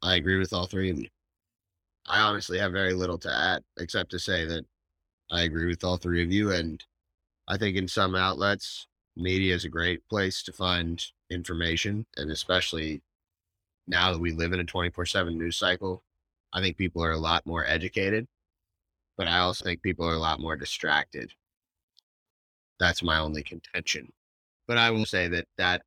I 0.00 0.14
agree 0.14 0.38
with 0.38 0.52
all 0.52 0.66
three 0.66 0.90
of 0.90 1.00
you. 1.00 1.08
I 2.08 2.20
honestly 2.20 2.58
have 2.58 2.72
very 2.72 2.94
little 2.94 3.18
to 3.18 3.32
add 3.32 3.62
except 3.78 4.10
to 4.12 4.18
say 4.18 4.44
that 4.46 4.64
I 5.30 5.42
agree 5.42 5.66
with 5.66 5.84
all 5.84 5.96
three 5.96 6.22
of 6.22 6.32
you. 6.32 6.52
And 6.52 6.82
I 7.48 7.56
think 7.56 7.76
in 7.76 7.88
some 7.88 8.14
outlets, 8.14 8.86
media 9.16 9.54
is 9.54 9.64
a 9.64 9.70
great 9.70 10.08
place 10.08 10.42
to 10.44 10.52
find 10.52 11.04
information. 11.30 12.06
And 12.16 12.30
especially 12.30 13.02
now 13.86 14.12
that 14.12 14.20
we 14.20 14.32
live 14.32 14.52
in 14.52 14.60
a 14.60 14.64
24 14.64 15.06
7 15.06 15.36
news 15.36 15.56
cycle, 15.56 16.02
I 16.52 16.60
think 16.60 16.76
people 16.76 17.02
are 17.02 17.12
a 17.12 17.18
lot 17.18 17.46
more 17.46 17.66
educated. 17.66 18.26
But 19.16 19.28
I 19.28 19.38
also 19.38 19.64
think 19.64 19.82
people 19.82 20.06
are 20.06 20.14
a 20.14 20.18
lot 20.18 20.40
more 20.40 20.56
distracted 20.56 21.32
that's 22.78 23.02
my 23.02 23.18
only 23.18 23.42
contention. 23.42 24.12
But 24.66 24.78
I 24.78 24.90
will 24.90 25.06
say 25.06 25.28
that 25.28 25.46
that 25.58 25.82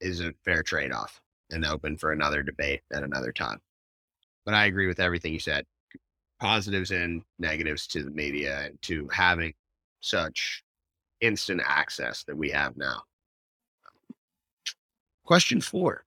is 0.00 0.20
a 0.20 0.34
fair 0.44 0.62
trade 0.62 0.92
off 0.92 1.20
and 1.50 1.64
open 1.64 1.96
for 1.96 2.12
another 2.12 2.42
debate 2.42 2.80
at 2.92 3.02
another 3.02 3.32
time. 3.32 3.60
But 4.44 4.54
I 4.54 4.66
agree 4.66 4.86
with 4.86 5.00
everything 5.00 5.32
you 5.32 5.40
said 5.40 5.64
positives 6.40 6.90
and 6.90 7.22
negatives 7.38 7.86
to 7.86 8.02
the 8.02 8.10
media 8.10 8.66
and 8.66 8.82
to 8.82 9.08
having 9.12 9.54
such 10.00 10.64
instant 11.20 11.62
access 11.64 12.24
that 12.24 12.36
we 12.36 12.50
have 12.50 12.76
now. 12.76 13.02
Question 15.24 15.60
four 15.60 16.04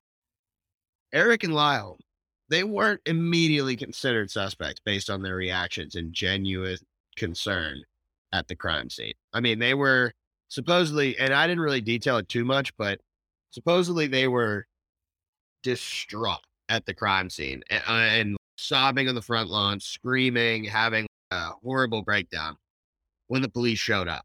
Eric 1.14 1.44
and 1.44 1.56
Lyle 1.56 1.98
they 2.50 2.64
weren't 2.64 3.02
immediately 3.06 3.76
considered 3.76 4.30
suspects 4.30 4.82
based 4.86 5.10
on 5.10 5.22
their 5.22 5.36
reactions 5.36 5.96
and 5.96 6.14
genuine 6.14 6.78
concern 7.16 7.82
at 8.34 8.48
the 8.48 8.56
crime 8.56 8.90
scene. 8.90 9.14
I 9.34 9.40
mean, 9.40 9.58
they 9.58 9.74
were 9.74 10.14
supposedly, 10.50 11.18
and 11.18 11.34
I 11.34 11.48
didn't 11.48 11.64
really 11.64 11.82
detail 11.82 12.18
it 12.18 12.30
too 12.30 12.46
much, 12.46 12.76
but 12.78 13.00
supposedly 13.52 14.08
they 14.08 14.28
were 14.28 14.68
distraught 15.64 16.46
at 16.70 16.86
the 16.86 16.93
crime 16.93 17.30
scene 17.30 17.63
and, 17.70 17.84
uh, 17.88 17.91
and 17.91 18.38
sobbing 18.57 19.07
on 19.07 19.16
the 19.16 19.22
front 19.22 19.49
lawn, 19.49 19.80
screaming, 19.80 20.63
having 20.63 21.07
a 21.32 21.51
horrible 21.63 22.01
breakdown 22.01 22.55
when 23.28 23.41
the 23.41 23.49
police 23.49 23.80
showed 23.80 24.07
up. 24.07 24.24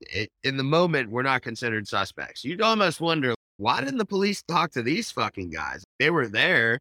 It, 0.00 0.30
in 0.44 0.56
the 0.56 0.64
moment, 0.64 1.10
we're 1.10 1.22
not 1.22 1.42
considered 1.42 1.88
suspects. 1.88 2.44
You'd 2.44 2.62
almost 2.62 3.00
wonder 3.00 3.34
why 3.56 3.80
didn't 3.80 3.98
the 3.98 4.06
police 4.06 4.42
talk 4.42 4.70
to 4.72 4.82
these 4.82 5.10
fucking 5.10 5.50
guys? 5.50 5.84
They 5.98 6.10
were 6.10 6.28
there. 6.28 6.78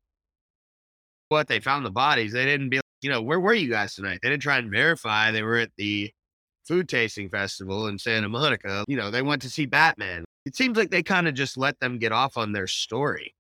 What 1.30 1.48
they 1.48 1.60
found 1.60 1.86
the 1.86 1.92
bodies. 1.92 2.32
They 2.32 2.46
didn't 2.46 2.70
be, 2.70 2.80
you 3.02 3.10
know, 3.10 3.22
where 3.22 3.40
were 3.40 3.54
you 3.54 3.70
guys 3.70 3.96
tonight? 3.96 4.20
They 4.22 4.30
didn't 4.30 4.44
try 4.44 4.60
and 4.60 4.72
verify 4.72 5.32
they 5.32 5.42
were 5.42 5.58
at 5.58 5.72
the 5.78 6.12
food 6.68 6.88
tasting 6.88 7.30
festival 7.30 7.88
in 7.88 7.98
Santa 7.98 8.30
Monica. 8.30 8.86
You 8.88 8.98
know, 8.98 9.10
they 9.10 9.22
went 9.22 9.42
to 9.42 9.50
see 9.50 9.66
Batman. 9.66 10.24
It 10.46 10.56
seems 10.56 10.78
like 10.78 10.92
they 10.92 11.04
kind 11.04 11.28
of 11.28 11.34
just 11.34 11.58
let 11.58 11.80
them 11.80 11.98
get 11.98 12.12
off 12.12 12.38
on 12.38 12.52
their 12.52 12.68
story. 12.68 13.34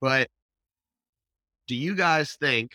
But 0.00 0.28
do 1.66 1.74
you 1.74 1.94
guys 1.94 2.36
think 2.40 2.72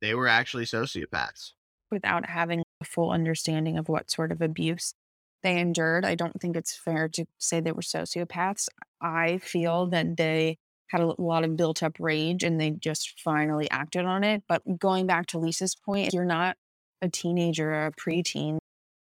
they 0.00 0.14
were 0.14 0.28
actually 0.28 0.64
sociopaths? 0.64 1.52
Without 1.90 2.28
having 2.28 2.62
a 2.80 2.84
full 2.84 3.10
understanding 3.10 3.78
of 3.78 3.88
what 3.88 4.10
sort 4.10 4.32
of 4.32 4.42
abuse 4.42 4.94
they 5.42 5.58
endured, 5.58 6.04
I 6.04 6.14
don't 6.14 6.40
think 6.40 6.56
it's 6.56 6.74
fair 6.74 7.08
to 7.10 7.26
say 7.38 7.60
they 7.60 7.72
were 7.72 7.82
sociopaths. 7.82 8.68
I 9.00 9.38
feel 9.38 9.86
that 9.88 10.16
they 10.16 10.58
had 10.88 11.00
a 11.00 11.20
lot 11.20 11.44
of 11.44 11.56
built 11.56 11.82
up 11.82 11.96
rage 11.98 12.42
and 12.42 12.60
they 12.60 12.70
just 12.70 13.20
finally 13.20 13.70
acted 13.70 14.04
on 14.04 14.24
it. 14.24 14.42
But 14.48 14.62
going 14.78 15.06
back 15.06 15.26
to 15.28 15.38
Lisa's 15.38 15.74
point, 15.74 16.12
you're 16.12 16.24
not 16.24 16.56
a 17.02 17.08
teenager 17.08 17.72
or 17.72 17.86
a 17.86 17.92
preteen, 17.92 18.58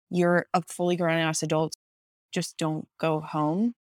you're 0.10 0.46
a 0.54 0.62
fully 0.62 0.96
grown 0.96 1.18
ass 1.18 1.44
adult. 1.44 1.76
Just 2.32 2.58
don't 2.58 2.88
go 3.00 3.20
home. 3.20 3.74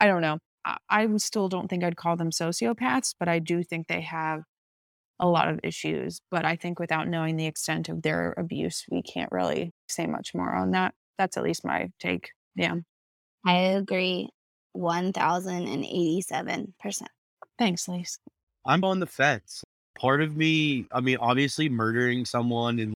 I 0.00 0.06
don't 0.06 0.22
know. 0.22 0.38
I, 0.64 0.76
I 0.88 1.16
still 1.16 1.48
don't 1.48 1.68
think 1.68 1.84
I'd 1.84 1.96
call 1.96 2.16
them 2.16 2.30
sociopaths, 2.30 3.14
but 3.18 3.28
I 3.28 3.38
do 3.38 3.62
think 3.62 3.86
they 3.86 4.02
have 4.02 4.42
a 5.20 5.28
lot 5.28 5.48
of 5.48 5.60
issues. 5.62 6.20
But 6.30 6.44
I 6.44 6.56
think 6.56 6.78
without 6.78 7.08
knowing 7.08 7.36
the 7.36 7.46
extent 7.46 7.88
of 7.88 8.02
their 8.02 8.34
abuse, 8.36 8.84
we 8.90 9.02
can't 9.02 9.32
really 9.32 9.72
say 9.88 10.06
much 10.06 10.32
more 10.34 10.54
on 10.54 10.72
that. 10.72 10.94
That's 11.18 11.36
at 11.36 11.44
least 11.44 11.64
my 11.64 11.90
take. 12.00 12.30
Yeah. 12.56 12.76
I 13.46 13.58
agree 13.58 14.30
1087%. 14.76 17.02
Thanks, 17.58 17.88
Lise. 17.88 18.18
I'm 18.66 18.84
on 18.84 19.00
the 19.00 19.06
fence. 19.06 19.62
Part 19.98 20.22
of 20.22 20.36
me, 20.36 20.86
I 20.90 21.00
mean, 21.00 21.18
obviously, 21.20 21.68
murdering 21.68 22.24
someone 22.24 22.80
in 22.80 22.94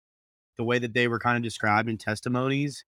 the 0.57 0.65
way 0.65 0.79
that 0.79 0.95
they 0.95 1.09
were 1.09 1.19
kind 1.19 1.37
of 1.37 1.43
described 1.43 1.91
in 1.91 1.99
testimonies 1.99 2.85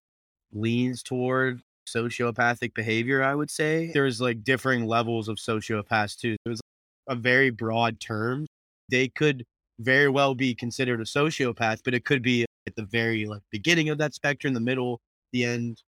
leans 0.53 1.03
toward 1.03 1.61
sociopathic 1.95 2.75
behavior, 2.75 3.23
I 3.23 3.35
would 3.35 3.51
say. 3.51 3.91
There's 3.93 4.21
like 4.21 4.45
differing 4.45 4.87
levels 4.87 5.29
of 5.29 5.37
sociopaths 5.37 6.17
too. 6.17 6.37
It 6.45 6.49
was 6.49 6.61
a 7.09 7.15
very 7.15 7.51
broad 7.51 8.01
term. 8.01 8.47
They 8.91 9.09
could 9.09 9.45
very 9.81 10.09
well 10.09 10.35
be 10.35 10.55
considered 10.55 11.01
a 11.01 11.05
sociopath, 11.05 11.81
but 11.85 11.95
it 11.95 12.05
could 12.05 12.23
be 12.23 12.45
at 12.67 12.77
the 12.77 12.85
very 12.85 13.27
like 13.27 13.43
beginning 13.51 13.89
of 13.89 13.99
that 13.99 14.15
spectrum, 14.15 14.55
the 14.55 14.61
middle, 14.61 15.01
the 15.33 15.45
end, 15.45 15.83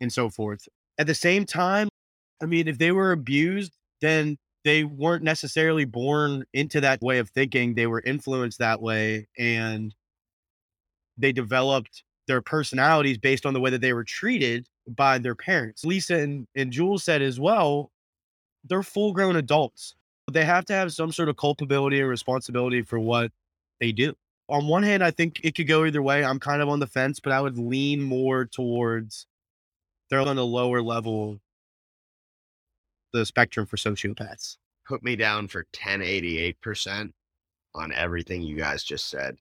and 0.00 0.12
so 0.12 0.30
forth. 0.30 0.68
At 0.98 1.06
the 1.06 1.14
same 1.14 1.44
time, 1.44 1.88
I 2.42 2.46
mean, 2.46 2.68
if 2.68 2.78
they 2.78 2.92
were 2.92 3.12
abused, 3.12 3.72
then 4.00 4.36
they 4.64 4.84
weren't 4.84 5.24
necessarily 5.24 5.84
born 5.84 6.44
into 6.52 6.80
that 6.80 7.00
way 7.02 7.18
of 7.18 7.30
thinking. 7.30 7.74
They 7.74 7.86
were 7.86 8.00
influenced 8.00 8.58
that 8.58 8.80
way 8.80 9.26
and 9.38 9.94
they 11.18 11.32
developed 11.32 12.04
their 12.26 12.40
personalities 12.40 13.18
based 13.18 13.46
on 13.46 13.54
the 13.54 13.60
way 13.60 13.70
that 13.70 13.80
they 13.80 13.92
were 13.92 14.04
treated 14.04 14.66
by 14.88 15.18
their 15.18 15.34
parents. 15.34 15.84
Lisa 15.84 16.16
and, 16.16 16.46
and 16.54 16.72
Jules 16.72 17.04
said 17.04 17.22
as 17.22 17.38
well, 17.38 17.90
they're 18.64 18.82
full 18.82 19.12
grown 19.12 19.36
adults. 19.36 19.94
They 20.30 20.44
have 20.44 20.64
to 20.66 20.72
have 20.72 20.92
some 20.92 21.12
sort 21.12 21.28
of 21.28 21.36
culpability 21.36 22.00
and 22.00 22.08
responsibility 22.08 22.82
for 22.82 22.98
what 22.98 23.32
they 23.80 23.92
do. 23.92 24.14
On 24.48 24.66
one 24.66 24.82
hand, 24.82 25.02
I 25.02 25.10
think 25.10 25.40
it 25.42 25.54
could 25.54 25.68
go 25.68 25.84
either 25.84 26.02
way. 26.02 26.24
I'm 26.24 26.38
kind 26.38 26.62
of 26.62 26.68
on 26.68 26.80
the 26.80 26.86
fence, 26.86 27.20
but 27.20 27.32
I 27.32 27.40
would 27.40 27.58
lean 27.58 28.02
more 28.02 28.44
towards 28.44 29.26
they're 30.10 30.20
on 30.20 30.38
a 30.38 30.42
lower 30.42 30.82
level 30.82 31.40
the 33.12 33.26
spectrum 33.26 33.66
for 33.66 33.76
sociopaths. 33.76 34.56
Put 34.86 35.02
me 35.02 35.16
down 35.16 35.48
for 35.48 35.66
1088% 35.72 37.12
on 37.74 37.92
everything 37.92 38.42
you 38.42 38.56
guys 38.56 38.82
just 38.82 39.08
said. 39.08 39.36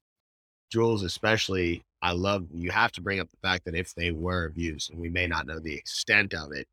Jules, 0.71 1.03
especially, 1.03 1.83
I 2.01 2.11
love 2.13 2.47
you 2.53 2.71
have 2.71 2.91
to 2.93 3.01
bring 3.01 3.19
up 3.19 3.29
the 3.29 3.37
fact 3.47 3.65
that 3.65 3.75
if 3.75 3.93
they 3.95 4.11
were 4.11 4.45
abused, 4.45 4.91
and 4.91 4.99
we 4.99 5.09
may 5.09 5.27
not 5.27 5.45
know 5.45 5.59
the 5.59 5.75
extent 5.75 6.33
of 6.33 6.51
it, 6.51 6.67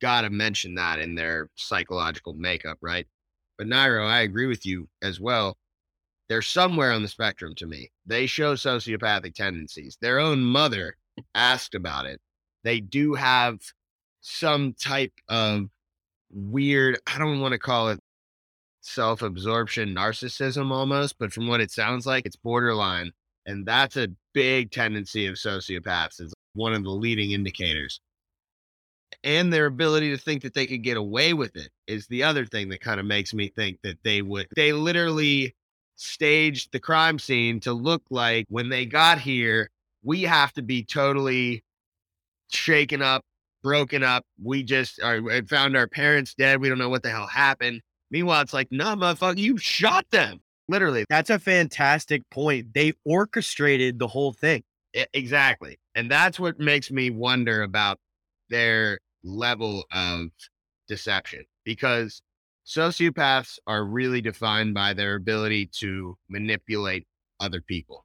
gotta 0.00 0.30
mention 0.30 0.74
that 0.76 0.98
in 0.98 1.14
their 1.14 1.48
psychological 1.56 2.34
makeup, 2.34 2.78
right? 2.80 3.06
But 3.58 3.66
Nairo, 3.68 4.06
I 4.06 4.20
agree 4.20 4.46
with 4.46 4.66
you 4.66 4.88
as 5.02 5.20
well. 5.20 5.56
They're 6.28 6.42
somewhere 6.42 6.92
on 6.92 7.02
the 7.02 7.08
spectrum 7.08 7.54
to 7.56 7.66
me. 7.66 7.90
They 8.06 8.26
show 8.26 8.54
sociopathic 8.54 9.34
tendencies. 9.34 9.98
Their 10.00 10.18
own 10.18 10.42
mother 10.42 10.96
asked 11.34 11.74
about 11.74 12.06
it. 12.06 12.20
They 12.62 12.80
do 12.80 13.14
have 13.14 13.58
some 14.20 14.72
type 14.74 15.12
of 15.28 15.68
weird, 16.32 16.98
I 17.06 17.18
don't 17.18 17.40
want 17.40 17.52
to 17.52 17.58
call 17.58 17.90
it 17.90 18.00
self 18.80 19.22
absorption 19.22 19.94
narcissism 19.94 20.70
almost, 20.70 21.18
but 21.18 21.32
from 21.32 21.46
what 21.46 21.60
it 21.60 21.70
sounds 21.70 22.06
like, 22.06 22.26
it's 22.26 22.36
borderline. 22.36 23.12
And 23.46 23.66
that's 23.66 23.96
a 23.96 24.08
big 24.34 24.70
tendency 24.70 25.26
of 25.26 25.36
sociopaths. 25.36 26.20
It's 26.20 26.34
one 26.52 26.74
of 26.74 26.84
the 26.84 26.90
leading 26.90 27.30
indicators. 27.30 28.00
And 29.22 29.52
their 29.52 29.66
ability 29.66 30.10
to 30.10 30.18
think 30.18 30.42
that 30.42 30.54
they 30.54 30.66
could 30.66 30.82
get 30.82 30.96
away 30.96 31.32
with 31.32 31.56
it 31.56 31.70
is 31.86 32.06
the 32.08 32.22
other 32.22 32.44
thing 32.44 32.68
that 32.68 32.80
kind 32.80 33.00
of 33.00 33.06
makes 33.06 33.32
me 33.32 33.48
think 33.48 33.78
that 33.82 33.96
they 34.02 34.22
would. 34.22 34.48
They 34.54 34.72
literally 34.72 35.54
staged 35.96 36.72
the 36.72 36.80
crime 36.80 37.18
scene 37.18 37.60
to 37.60 37.72
look 37.72 38.02
like 38.10 38.46
when 38.48 38.68
they 38.68 38.84
got 38.84 39.18
here, 39.18 39.70
we 40.02 40.22
have 40.22 40.52
to 40.54 40.62
be 40.62 40.84
totally 40.84 41.62
shaken 42.50 43.00
up, 43.00 43.24
broken 43.62 44.02
up. 44.02 44.24
We 44.42 44.62
just 44.62 45.00
are, 45.02 45.22
found 45.46 45.76
our 45.76 45.86
parents 45.86 46.34
dead. 46.34 46.60
We 46.60 46.68
don't 46.68 46.78
know 46.78 46.90
what 46.90 47.02
the 47.02 47.10
hell 47.10 47.26
happened. 47.26 47.80
Meanwhile, 48.10 48.42
it's 48.42 48.52
like, 48.52 48.68
nah, 48.70 48.96
motherfucker, 48.96 49.38
you 49.38 49.56
shot 49.56 50.06
them. 50.10 50.40
Literally. 50.68 51.04
That's 51.08 51.30
a 51.30 51.38
fantastic 51.38 52.22
point. 52.30 52.72
They 52.74 52.94
orchestrated 53.04 53.98
the 53.98 54.08
whole 54.08 54.32
thing. 54.32 54.62
Exactly. 55.12 55.78
And 55.94 56.10
that's 56.10 56.38
what 56.38 56.58
makes 56.58 56.90
me 56.90 57.10
wonder 57.10 57.62
about 57.62 57.98
their 58.48 58.98
level 59.22 59.84
of 59.92 60.28
deception 60.88 61.44
because 61.64 62.22
sociopaths 62.66 63.58
are 63.66 63.84
really 63.84 64.20
defined 64.20 64.74
by 64.74 64.94
their 64.94 65.16
ability 65.16 65.66
to 65.80 66.16
manipulate 66.28 67.06
other 67.40 67.60
people. 67.60 68.04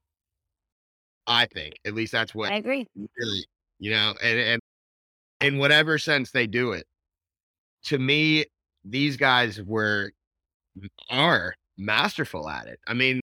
I 1.28 1.46
think, 1.46 1.76
at 1.86 1.94
least 1.94 2.12
that's 2.12 2.34
what 2.34 2.52
I 2.52 2.56
agree. 2.56 2.88
really, 2.96 3.46
you 3.78 3.92
know, 3.92 4.16
and, 4.22 4.40
and 4.40 4.62
in 5.42 5.60
whatever 5.60 5.98
sense 5.98 6.32
they 6.32 6.48
do 6.48 6.72
it. 6.72 6.86
To 7.86 8.00
me, 8.00 8.46
these 8.84 9.16
guys 9.16 9.62
were 9.62 10.12
are 11.10 11.54
masterful 11.80 12.50
at 12.50 12.68
it. 12.68 12.80
I 12.88 12.94
mean, 12.94 13.22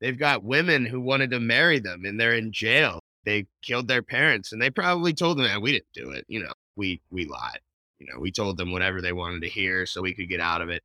they've 0.00 0.18
got 0.18 0.44
women 0.44 0.84
who 0.84 1.00
wanted 1.00 1.30
to 1.30 1.40
marry 1.40 1.78
them 1.78 2.04
and 2.04 2.20
they're 2.20 2.34
in 2.34 2.52
jail. 2.52 3.00
They 3.24 3.46
killed 3.62 3.88
their 3.88 4.02
parents 4.02 4.52
and 4.52 4.60
they 4.60 4.70
probably 4.70 5.12
told 5.12 5.38
them 5.38 5.46
that 5.46 5.62
we 5.62 5.72
didn't 5.72 5.92
do 5.94 6.10
it. 6.10 6.24
You 6.28 6.42
know, 6.42 6.52
we 6.76 7.00
we 7.10 7.24
lied. 7.24 7.60
You 7.98 8.06
know, 8.12 8.20
we 8.20 8.30
told 8.30 8.56
them 8.56 8.72
whatever 8.72 9.00
they 9.00 9.12
wanted 9.12 9.42
to 9.42 9.48
hear 9.48 9.86
so 9.86 10.02
we 10.02 10.14
could 10.14 10.28
get 10.28 10.40
out 10.40 10.60
of 10.60 10.68
it. 10.68 10.82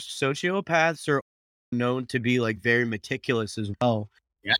Sociopaths 0.00 1.08
are 1.08 1.20
known 1.72 2.06
to 2.06 2.18
be 2.18 2.40
like 2.40 2.60
very 2.60 2.84
meticulous 2.84 3.58
as 3.58 3.70
well. 3.80 4.08
Yeah. 4.42 4.54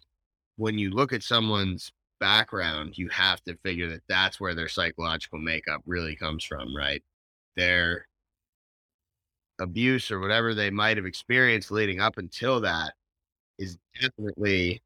When 0.57 0.79
you 0.79 0.91
look 0.91 1.13
at 1.13 1.23
someone's 1.23 1.93
background, 2.21 2.99
you 2.99 3.09
have 3.09 3.43
to 3.45 3.57
figure 3.65 3.89
that 3.91 4.03
that's 4.09 4.41
where 4.41 4.55
their 4.55 4.69
psychological 4.69 5.39
makeup 5.39 5.83
really 5.87 6.17
comes 6.17 6.45
from, 6.45 6.77
right? 6.77 7.03
Their 7.57 8.07
abuse 9.59 10.11
or 10.11 10.21
whatever 10.21 10.55
they 10.55 10.71
might 10.71 10.97
have 10.97 11.07
experienced 11.07 11.71
leading 11.71 12.01
up 12.01 12.19
until 12.19 12.61
that 12.61 12.95
is 13.59 13.77
definitely 14.01 14.83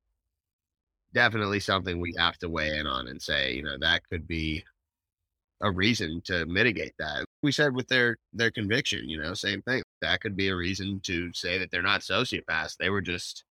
definitely 1.15 1.61
something 1.61 2.01
we 2.01 2.15
have 2.17 2.39
to 2.39 2.49
weigh 2.49 2.79
in 2.79 2.87
on 2.87 3.09
and 3.09 3.21
say 3.21 3.53
you 3.55 3.63
know 3.63 3.77
that 3.79 4.03
could 4.09 4.27
be 4.27 4.65
a 5.63 5.71
reason 5.71 6.21
to 6.25 6.45
mitigate 6.47 6.95
that. 6.99 7.25
We 7.43 7.53
said 7.53 7.75
with 7.75 7.89
their 7.89 8.17
their 8.33 8.51
conviction 8.51 9.09
you 9.09 9.21
know 9.21 9.35
same 9.35 9.63
thing. 9.63 9.83
That 10.01 10.21
could 10.21 10.37
be 10.37 10.49
a 10.49 10.57
reason 10.57 11.01
to 11.05 11.33
say 11.33 11.59
that 11.59 11.71
they're 11.71 11.83
not 11.83 12.01
sociopaths. 12.01 12.77
They 12.77 12.91
were 12.91 13.01
just 13.01 13.45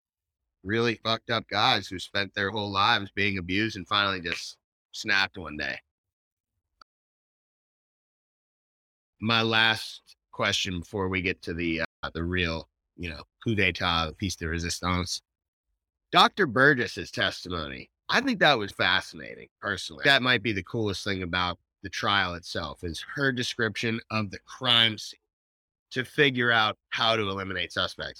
really 0.64 0.96
fucked 1.04 1.30
up 1.32 1.48
guys 1.50 1.88
who 1.88 2.00
spent 2.00 2.34
their 2.36 2.52
whole 2.52 2.72
lives 2.72 3.12
being 3.16 3.38
abused 3.38 3.78
and 3.78 3.88
finally 3.88 4.22
just 4.22 4.58
snapped 4.92 5.38
one 5.38 5.58
day. 5.58 5.78
My 9.22 9.42
last 9.42 10.16
question 10.32 10.80
before 10.80 11.10
we 11.10 11.22
get 11.22 11.42
to 11.44 11.54
the 11.54 11.82
uh, 11.82 12.10
the 12.14 12.24
real, 12.24 12.70
you 12.98 13.10
know, 13.10 13.24
coup 13.44 13.56
d'état, 13.56 14.16
piece 14.18 14.36
de 14.36 14.48
resistance. 14.48 15.22
Dr. 16.12 16.46
Burgess's 16.46 17.12
testimony. 17.12 17.90
I 18.10 18.20
think 18.20 18.40
that 18.40 18.58
was 18.58 18.72
fascinating 18.72 19.48
personally. 19.62 20.04
That 20.04 20.22
might 20.22 20.44
be 20.44 20.52
the 20.52 20.64
coolest 20.64 21.04
thing 21.04 21.24
about 21.24 21.58
the 21.84 21.90
trial 21.90 22.34
itself 22.34 22.84
is 22.84 23.04
her 23.16 23.32
description 23.32 24.00
of 24.12 24.30
the 24.30 24.40
crime 24.40 24.98
scene 24.98 25.20
to 25.92 26.04
figure 26.04 26.52
out 26.52 26.78
how 26.90 27.16
to 27.16 27.22
eliminate 27.22 27.72
suspects. 27.72 28.20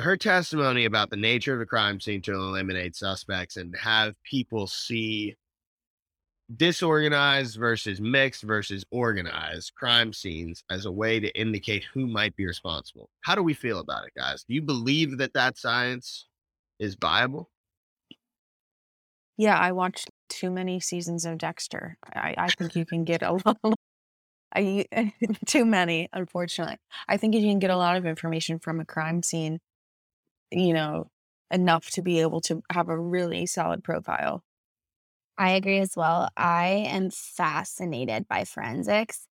Her 0.00 0.16
testimony 0.16 0.86
about 0.86 1.10
the 1.10 1.16
nature 1.16 1.52
of 1.52 1.58
the 1.58 1.66
crime 1.66 2.00
scene 2.00 2.22
to 2.22 2.32
eliminate 2.32 2.96
suspects 2.96 3.56
and 3.56 3.76
have 3.76 4.14
people 4.24 4.66
see 4.66 5.36
disorganized 6.56 7.56
versus 7.56 8.00
mixed 8.00 8.42
versus 8.42 8.84
organized 8.90 9.74
crime 9.74 10.12
scenes 10.12 10.64
as 10.70 10.86
a 10.86 10.92
way 10.92 11.20
to 11.20 11.38
indicate 11.38 11.84
who 11.92 12.06
might 12.06 12.34
be 12.36 12.46
responsible. 12.46 13.10
How 13.22 13.34
do 13.34 13.42
we 13.42 13.54
feel 13.54 13.78
about 13.78 14.06
it, 14.06 14.12
guys? 14.16 14.44
Do 14.48 14.54
you 14.54 14.62
believe 14.62 15.18
that 15.18 15.34
that 15.34 15.58
science 15.58 16.26
is 16.78 16.96
viable? 17.00 17.50
Yeah, 19.36 19.58
I 19.58 19.72
watched 19.72 20.10
too 20.28 20.50
many 20.50 20.80
seasons 20.80 21.24
of 21.24 21.38
Dexter. 21.38 21.96
I, 22.14 22.34
I 22.36 22.48
think 22.48 22.76
you 22.76 22.84
can 22.84 23.04
get 23.04 23.22
a 23.22 23.32
lot. 23.44 23.58
I 24.54 24.86
too 25.46 25.64
many, 25.64 26.08
unfortunately. 26.12 26.76
I 27.08 27.16
think 27.16 27.34
you 27.34 27.42
can 27.42 27.58
get 27.58 27.70
a 27.70 27.76
lot 27.76 27.96
of 27.96 28.06
information 28.06 28.58
from 28.58 28.80
a 28.80 28.84
crime 28.84 29.22
scene, 29.22 29.60
you 30.50 30.74
know, 30.74 31.10
enough 31.50 31.90
to 31.92 32.02
be 32.02 32.20
able 32.20 32.40
to 32.42 32.62
have 32.70 32.88
a 32.88 32.98
really 32.98 33.46
solid 33.46 33.82
profile. 33.84 34.42
I 35.40 35.52
agree 35.52 35.78
as 35.78 35.96
well. 35.96 36.28
I 36.36 36.84
am 36.86 37.08
fascinated 37.08 38.28
by 38.28 38.44
forensics. 38.44 39.26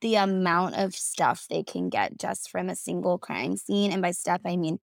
The 0.00 0.14
amount 0.14 0.76
of 0.76 0.94
stuff 0.94 1.46
they 1.50 1.64
can 1.64 1.88
get 1.88 2.16
just 2.16 2.48
from 2.48 2.68
a 2.68 2.76
single 2.76 3.18
crime 3.18 3.56
scene. 3.56 3.90
And 3.90 4.00
by 4.00 4.12
stuff, 4.12 4.42
I 4.44 4.56
mean 4.56 4.78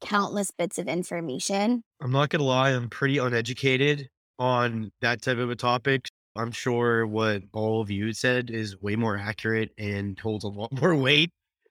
countless 0.00 0.52
bits 0.52 0.78
of 0.78 0.86
information. 0.86 1.82
I'm 2.00 2.12
not 2.12 2.28
gonna 2.28 2.44
lie, 2.44 2.70
I'm 2.70 2.88
pretty 2.88 3.18
uneducated 3.18 4.08
on 4.38 4.92
that 5.00 5.20
type 5.20 5.38
of 5.38 5.50
a 5.50 5.56
topic. 5.56 6.06
I'm 6.36 6.52
sure 6.52 7.04
what 7.04 7.42
all 7.52 7.80
of 7.80 7.90
you 7.90 8.12
said 8.12 8.50
is 8.50 8.80
way 8.80 8.94
more 8.94 9.18
accurate 9.18 9.72
and 9.78 10.16
holds 10.16 10.44
a 10.44 10.48
lot 10.48 10.70
more 10.80 10.94
weight 10.94 11.30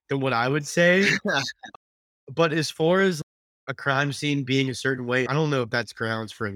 than 0.09 0.19
what 0.19 0.33
I 0.33 0.49
would 0.49 0.67
say. 0.67 1.07
but 2.35 2.51
as 2.51 2.69
far 2.69 2.99
as 2.99 3.21
a 3.69 3.73
crime 3.73 4.11
scene 4.11 4.43
being 4.43 4.69
a 4.69 4.75
certain 4.75 5.05
way, 5.05 5.25
I 5.27 5.33
don't 5.33 5.49
know 5.49 5.61
if 5.61 5.69
that's 5.69 5.93
grounds 5.93 6.33
for 6.33 6.51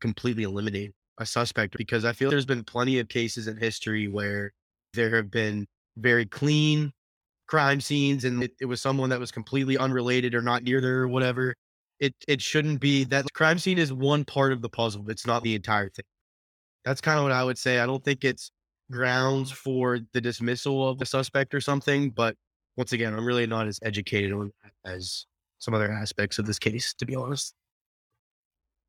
completely 0.00 0.44
eliminate 0.44 0.92
a 1.18 1.26
suspect 1.26 1.76
because 1.76 2.04
I 2.04 2.12
feel 2.12 2.30
there's 2.30 2.46
been 2.46 2.64
plenty 2.64 2.98
of 2.98 3.08
cases 3.08 3.46
in 3.46 3.56
history 3.56 4.08
where 4.08 4.52
there 4.94 5.14
have 5.16 5.30
been 5.30 5.66
very 5.96 6.26
clean 6.26 6.92
crime 7.46 7.80
scenes 7.80 8.24
and 8.24 8.44
it, 8.44 8.52
it 8.60 8.66
was 8.66 8.80
someone 8.80 9.10
that 9.10 9.20
was 9.20 9.32
completely 9.32 9.76
unrelated 9.76 10.34
or 10.34 10.42
not 10.42 10.62
near 10.62 10.80
there 10.80 11.00
or 11.00 11.08
whatever. 11.08 11.54
It 11.98 12.14
it 12.28 12.40
shouldn't 12.40 12.80
be 12.80 13.04
that 13.04 13.26
crime 13.34 13.58
scene 13.58 13.78
is 13.78 13.92
one 13.92 14.24
part 14.24 14.52
of 14.52 14.62
the 14.62 14.68
puzzle. 14.70 15.10
It's 15.10 15.26
not 15.26 15.42
the 15.42 15.54
entire 15.54 15.90
thing. 15.90 16.04
That's 16.84 17.00
kind 17.00 17.18
of 17.18 17.24
what 17.24 17.32
I 17.32 17.44
would 17.44 17.58
say. 17.58 17.80
I 17.80 17.86
don't 17.86 18.02
think 18.04 18.24
it's 18.24 18.50
grounds 18.90 19.50
for 19.50 20.00
the 20.12 20.20
dismissal 20.20 20.88
of 20.88 20.98
the 20.98 21.06
suspect 21.06 21.54
or 21.54 21.60
something, 21.60 22.10
but 22.10 22.36
once 22.76 22.92
again, 22.92 23.14
I'm 23.14 23.24
really 23.26 23.46
not 23.46 23.68
as 23.68 23.78
educated 23.82 24.32
on 24.32 24.52
that 24.62 24.72
as 24.90 25.26
some 25.58 25.74
other 25.74 25.90
aspects 25.90 26.38
of 26.38 26.46
this 26.46 26.58
case, 26.58 26.94
to 26.94 27.06
be 27.06 27.14
honest. 27.14 27.54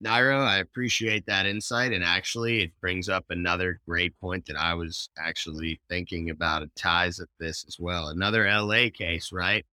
Nairo, 0.04 0.40
I 0.46 0.58
appreciate 0.58 1.26
that 1.28 1.46
insight. 1.46 1.94
And 1.94 2.04
actually, 2.04 2.64
it 2.64 2.72
brings 2.82 3.08
up 3.08 3.26
another 3.30 3.80
great 3.88 4.20
point 4.20 4.46
that 4.48 4.56
I 4.56 4.74
was 4.74 5.10
actually 5.18 5.80
thinking 5.90 6.30
about. 6.30 6.64
It 6.64 6.72
ties 6.76 7.20
at 7.20 7.28
this 7.40 7.64
as 7.68 7.78
well. 7.80 8.08
Another 8.08 8.46
LA 8.50 8.90
case, 8.94 9.32
right? 9.32 9.66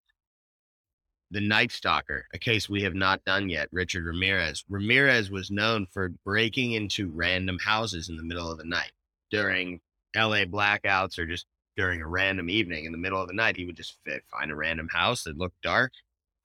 The 1.31 1.41
Night 1.41 1.73
Stalker, 1.73 2.27
a 2.33 2.39
case 2.39 2.69
we 2.69 2.83
have 2.83 2.95
not 2.95 3.25
done 3.25 3.49
yet, 3.49 3.69
Richard 3.71 4.05
Ramirez. 4.05 4.65
Ramirez 4.69 5.31
was 5.31 5.51
known 5.51 5.87
for 5.93 6.11
breaking 6.25 6.73
into 6.73 7.11
random 7.11 7.59
houses 7.59 8.09
in 8.09 8.17
the 8.17 8.23
middle 8.23 8.51
of 8.51 8.59
the 8.59 8.65
night 8.65 8.93
during 9.31 9.81
LA 10.17 10.45
blackouts 10.45 11.19
or 11.19 11.27
just 11.27 11.47
during 11.77 12.01
a 12.01 12.07
random 12.07 12.49
evening 12.49 12.87
in 12.87 12.93
the 12.93 12.99
middle 12.99 13.21
of 13.21 13.29
the 13.29 13.35
night. 13.35 13.57
He 13.57 13.67
would 13.67 13.77
just 13.77 13.99
find 14.31 14.51
a 14.51 14.57
random 14.57 14.89
house 14.91 15.25
that 15.25 15.39
looked 15.39 15.61
dark, 15.63 15.93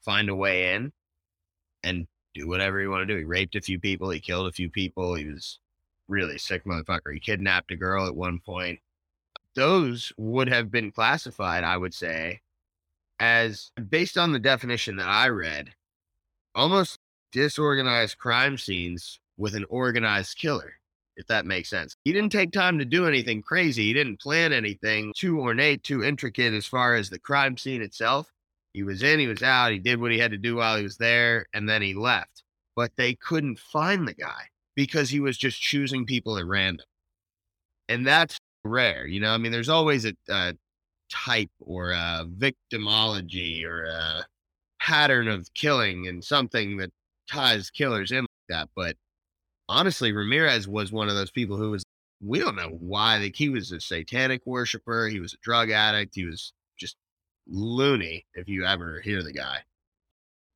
find 0.03 0.29
a 0.29 0.35
way 0.35 0.73
in, 0.75 0.91
and 1.81 2.07
do 2.33 2.47
whatever 2.47 2.79
he 2.79 2.87
wanted 2.87 3.07
to 3.07 3.13
do. 3.13 3.19
He 3.19 3.25
raped 3.25 3.55
a 3.55 3.61
few 3.61 3.79
people. 3.79 4.09
He 4.09 4.19
killed 4.19 4.47
a 4.47 4.51
few 4.51 4.69
people. 4.69 5.15
He 5.15 5.25
was 5.25 5.59
really 6.07 6.37
sick 6.37 6.65
motherfucker. 6.65 7.13
He 7.13 7.19
kidnapped 7.19 7.71
a 7.71 7.75
girl 7.75 8.07
at 8.07 8.15
one 8.15 8.39
point. 8.39 8.79
Those 9.55 10.11
would 10.17 10.49
have 10.49 10.71
been 10.71 10.91
classified, 10.91 11.63
I 11.63 11.77
would 11.77 11.93
say, 11.93 12.41
as 13.19 13.71
based 13.89 14.17
on 14.17 14.31
the 14.31 14.39
definition 14.39 14.95
that 14.97 15.07
I 15.07 15.29
read, 15.29 15.69
almost 16.55 16.99
disorganized 17.31 18.17
crime 18.17 18.57
scenes 18.57 19.19
with 19.37 19.55
an 19.55 19.65
organized 19.69 20.37
killer, 20.37 20.73
if 21.17 21.27
that 21.27 21.45
makes 21.45 21.69
sense. 21.69 21.95
He 22.03 22.13
didn't 22.13 22.31
take 22.31 22.51
time 22.51 22.79
to 22.79 22.85
do 22.85 23.07
anything 23.07 23.41
crazy. 23.41 23.83
He 23.83 23.93
didn't 23.93 24.19
plan 24.19 24.53
anything 24.53 25.13
too 25.15 25.39
ornate, 25.39 25.83
too 25.83 26.03
intricate 26.03 26.53
as 26.53 26.65
far 26.65 26.95
as 26.95 27.09
the 27.09 27.19
crime 27.19 27.57
scene 27.57 27.81
itself. 27.81 28.31
He 28.73 28.83
was 28.83 29.03
in, 29.03 29.19
he 29.19 29.27
was 29.27 29.43
out, 29.43 29.71
he 29.71 29.79
did 29.79 30.01
what 30.01 30.11
he 30.11 30.19
had 30.19 30.31
to 30.31 30.37
do 30.37 30.55
while 30.55 30.77
he 30.77 30.83
was 30.83 30.97
there, 30.97 31.45
and 31.53 31.69
then 31.69 31.81
he 31.81 31.93
left. 31.93 32.43
But 32.75 32.91
they 32.95 33.13
couldn't 33.13 33.59
find 33.59 34.07
the 34.07 34.15
guy 34.15 34.49
because 34.75 35.09
he 35.09 35.19
was 35.19 35.37
just 35.37 35.61
choosing 35.61 36.05
people 36.05 36.37
at 36.37 36.45
random. 36.45 36.85
And 37.87 38.05
that's 38.05 38.37
rare. 38.63 39.05
You 39.05 39.19
know, 39.19 39.31
I 39.31 39.37
mean, 39.37 39.51
there's 39.51 39.69
always 39.69 40.05
a, 40.05 40.13
a 40.29 40.55
type 41.09 41.51
or 41.59 41.91
a 41.91 42.25
victimology 42.25 43.63
or 43.63 43.85
a 43.85 44.25
pattern 44.79 45.27
of 45.27 45.53
killing 45.53 46.07
and 46.07 46.23
something 46.23 46.77
that 46.77 46.89
ties 47.29 47.69
killers 47.69 48.11
in 48.11 48.21
like 48.21 48.27
that. 48.49 48.69
But 48.75 48.95
honestly, 49.69 50.11
Ramirez 50.11 50.67
was 50.67 50.91
one 50.91 51.09
of 51.09 51.15
those 51.15 51.31
people 51.31 51.57
who 51.57 51.71
was, 51.71 51.83
we 52.21 52.39
don't 52.39 52.55
know 52.55 52.77
why. 52.79 53.17
Like 53.17 53.35
he 53.35 53.49
was 53.49 53.71
a 53.71 53.79
satanic 53.79 54.41
worshiper, 54.45 55.07
he 55.07 55.19
was 55.19 55.33
a 55.33 55.43
drug 55.43 55.69
addict, 55.69 56.15
he 56.15 56.25
was 56.25 56.53
loony 57.47 58.25
if 58.33 58.47
you 58.47 58.65
ever 58.65 59.01
hear 59.01 59.23
the 59.23 59.33
guy. 59.33 59.59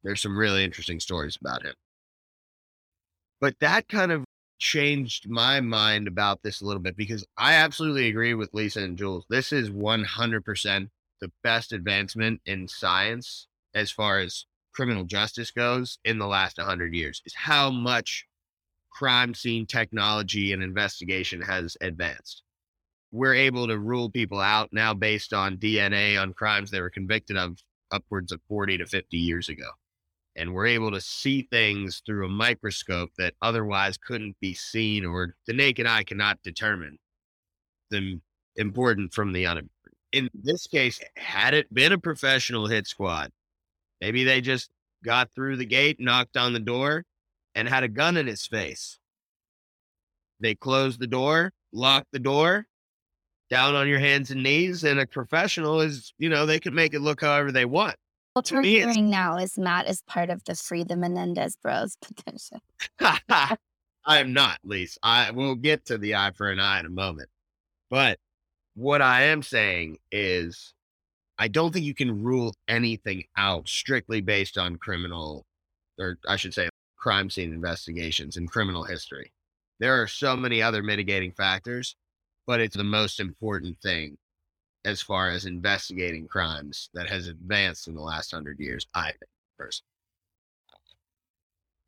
There's 0.04 0.22
some 0.22 0.38
really 0.38 0.64
interesting 0.64 1.00
stories 1.00 1.38
about 1.40 1.64
him. 1.64 1.74
But 3.40 3.60
that 3.60 3.88
kind 3.88 4.12
of 4.12 4.24
changed 4.60 5.30
my 5.30 5.60
mind 5.60 6.08
about 6.08 6.42
this 6.42 6.62
a 6.62 6.66
little 6.66 6.82
bit 6.82 6.98
because 6.98 7.26
I 7.38 7.54
absolutely 7.54 8.08
agree 8.08 8.34
with 8.34 8.54
Lisa 8.54 8.82
and 8.82 8.98
Jules. 8.98 9.26
This 9.30 9.52
is 9.52 9.70
100% 9.70 10.90
the 11.20 11.32
best 11.44 11.72
advancement 11.74 12.42
in 12.46 12.68
science 12.68 13.48
as 13.74 13.92
far 13.92 14.20
as 14.20 14.46
criminal 14.74 15.04
justice 15.04 15.52
goes 15.52 15.98
in 16.06 16.20
the 16.20 16.28
last 16.28 16.58
100 16.58 16.94
years 16.94 17.22
is 17.26 17.34
how 17.34 17.72
much 17.72 18.26
crime 18.92 19.34
scene 19.34 19.66
technology 19.66 20.54
and 20.54 20.62
investigation 20.64 21.42
has 21.42 21.76
advanced 21.82 22.44
we're 23.18 23.34
able 23.34 23.68
to 23.68 23.80
rule 23.80 24.12
people 24.12 24.40
out 24.40 24.70
now 24.72 24.94
based 24.94 25.34
on 25.34 25.58
DNA 25.58 26.22
on 26.22 26.34
crimes 26.34 26.70
they 26.70 26.80
were 26.80 26.92
convicted 26.92 27.36
of 27.36 27.58
upwards 27.92 28.32
of 28.32 28.40
40 28.48 28.78
to 28.78 28.86
50 28.86 29.18
years 29.18 29.50
ago. 29.50 29.70
And 30.36 30.54
we're 30.54 30.68
able 30.68 30.92
to 30.92 31.02
see 31.02 31.48
things 31.50 32.04
through 32.06 32.28
a 32.28 32.30
microscope 32.30 33.10
that 33.18 33.34
otherwise 33.42 33.98
couldn't 33.98 34.36
be 34.40 34.54
seen 34.54 35.04
or 35.04 35.34
the 35.48 35.54
naked 35.54 35.88
eye 35.88 36.04
cannot 36.04 36.44
determine 36.44 37.00
the 37.90 38.20
important 38.56 39.14
from 39.14 39.34
the 39.34 39.46
unimportant. 39.46 39.72
In 40.12 40.30
this 40.36 40.68
case, 40.68 41.00
had 41.16 41.56
it 41.56 41.74
been 41.74 41.92
a 41.92 41.98
professional 41.98 42.68
hit 42.68 42.86
squad, 42.86 43.32
maybe 44.00 44.26
they 44.26 44.42
just 44.42 44.70
got 45.04 45.30
through 45.34 45.58
the 45.58 45.66
gate, 45.66 45.98
knocked 46.00 46.38
on 46.38 46.54
the 46.54 46.60
door, 46.60 47.04
and 47.56 47.68
had 47.68 47.84
a 47.84 47.88
gun 47.88 48.16
in 48.16 48.28
his 48.28 48.46
face. 48.46 49.00
They 50.40 50.54
closed 50.54 51.00
the 51.00 51.08
door, 51.08 51.52
locked 51.74 52.12
the 52.12 52.20
door, 52.20 52.68
down 53.50 53.76
on 53.76 53.88
your 53.88 54.00
hands 54.00 54.32
and 54.32 54.44
knees. 54.44 54.84
And 54.84 55.00
a 55.00 55.06
professional 55.06 55.82
is, 55.82 56.14
you 56.18 56.30
know, 56.30 56.46
they 56.46 56.60
can 56.60 56.74
make 56.74 56.94
it 56.94 57.02
look 57.02 57.22
however 57.22 57.52
they 57.52 57.66
want. 57.66 57.96
What 58.34 58.52
we're 58.52 58.62
hearing 58.62 59.10
now 59.10 59.38
is 59.38 59.58
Matt 59.58 59.90
is 59.90 60.04
part 60.04 60.30
of 60.30 60.44
the 60.44 60.54
Free 60.54 60.84
the 60.84 60.96
Menendez 60.96 61.58
Bros 61.62 61.98
petition. 62.02 62.60
I 63.00 64.20
am 64.20 64.32
not, 64.32 64.60
Lise. 64.64 64.98
I 65.02 65.32
will 65.32 65.56
get 65.56 65.86
to 65.86 65.98
the 65.98 66.16
eye 66.16 66.32
for 66.36 66.50
an 66.50 66.60
eye 66.60 66.80
in 66.80 66.86
a 66.86 66.90
moment. 66.90 67.30
But 67.90 68.20
what 68.76 69.02
I 69.02 69.24
am 69.24 69.42
saying 69.42 69.98
is 70.12 70.74
I 71.40 71.48
don't 71.48 71.74
think 71.74 71.86
you 71.86 71.96
can 71.96 72.24
rule 72.24 72.54
anything 72.68 73.24
out 73.38 73.68
strictly 73.68 74.22
based 74.22 74.58
on 74.58 74.78
criminal, 74.78 75.46
or 76.00 76.18
I 76.28 76.36
should 76.36 76.54
say, 76.54 76.70
crime 76.96 77.30
scene 77.30 77.54
investigations 77.54 78.38
and 78.38 78.50
criminal 78.50 78.84
history. 78.84 79.32
There 79.80 80.02
are 80.02 80.08
so 80.08 80.36
many 80.36 80.62
other 80.62 80.82
mitigating 80.82 81.32
factors 81.32 81.96
but 82.48 82.62
it's 82.62 82.78
the 82.78 82.84
most 82.84 83.20
important 83.20 83.78
thing 83.82 84.18
as 84.86 85.02
far 85.02 85.30
as 85.30 85.46
investigating 85.46 86.28
crimes 86.28 86.90
that 86.94 87.10
has 87.10 87.28
advanced 87.28 87.90
in 87.90 87.94
the 87.94 88.02
last 88.02 88.32
hundred 88.32 88.58
years, 88.58 88.88
I 88.94 89.08
think, 89.08 89.30
personally. 89.60 89.84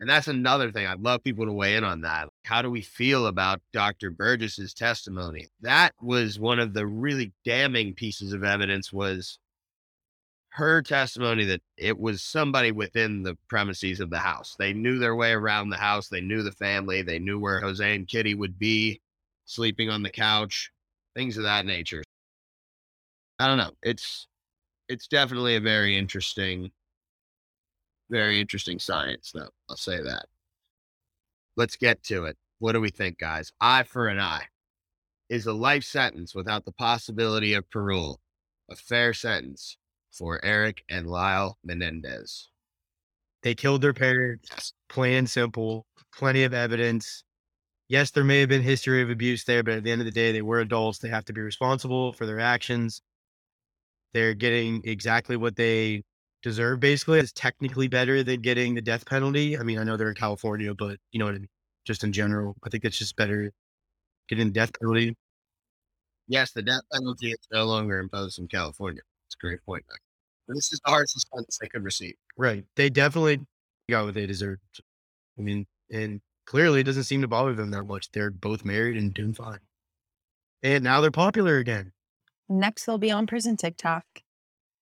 And 0.02 0.10
that's 0.10 0.28
another 0.28 0.72
thing. 0.72 0.86
I'd 0.86 1.02
love 1.02 1.24
people 1.24 1.46
to 1.46 1.52
weigh 1.52 1.76
in 1.76 1.84
on 1.84 2.02
that. 2.02 2.30
How 2.44 2.62
do 2.62 2.70
we 2.70 2.82
feel 2.82 3.28
about 3.28 3.62
Dr. 3.74 4.12
Burgess's 4.12 4.74
testimony? 4.74 5.48
That 5.62 5.94
was 6.02 6.40
one 6.40 6.60
of 6.60 6.74
the 6.74 6.86
really 6.86 7.34
damning 7.44 7.94
pieces 7.94 8.32
of 8.32 8.44
evidence 8.44 8.94
was 8.94 9.40
her 10.52 10.82
testimony 10.82 11.46
that 11.46 11.62
it 11.78 12.00
was 12.00 12.22
somebody 12.22 12.72
within 12.72 13.24
the 13.24 13.38
premises 13.50 14.00
of 14.00 14.10
the 14.10 14.20
house. 14.20 14.56
They 14.58 14.74
knew 14.74 15.00
their 15.00 15.16
way 15.16 15.32
around 15.32 15.70
the 15.70 15.78
house. 15.78 16.08
They 16.08 16.22
knew 16.22 16.44
the 16.44 16.52
family. 16.52 17.02
They 17.02 17.20
knew 17.20 17.40
where 17.40 17.62
Jose 17.62 17.96
and 17.96 18.08
Kitty 18.08 18.36
would 18.36 18.58
be 18.58 19.02
sleeping 19.50 19.90
on 19.90 20.04
the 20.04 20.12
couch, 20.12 20.72
things 21.16 21.36
of 21.36 21.44
that 21.44 21.66
nature. 21.66 22.04
I 23.40 23.48
don't 23.48 23.58
know. 23.58 23.72
It's 23.82 24.28
it's 24.88 25.08
definitely 25.08 25.56
a 25.56 25.60
very 25.60 25.98
interesting 25.98 26.72
very 28.12 28.40
interesting 28.40 28.80
science, 28.80 29.32
though. 29.34 29.50
I'll 29.70 29.76
say 29.76 30.02
that. 30.02 30.26
Let's 31.58 31.76
get 31.76 32.04
to 32.04 32.26
it. 32.26 32.38
What 32.60 32.74
do 32.74 32.82
we 32.82 32.90
think, 32.90 33.18
guys? 33.18 33.52
Eye 33.60 33.84
for 33.84 34.08
an 34.08 34.20
eye. 34.20 34.46
Is 35.30 35.46
a 35.46 35.54
life 35.54 35.84
sentence 35.84 36.34
without 36.34 36.66
the 36.66 36.72
possibility 36.72 37.54
of 37.54 37.70
parole 37.70 38.20
a 38.70 38.76
fair 38.76 39.14
sentence 39.14 39.78
for 40.12 40.44
Eric 40.44 40.84
and 40.90 41.08
Lyle 41.08 41.58
Menendez? 41.64 42.50
They 43.42 43.56
killed 43.56 43.82
their 43.82 43.94
parents, 43.94 44.74
plain 44.90 45.18
and 45.18 45.30
simple. 45.30 45.88
Plenty 46.14 46.44
of 46.44 46.54
evidence. 46.54 47.24
Yes, 47.90 48.12
there 48.12 48.24
may 48.24 48.40
have 48.40 48.50
been 48.50 48.62
history 48.62 49.02
of 49.02 49.10
abuse 49.10 49.44
there, 49.44 49.64
but 49.64 49.74
at 49.74 49.84
the 49.84 49.92
end 49.92 50.00
of 50.00 50.06
the 50.06 50.12
day, 50.12 50.32
they 50.32 50.44
were 50.44 50.60
adults. 50.60 51.00
They 51.00 51.10
have 51.10 51.26
to 51.26 51.34
be 51.34 51.42
responsible 51.42 52.14
for 52.14 52.26
their 52.28 52.40
actions. 52.40 53.02
They're 54.14 54.34
getting 54.36 54.82
exactly 54.86 55.38
what 55.38 55.56
they 55.56 56.04
deserve 56.42 56.80
basically 56.80 57.20
It's 57.20 57.32
technically 57.34 57.88
better 57.88 58.24
than 58.24 58.42
getting 58.42 58.76
the 58.76 58.82
death 58.82 59.06
penalty. 59.06 59.58
I 59.58 59.64
mean, 59.64 59.78
I 59.80 59.84
know 59.84 59.98
they're 59.98 60.10
in 60.10 60.16
California, 60.16 60.74
but 60.74 60.98
you 61.12 61.20
know 61.20 61.26
what 61.26 61.36
I 61.36 61.40
mean? 61.40 61.50
Just 61.86 62.04
in 62.04 62.14
general, 62.14 62.56
I 62.64 62.70
think 62.70 62.86
it's 62.86 62.98
just 62.98 63.16
better 63.16 63.52
getting 64.30 64.48
the 64.48 64.54
death 64.54 64.72
penalty. 64.80 65.16
Yes, 66.28 66.52
the 66.52 66.62
death 66.62 66.82
penalty 66.94 67.32
is 67.32 67.48
no 67.52 67.66
longer 67.66 68.00
imposed 68.00 68.40
in 68.40 68.48
California. 68.48 69.02
It's 69.28 69.36
a 69.36 69.46
great 69.46 69.64
point. 69.66 69.84
This 70.48 70.72
is 70.72 70.80
the 70.86 70.92
hardest 70.92 71.28
sentence 71.34 71.58
they 71.60 71.68
could 71.68 71.84
receive. 71.84 72.16
Right. 72.38 72.66
They 72.76 72.90
definitely 72.90 73.40
got 73.90 74.06
what 74.06 74.14
they 74.14 74.26
deserved. 74.28 74.62
I 75.38 75.42
mean, 75.42 75.66
and 75.92 76.22
clearly 76.50 76.80
it 76.82 76.84
doesn't 76.86 77.04
seem 77.04 77.22
to 77.22 77.28
bother 77.28 77.54
them 77.54 77.70
that 77.70 77.84
much. 77.84 78.12
They're 78.12 78.32
both 78.32 78.66
married 78.66 78.98
and 78.98 79.14
doing 79.14 79.34
fine. 79.34 79.60
And 80.64 80.84
now 80.84 81.00
they're 81.00 81.12
popular 81.12 81.58
again. 81.58 81.92
Next, 82.50 82.86
they'll 82.86 82.98
be 82.98 83.12
on 83.12 83.28
prison 83.28 83.56
TikTok. 83.56 84.04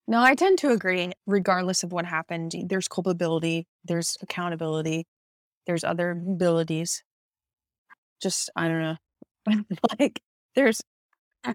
No, 0.08 0.22
I 0.22 0.34
tend 0.34 0.60
to 0.60 0.72
agree. 0.72 1.12
Regardless 1.26 1.84
of 1.84 1.92
what 1.92 2.06
happened, 2.06 2.54
there's 2.68 2.88
culpability, 2.88 3.68
there's 3.84 4.16
accountability, 4.22 5.08
there's 5.66 5.84
other 5.84 6.12
abilities. 6.12 7.04
Just, 8.22 8.50
I 8.56 8.70
don't 8.70 8.82
know. 8.82 8.96
like, 10.00 10.22
there's 10.56 10.82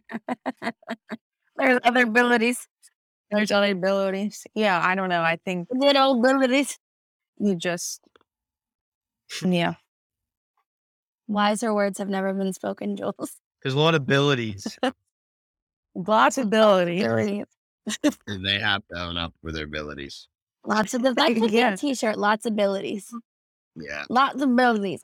There's 1.56 1.80
other 1.84 2.02
abilities. 2.02 2.66
there's 3.30 3.50
other 3.50 3.72
abilities. 3.72 4.46
Yeah, 4.54 4.78
I 4.84 4.94
don't 4.94 5.08
know. 5.08 5.22
I 5.22 5.38
think 5.44 5.68
little 5.70 6.18
abilities. 6.18 6.78
you 7.38 7.56
just, 7.56 8.00
yeah. 9.42 9.74
Wiser 11.28 11.72
words 11.74 11.98
have 11.98 12.08
never 12.08 12.32
been 12.32 12.52
spoken, 12.52 12.96
Jules. 12.96 13.38
There's 13.62 13.74
a 13.74 13.78
lot 13.78 13.94
of 13.94 14.02
abilities. 14.02 14.78
Lots 15.94 16.38
of 16.38 16.46
abilities. 16.46 17.02
Abilities. 17.02 17.46
And 18.26 18.46
they 18.46 18.60
have 18.60 18.82
to 18.92 19.00
own 19.00 19.16
up 19.16 19.34
for 19.42 19.50
their 19.50 19.64
abilities. 19.64 20.28
Lots 20.64 20.94
of 20.94 21.02
that 21.02 21.16
could 21.16 21.50
be 21.50 21.56
Yeah. 21.56 21.74
a 21.74 21.76
t-shirt. 21.76 22.16
Lots 22.16 22.46
of 22.46 22.52
abilities. 22.52 23.12
Yeah. 23.74 24.04
Lots 24.08 24.36
of 24.36 24.42
abilities. 24.42 25.00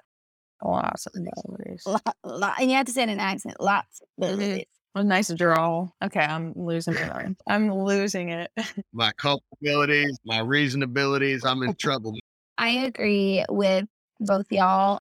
Lots 0.64 1.06
of 1.06 1.12
abilities. 1.16 1.84
Lot, 1.86 2.16
lot, 2.24 2.60
and 2.60 2.70
you 2.70 2.76
have 2.76 2.86
to 2.86 2.92
say 2.92 3.02
it 3.02 3.04
in 3.04 3.10
an 3.10 3.20
accent. 3.20 3.60
Lots 3.60 4.00
of 4.00 4.08
mm-hmm. 4.24 4.34
abilities. 4.34 4.66
A 4.94 5.04
nice 5.04 5.32
drawl. 5.32 5.94
Okay, 6.02 6.20
I'm 6.20 6.52
losing 6.56 6.94
it. 6.94 7.36
I'm 7.46 7.72
losing 7.72 8.30
it. 8.30 8.50
My 8.92 9.12
culpabilities, 9.12 10.14
my 10.24 10.38
reasonabilities, 10.38 11.42
I'm 11.44 11.62
in 11.62 11.74
trouble. 11.74 12.16
I 12.56 12.70
agree 12.70 13.44
with 13.48 13.86
both 14.18 14.46
y'all. 14.50 15.00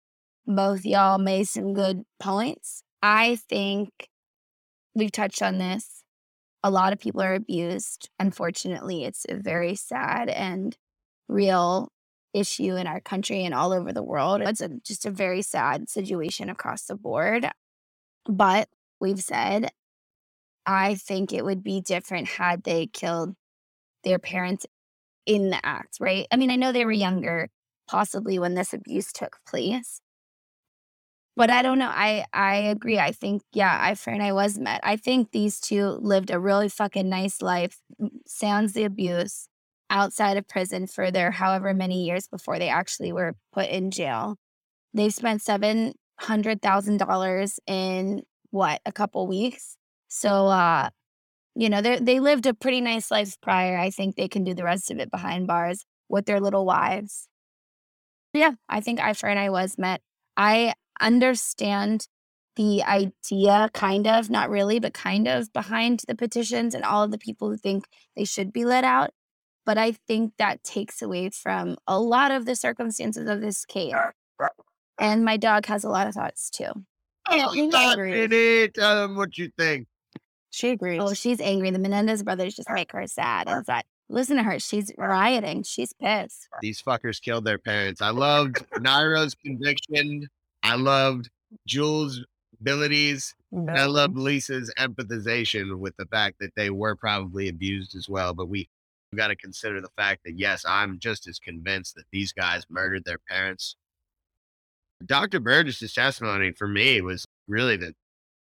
Both 0.47 0.85
y'all 0.85 1.17
made 1.17 1.47
some 1.47 1.73
good 1.73 2.03
points. 2.19 2.83
I 3.01 3.37
think 3.49 4.09
we've 4.95 5.11
touched 5.11 5.41
on 5.41 5.57
this. 5.57 6.03
A 6.63 6.69
lot 6.69 6.93
of 6.93 6.99
people 6.99 7.21
are 7.21 7.33
abused. 7.33 8.09
Unfortunately, 8.19 9.03
it's 9.03 9.25
a 9.27 9.35
very 9.35 9.75
sad 9.75 10.29
and 10.29 10.77
real 11.27 11.91
issue 12.33 12.75
in 12.75 12.87
our 12.87 13.01
country 13.01 13.43
and 13.43 13.53
all 13.53 13.73
over 13.73 13.91
the 13.91 14.03
world. 14.03 14.41
It's 14.41 14.61
a, 14.61 14.69
just 14.83 15.05
a 15.05 15.11
very 15.11 15.41
sad 15.41 15.89
situation 15.89 16.49
across 16.49 16.83
the 16.85 16.95
board. 16.95 17.49
But 18.25 18.69
we've 18.99 19.21
said, 19.21 19.71
I 20.65 20.95
think 20.95 21.33
it 21.33 21.43
would 21.43 21.63
be 21.63 21.81
different 21.81 22.27
had 22.27 22.63
they 22.63 22.87
killed 22.87 23.35
their 24.03 24.19
parents 24.19 24.65
in 25.25 25.49
the 25.49 25.65
act, 25.65 25.97
right? 25.99 26.27
I 26.31 26.37
mean, 26.37 26.51
I 26.51 26.55
know 26.55 26.71
they 26.71 26.85
were 26.85 26.91
younger, 26.91 27.49
possibly 27.89 28.39
when 28.39 28.53
this 28.53 28.73
abuse 28.73 29.11
took 29.11 29.37
place. 29.47 30.01
But 31.37 31.49
I 31.49 31.61
don't 31.61 31.79
know. 31.79 31.89
I 31.91 32.25
I 32.33 32.55
agree. 32.57 32.99
I 32.99 33.11
think 33.11 33.41
yeah, 33.53 33.71
I 33.79 33.95
and 34.09 34.21
I 34.21 34.33
was 34.33 34.59
met. 34.59 34.81
I 34.83 34.97
think 34.97 35.31
these 35.31 35.59
two 35.59 35.85
lived 36.01 36.29
a 36.29 36.39
really 36.39 36.69
fucking 36.69 37.07
nice 37.09 37.41
life. 37.41 37.79
Sans 38.27 38.73
the 38.73 38.83
abuse 38.83 39.47
outside 39.89 40.37
of 40.37 40.47
prison 40.47 40.87
for 40.87 41.09
their 41.11 41.31
however 41.31 41.73
many 41.73 42.03
years 42.05 42.27
before 42.27 42.59
they 42.59 42.69
actually 42.69 43.11
were 43.13 43.35
put 43.53 43.69
in 43.69 43.91
jail. 43.91 44.37
They've 44.93 45.13
spent 45.13 45.41
seven 45.41 45.93
hundred 46.19 46.61
thousand 46.61 46.97
dollars 46.97 47.59
in 47.67 48.23
what 48.51 48.81
a 48.85 48.91
couple 48.91 49.27
weeks. 49.27 49.77
So 50.09 50.47
uh, 50.47 50.89
you 51.55 51.69
know, 51.69 51.81
they 51.81 51.99
they 51.99 52.19
lived 52.19 52.45
a 52.47 52.53
pretty 52.53 52.81
nice 52.81 53.11
life 53.11 53.39
prior. 53.41 53.77
I 53.77 53.89
think 53.91 54.15
they 54.15 54.27
can 54.29 54.43
do 54.43 54.53
the 54.55 54.63
rest 54.65 54.91
of 54.91 54.99
it 54.99 55.11
behind 55.11 55.47
bars 55.47 55.85
with 56.09 56.25
their 56.25 56.39
little 56.41 56.65
wives. 56.65 57.27
Yeah, 58.33 58.53
I 58.69 58.79
think 58.81 58.99
I 58.99 59.13
and 59.23 59.39
I 59.39 59.49
was 59.49 59.77
met. 59.77 60.01
I 60.37 60.73
understand 61.01 62.07
the 62.55 62.83
idea, 62.83 63.69
kind 63.73 64.07
of, 64.07 64.29
not 64.29 64.49
really, 64.49 64.79
but 64.79 64.93
kind 64.93 65.27
of 65.27 65.51
behind 65.53 66.03
the 66.07 66.15
petitions 66.15 66.75
and 66.75 66.83
all 66.83 67.03
of 67.03 67.11
the 67.11 67.17
people 67.17 67.49
who 67.49 67.57
think 67.57 67.85
they 68.15 68.25
should 68.25 68.51
be 68.53 68.65
let 68.65 68.83
out. 68.83 69.11
But 69.65 69.77
I 69.77 69.93
think 69.93 70.33
that 70.37 70.63
takes 70.63 71.01
away 71.01 71.29
from 71.29 71.77
a 71.87 71.99
lot 71.99 72.31
of 72.31 72.45
the 72.45 72.55
circumstances 72.55 73.29
of 73.29 73.41
this 73.41 73.65
case. 73.65 73.93
And 74.99 75.23
my 75.23 75.37
dog 75.37 75.65
has 75.67 75.83
a 75.83 75.89
lot 75.89 76.07
of 76.07 76.13
thoughts 76.13 76.49
too. 76.49 76.71
Oh, 77.29 77.51
he 77.53 77.69
stop 77.69 77.93
agrees. 77.93 78.29
it. 78.31 78.73
Tell 78.73 79.01
them 79.01 79.15
what 79.15 79.37
you 79.37 79.51
think. 79.57 79.87
She 80.49 80.71
agrees. 80.71 80.99
Oh, 81.01 81.13
she's 81.13 81.39
angry. 81.39 81.69
The 81.69 81.79
Menendez 81.79 82.23
brothers 82.23 82.55
just 82.55 82.69
make 82.69 82.91
her 82.91 83.07
sad. 83.07 83.47
It's 83.47 83.69
like, 83.69 83.85
listen 84.09 84.35
to 84.37 84.43
her. 84.43 84.59
She's 84.59 84.91
rioting. 84.97 85.63
She's 85.63 85.93
pissed. 85.93 86.49
These 86.61 86.81
fuckers 86.81 87.21
killed 87.21 87.45
their 87.45 87.57
parents. 87.57 88.01
I 88.01 88.09
loved 88.09 88.65
Nairo's 88.79 89.35
conviction. 89.35 90.27
I 90.63 90.75
loved 90.75 91.29
Jules' 91.67 92.23
abilities. 92.59 93.33
And 93.51 93.69
I 93.69 93.79
mm-hmm. 93.79 93.91
loved 93.91 94.17
Lisa's 94.17 94.73
empathization 94.79 95.77
with 95.77 95.95
the 95.97 96.05
fact 96.05 96.37
that 96.39 96.55
they 96.55 96.69
were 96.69 96.95
probably 96.95 97.49
abused 97.49 97.95
as 97.95 98.07
well. 98.07 98.33
But 98.33 98.47
we 98.47 98.69
got 99.15 99.27
to 99.27 99.35
consider 99.35 99.81
the 99.81 99.89
fact 99.97 100.21
that, 100.23 100.39
yes, 100.39 100.63
I'm 100.65 100.99
just 100.99 101.27
as 101.27 101.37
convinced 101.39 101.95
that 101.95 102.05
these 102.11 102.31
guys 102.31 102.63
murdered 102.69 103.03
their 103.03 103.19
parents. 103.29 103.75
Dr. 105.05 105.39
Burgess's 105.39 105.93
testimony 105.93 106.51
for 106.51 106.67
me 106.67 107.01
was 107.01 107.25
really 107.47 107.75
that 107.77 107.95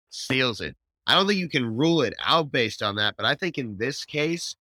seals 0.09 0.61
it. 0.61 0.75
I 1.07 1.15
don't 1.15 1.27
think 1.27 1.39
you 1.39 1.49
can 1.49 1.75
rule 1.75 2.01
it 2.01 2.13
out 2.23 2.51
based 2.51 2.83
on 2.83 2.95
that, 2.95 3.15
but 3.17 3.25
I 3.25 3.33
think 3.33 3.57
in 3.57 3.77
this 3.77 4.05
case, 4.05 4.55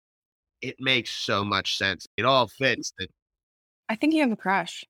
it 0.63 0.77
makes 0.79 1.11
so 1.11 1.45
much 1.45 1.77
sense. 1.77 2.07
It 2.17 2.25
all 2.25 2.47
fits 2.47 2.93
that 2.99 3.11
I 3.89 3.97
think 3.97 4.15
you 4.15 4.23
have 4.23 4.33
a 4.33 4.37
crush. 4.37 4.85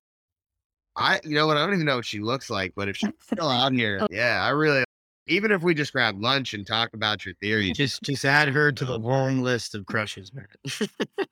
I, 0.97 1.21
you 1.25 1.35
know 1.35 1.47
what? 1.47 1.57
I 1.57 1.65
don't 1.65 1.75
even 1.75 1.87
know 1.87 1.97
what 1.97 2.05
she 2.05 2.21
looks 2.21 2.51
like, 2.51 2.73
but 2.75 2.89
if 2.89 2.97
she's 2.97 3.11
still 3.21 3.49
out 3.49 3.73
here, 3.73 4.07
yeah, 4.11 4.43
I 4.43 4.51
really, 4.51 4.85
even 5.27 5.53
if 5.53 5.63
we 5.63 5.75
just 5.75 5.93
grab 5.93 6.21
lunch 6.21 6.55
and 6.55 6.67
talk 6.67 6.95
about 6.95 7.25
your 7.25 7.35
theory, 7.37 7.73
just 7.75 8.03
just 8.03 8.25
add 8.25 8.49
her 8.49 8.73
to 8.73 8.85
the 8.85 8.99
long 8.99 9.43
list 9.43 9.75
of 9.75 9.87
crushes, 9.87 10.33
man. 10.33 10.47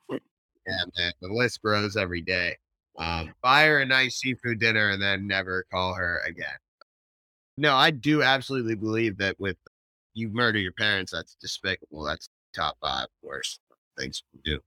yeah, 0.09 0.83
man, 0.97 1.13
the 1.21 1.27
list 1.29 1.61
grows 1.61 1.97
every 1.97 2.21
day. 2.21 2.57
Um, 2.97 3.33
buy 3.41 3.65
her 3.65 3.79
a 3.79 3.85
nice 3.85 4.17
seafood 4.17 4.59
dinner 4.59 4.89
and 4.89 5.01
then 5.01 5.25
never 5.25 5.65
call 5.71 5.93
her 5.93 6.21
again. 6.25 6.57
No, 7.57 7.75
I 7.75 7.91
do 7.91 8.23
absolutely 8.23 8.75
believe 8.75 9.17
that 9.17 9.39
with 9.39 9.57
you 10.13 10.29
murder 10.29 10.59
your 10.59 10.73
parents, 10.73 11.11
that's 11.11 11.35
despicable. 11.35 12.03
That's 12.03 12.29
top 12.55 12.77
five 12.81 13.07
worst 13.21 13.59
things 13.97 14.23
can 14.31 14.41
do. 14.43 14.59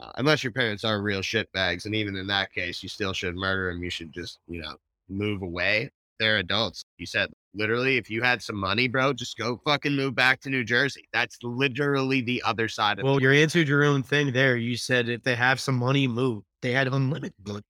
Uh, 0.00 0.12
unless 0.16 0.42
your 0.42 0.52
parents 0.52 0.84
are 0.84 1.02
real 1.02 1.20
shitbags, 1.20 1.84
and 1.84 1.94
even 1.94 2.16
in 2.16 2.26
that 2.26 2.52
case, 2.52 2.82
you 2.82 2.88
still 2.88 3.12
should 3.12 3.36
murder 3.36 3.72
them. 3.72 3.82
You 3.82 3.90
should 3.90 4.12
just, 4.12 4.38
you 4.48 4.62
know, 4.62 4.76
move 5.08 5.42
away. 5.42 5.90
They're 6.18 6.38
adults. 6.38 6.84
You 6.98 7.06
said 7.06 7.30
literally, 7.54 7.96
if 7.96 8.10
you 8.10 8.22
had 8.22 8.42
some 8.42 8.56
money, 8.56 8.88
bro, 8.88 9.12
just 9.12 9.36
go 9.36 9.60
fucking 9.64 9.94
move 9.94 10.14
back 10.14 10.40
to 10.42 10.50
New 10.50 10.64
Jersey. 10.64 11.08
That's 11.12 11.38
literally 11.42 12.20
the 12.20 12.42
other 12.44 12.68
side 12.68 12.98
of 12.98 13.04
Well, 13.04 13.20
you 13.20 13.30
answered 13.30 13.68
your 13.68 13.84
own 13.84 14.02
thing 14.02 14.32
there. 14.32 14.56
You 14.56 14.76
said 14.76 15.08
if 15.08 15.22
they 15.22 15.34
have 15.34 15.60
some 15.60 15.76
money, 15.76 16.06
move. 16.06 16.44
They 16.62 16.72
had 16.72 16.88
unlimited 16.88 17.34
money. 17.46 17.62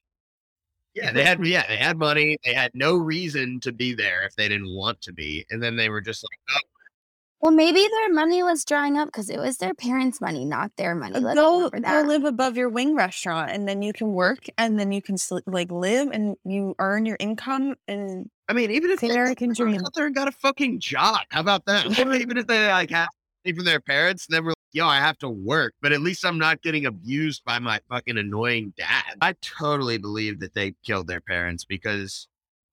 Yeah, 0.94 1.12
they 1.12 1.24
had 1.24 1.44
yeah, 1.46 1.64
they 1.68 1.76
had 1.76 1.96
money. 1.96 2.36
They 2.44 2.52
had 2.52 2.72
no 2.74 2.96
reason 2.96 3.60
to 3.60 3.72
be 3.72 3.94
there 3.94 4.24
if 4.24 4.34
they 4.34 4.48
didn't 4.48 4.74
want 4.74 5.00
to 5.02 5.12
be. 5.12 5.46
And 5.50 5.62
then 5.62 5.76
they 5.76 5.88
were 5.88 6.00
just 6.00 6.24
like, 6.24 6.38
oh, 6.56 6.68
Well, 7.40 7.52
maybe 7.52 7.80
their 7.80 8.12
money 8.12 8.42
was 8.42 8.64
drying 8.66 8.98
up 8.98 9.08
because 9.08 9.30
it 9.30 9.38
was 9.38 9.56
their 9.56 9.72
parents' 9.72 10.20
money, 10.20 10.44
not 10.44 10.72
their 10.76 10.94
money. 10.94 11.16
Uh, 11.16 11.20
let's 11.20 11.36
go, 11.40 11.70
remember 11.70 12.02
go 12.02 12.06
live 12.08 12.24
above 12.24 12.56
your 12.56 12.68
wing 12.68 12.94
restaurant 12.94 13.50
and 13.50 13.66
then 13.66 13.80
you 13.80 13.94
can 13.94 14.12
work 14.12 14.44
and 14.58 14.78
then 14.78 14.92
you 14.92 15.00
can 15.00 15.16
sl- 15.16 15.38
like 15.46 15.70
live 15.72 16.08
and 16.08 16.36
you 16.44 16.74
earn 16.78 17.06
your 17.06 17.16
income 17.18 17.76
and 17.88 18.28
I 18.48 18.52
mean, 18.52 18.70
even 18.72 18.90
if 18.90 19.00
The 19.00 19.06
they 19.08 19.14
American 19.14 19.54
dream. 19.54 19.80
out 19.84 19.94
there 19.94 20.06
and 20.06 20.14
got 20.14 20.28
a 20.28 20.32
fucking 20.32 20.80
job, 20.80 21.20
how 21.30 21.40
about 21.40 21.64
that? 21.66 21.86
Even 21.98 22.36
if 22.36 22.46
they 22.46 22.66
like 22.68 22.90
have 22.90 23.08
money 23.44 23.54
from 23.56 23.64
their 23.64 23.80
parents, 23.80 24.26
and 24.26 24.34
they 24.36 24.40
were 24.40 24.50
like, 24.50 24.56
yo, 24.72 24.86
I 24.88 24.96
have 24.98 25.16
to 25.18 25.28
work, 25.30 25.72
but 25.80 25.92
at 25.92 26.00
least 26.00 26.24
I'm 26.26 26.36
not 26.38 26.60
getting 26.60 26.84
abused 26.84 27.44
by 27.44 27.58
my 27.60 27.80
fucking 27.88 28.18
annoying 28.18 28.74
dad. 28.76 29.04
I 29.20 29.34
totally 29.40 29.98
believe 29.98 30.40
that 30.40 30.52
they 30.54 30.74
killed 30.84 31.06
their 31.06 31.20
parents 31.20 31.64
because 31.64 32.26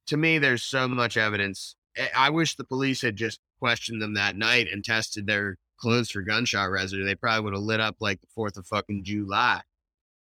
to 0.08 0.18
me, 0.18 0.40
there's 0.40 0.64
so 0.64 0.88
much 0.88 1.16
evidence. 1.16 1.76
I- 1.96 2.10
I 2.16 2.30
wish 2.32 2.56
the 2.56 2.64
police 2.66 3.02
had 3.02 3.16
just 3.16 3.40
questioned 3.60 4.02
them 4.02 4.14
that 4.16 4.36
night 4.36 4.68
and 4.72 4.84
tested 4.84 5.28
their 5.28 5.58
clothes 5.78 6.10
for 6.10 6.22
gunshot 6.22 6.70
residue. 6.70 7.06
They 7.06 7.16
probably 7.16 7.44
would 7.46 7.54
have 7.54 7.64
lit 7.64 7.80
up 7.80 7.98
like 8.00 8.20
the 8.22 8.28
4th 8.38 8.58
of 8.58 8.68
fucking 8.68 9.04
July. 9.04 9.62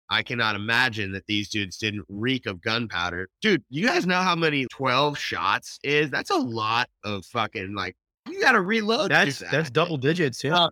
I 0.10 0.24
cannot 0.24 0.56
imagine 0.56 1.12
that 1.14 1.28
these 1.28 1.50
dudes 1.50 1.78
didn't 1.78 2.06
reek 2.08 2.46
of 2.46 2.62
gunpowder. 2.62 3.28
Dude, 3.42 3.64
you 3.70 3.86
guys 3.86 4.06
know 4.06 4.22
how 4.22 4.36
many 4.36 4.66
12 4.72 5.18
shots 5.18 5.80
is? 5.84 6.10
That's 6.10 6.30
a 6.30 6.38
lot 6.38 6.90
of 7.04 7.26
fucking 7.26 7.76
like 7.76 7.96
you 8.30 8.40
gotta 8.40 8.62
reload. 8.62 9.12
That's 9.12 9.40
that. 9.40 9.52
that's 9.52 9.70
double 9.70 9.98
digits. 9.98 10.44
Yeah. 10.44 10.68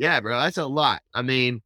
Yeah, 0.00 0.18
bro, 0.20 0.40
that's 0.40 0.56
a 0.56 0.64
lot. 0.64 1.02
I 1.12 1.20
mean, 1.20 1.60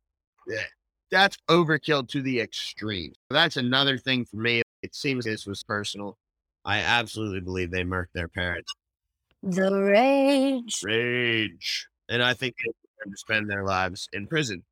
yeah, 0.49 0.65
that's 1.09 1.37
overkill 1.49 2.09
to 2.09 2.21
the 2.21 2.41
extreme. 2.41 3.13
That's 3.31 3.57
another 3.57 3.97
thing 3.97 4.25
for 4.25 4.39
me. 4.39 4.63
It 4.83 4.93
seems 4.93 5.25
this 5.25 5.47
was 5.47 5.63
personal. 5.63 6.19
I 6.65 6.81
absolutely 6.81 7.43
believe 7.43 7.71
they 7.71 7.85
murked 7.85 8.13
their 8.13 8.27
parents. 8.27 8.73
The 9.45 9.75
rage. 9.75 10.81
Rage. 10.83 11.87
And 12.09 12.23
I 12.23 12.33
think 12.35 12.55
they 12.65 12.73
to 13.11 13.17
spend 13.19 13.51
their 13.51 13.65
lives 13.65 14.09
in 14.15 14.27
prison 14.27 14.65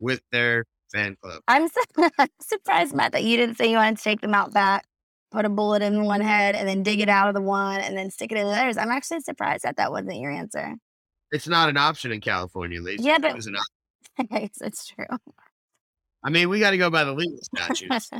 with 0.00 0.20
their 0.32 0.64
fan 0.92 1.16
club. 1.22 1.40
I'm 1.46 1.68
su- 1.68 2.10
surprised, 2.40 2.94
Matt, 2.94 3.12
that 3.12 3.22
you 3.22 3.36
didn't 3.36 3.56
say 3.56 3.70
you 3.70 3.76
wanted 3.76 3.98
to 3.98 4.02
take 4.02 4.20
them 4.20 4.34
out 4.34 4.52
back, 4.52 4.84
put 5.30 5.44
a 5.44 5.48
bullet 5.48 5.82
in 5.82 6.04
one 6.04 6.20
head, 6.20 6.56
and 6.56 6.68
then 6.68 6.82
dig 6.82 7.00
it 7.00 7.08
out 7.08 7.28
of 7.28 7.34
the 7.34 7.40
one, 7.40 7.80
and 7.80 7.96
then 7.96 8.10
stick 8.10 8.32
it 8.32 8.38
in 8.38 8.46
the 8.46 8.52
others. 8.52 8.76
I'm 8.76 8.90
actually 8.90 9.20
surprised 9.20 9.62
that 9.62 9.76
that 9.76 9.92
wasn't 9.92 10.16
your 10.18 10.32
answer. 10.32 10.74
It's 11.30 11.46
not 11.46 11.68
an 11.68 11.76
option 11.76 12.10
in 12.10 12.20
California, 12.20 12.80
Lisa. 12.80 13.02
Yeah, 13.04 13.18
but- 13.18 13.36
was 13.36 13.46
an 13.46 13.56
op- 13.56 14.26
yes, 14.30 14.50
it's 14.60 14.86
true. 14.86 15.06
I 16.24 16.30
mean, 16.30 16.48
we 16.48 16.58
got 16.58 16.70
to 16.70 16.78
go 16.78 16.90
by 16.90 17.04
the 17.04 17.12
legal 17.12 17.38
statutes. 17.54 18.10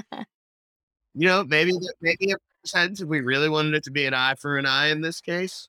you 1.15 1.27
know, 1.27 1.43
maybe 1.43 1.73
maybe 2.01 2.31
it 2.31 2.39
makes 2.63 2.71
sense 2.71 3.01
if 3.01 3.09
we 3.09 3.21
really 3.21 3.49
wanted 3.49 3.75
it 3.75 3.83
to 3.85 3.91
be 3.91 4.07
an 4.07 4.15
eye 4.15 4.37
for 4.39 4.59
an 4.59 4.67
eye 4.67 4.89
in 4.89 5.01
this 5.01 5.21
case. 5.21 5.69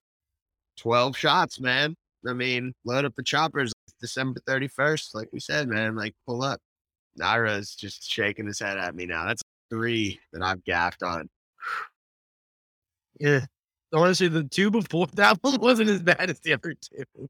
Twelve 0.77 1.17
shots, 1.17 1.59
man. 1.59 1.95
I 2.27 2.33
mean, 2.33 2.73
load 2.85 3.05
up 3.05 3.15
the 3.15 3.23
choppers 3.23 3.73
December 4.01 4.39
thirty 4.45 4.67
first, 4.67 5.15
like 5.15 5.29
we 5.31 5.39
said, 5.39 5.67
man. 5.67 5.95
Like 5.95 6.13
pull 6.25 6.43
up. 6.43 6.59
Nairo's 7.15 7.75
just 7.75 8.09
shaking 8.09 8.45
his 8.45 8.59
head 8.59 8.77
at 8.77 8.95
me 8.95 9.05
now. 9.05 9.25
That's 9.25 9.41
three 9.69 10.19
that 10.33 10.43
I've 10.43 10.63
gaffed 10.63 11.03
on. 11.03 11.29
Yeah. 13.19 13.45
Honestly, 13.93 14.27
the 14.27 14.43
two 14.43 14.69
before 14.69 15.07
that 15.13 15.37
one 15.41 15.59
wasn't 15.59 15.89
as 15.89 16.03
bad 16.03 16.29
as 16.29 16.39
the 16.39 16.53
other 16.53 16.73
two. 16.73 17.27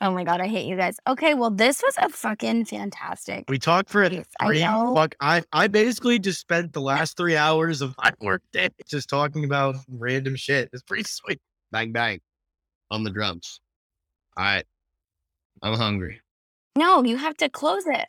Oh 0.00 0.10
my 0.10 0.24
god, 0.24 0.40
I 0.40 0.46
hate 0.46 0.66
you 0.66 0.76
guys. 0.76 0.98
Okay, 1.06 1.34
well, 1.34 1.50
this 1.50 1.82
was 1.82 1.94
a 1.98 2.08
fucking 2.08 2.64
fantastic. 2.66 3.44
We 3.48 3.58
talked 3.58 3.90
for 3.90 4.04
I 4.04 4.24
three. 4.46 4.60
know. 4.60 4.94
Fuck, 4.94 5.14
I 5.20 5.42
I 5.52 5.66
basically 5.68 6.18
just 6.18 6.40
spent 6.40 6.72
the 6.72 6.80
last 6.80 7.16
three 7.16 7.36
hours 7.36 7.82
of 7.82 7.94
my 8.02 8.12
work 8.20 8.42
day 8.52 8.70
just 8.86 9.08
talking 9.08 9.44
about 9.44 9.76
random 9.88 10.36
shit. 10.36 10.70
It's 10.72 10.82
pretty 10.82 11.04
sweet. 11.04 11.40
Bang 11.72 11.92
bang 11.92 12.20
on 12.90 13.04
the 13.04 13.10
drums. 13.10 13.60
All 14.36 14.44
right. 14.44 14.64
I'm 15.62 15.74
hungry. 15.74 16.20
No, 16.76 17.02
you 17.02 17.16
have 17.16 17.36
to 17.38 17.48
close 17.48 17.84
it. 17.86 18.06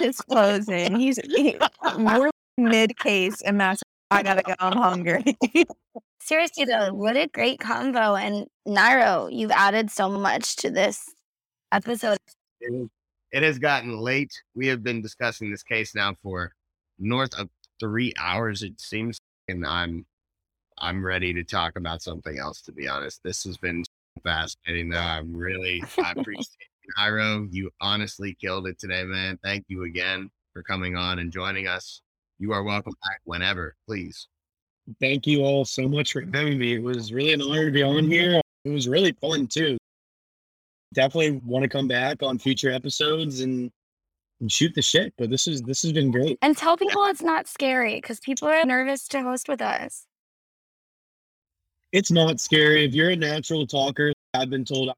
it's 0.00 0.22
closing. 0.22 0.96
He's 0.98 1.18
he, 1.18 1.56
we're 1.98 2.30
mid 2.56 2.96
case 2.98 3.42
and 3.42 3.62
I 3.62 4.22
gotta 4.22 4.42
go. 4.42 4.54
I'm 4.58 4.76
hungry. 4.76 5.36
Seriously 6.24 6.64
though, 6.64 6.94
what 6.94 7.16
a 7.16 7.26
great 7.26 7.58
convo. 7.58 8.20
And 8.20 8.46
Nairo, 8.66 9.28
you've 9.32 9.50
added 9.50 9.90
so 9.90 10.08
much 10.08 10.54
to 10.56 10.70
this 10.70 11.12
episode. 11.72 12.16
It 12.60 13.42
has 13.42 13.58
gotten 13.58 13.98
late. 13.98 14.30
We 14.54 14.68
have 14.68 14.84
been 14.84 15.02
discussing 15.02 15.50
this 15.50 15.64
case 15.64 15.96
now 15.96 16.14
for 16.22 16.52
north 16.96 17.34
of 17.36 17.48
three 17.80 18.12
hours, 18.20 18.62
it 18.62 18.80
seems, 18.80 19.18
and 19.48 19.66
I'm 19.66 20.06
I'm 20.78 21.04
ready 21.04 21.34
to 21.34 21.42
talk 21.42 21.76
about 21.76 22.02
something 22.02 22.38
else. 22.38 22.62
To 22.62 22.72
be 22.72 22.86
honest, 22.86 23.20
this 23.24 23.42
has 23.42 23.56
been 23.56 23.82
fascinating. 24.22 24.90
Though 24.90 24.98
I'm 24.98 25.36
really 25.36 25.82
I 25.98 26.12
appreciate 26.16 26.46
it. 26.60 26.94
Nairo. 26.96 27.48
You 27.50 27.70
honestly 27.80 28.36
killed 28.40 28.68
it 28.68 28.78
today, 28.78 29.02
man. 29.02 29.40
Thank 29.42 29.64
you 29.66 29.82
again 29.82 30.30
for 30.52 30.62
coming 30.62 30.94
on 30.94 31.18
and 31.18 31.32
joining 31.32 31.66
us. 31.66 32.00
You 32.38 32.52
are 32.52 32.62
welcome 32.62 32.94
back 33.02 33.20
whenever, 33.24 33.74
please. 33.88 34.28
Thank 35.00 35.26
you 35.26 35.42
all 35.42 35.64
so 35.64 35.88
much 35.88 36.12
for 36.12 36.22
having 36.22 36.58
me. 36.58 36.74
It 36.74 36.82
was 36.82 37.12
really 37.12 37.32
an 37.32 37.42
honor 37.42 37.66
to 37.66 37.70
be 37.70 37.82
on 37.82 38.04
here. 38.04 38.40
It 38.64 38.70
was 38.70 38.88
really 38.88 39.12
fun 39.12 39.46
too. 39.46 39.76
Definitely 40.94 41.40
want 41.44 41.62
to 41.62 41.68
come 41.68 41.88
back 41.88 42.22
on 42.22 42.38
future 42.38 42.70
episodes 42.70 43.40
and, 43.40 43.70
and 44.40 44.52
shoot 44.52 44.74
the 44.74 44.82
shit. 44.82 45.14
But 45.16 45.30
this 45.30 45.46
is 45.46 45.62
this 45.62 45.82
has 45.82 45.92
been 45.92 46.10
great. 46.10 46.38
And 46.42 46.56
tell 46.56 46.76
people 46.76 47.04
it's 47.06 47.22
not 47.22 47.46
scary 47.48 47.96
because 47.96 48.20
people 48.20 48.48
are 48.48 48.64
nervous 48.64 49.06
to 49.08 49.22
host 49.22 49.48
with 49.48 49.62
us. 49.62 50.06
It's 51.92 52.10
not 52.10 52.40
scary. 52.40 52.84
If 52.84 52.94
you're 52.94 53.10
a 53.10 53.16
natural 53.16 53.66
talker, 53.66 54.12
I've 54.34 54.48
been 54.50 54.64
told, 54.64 54.90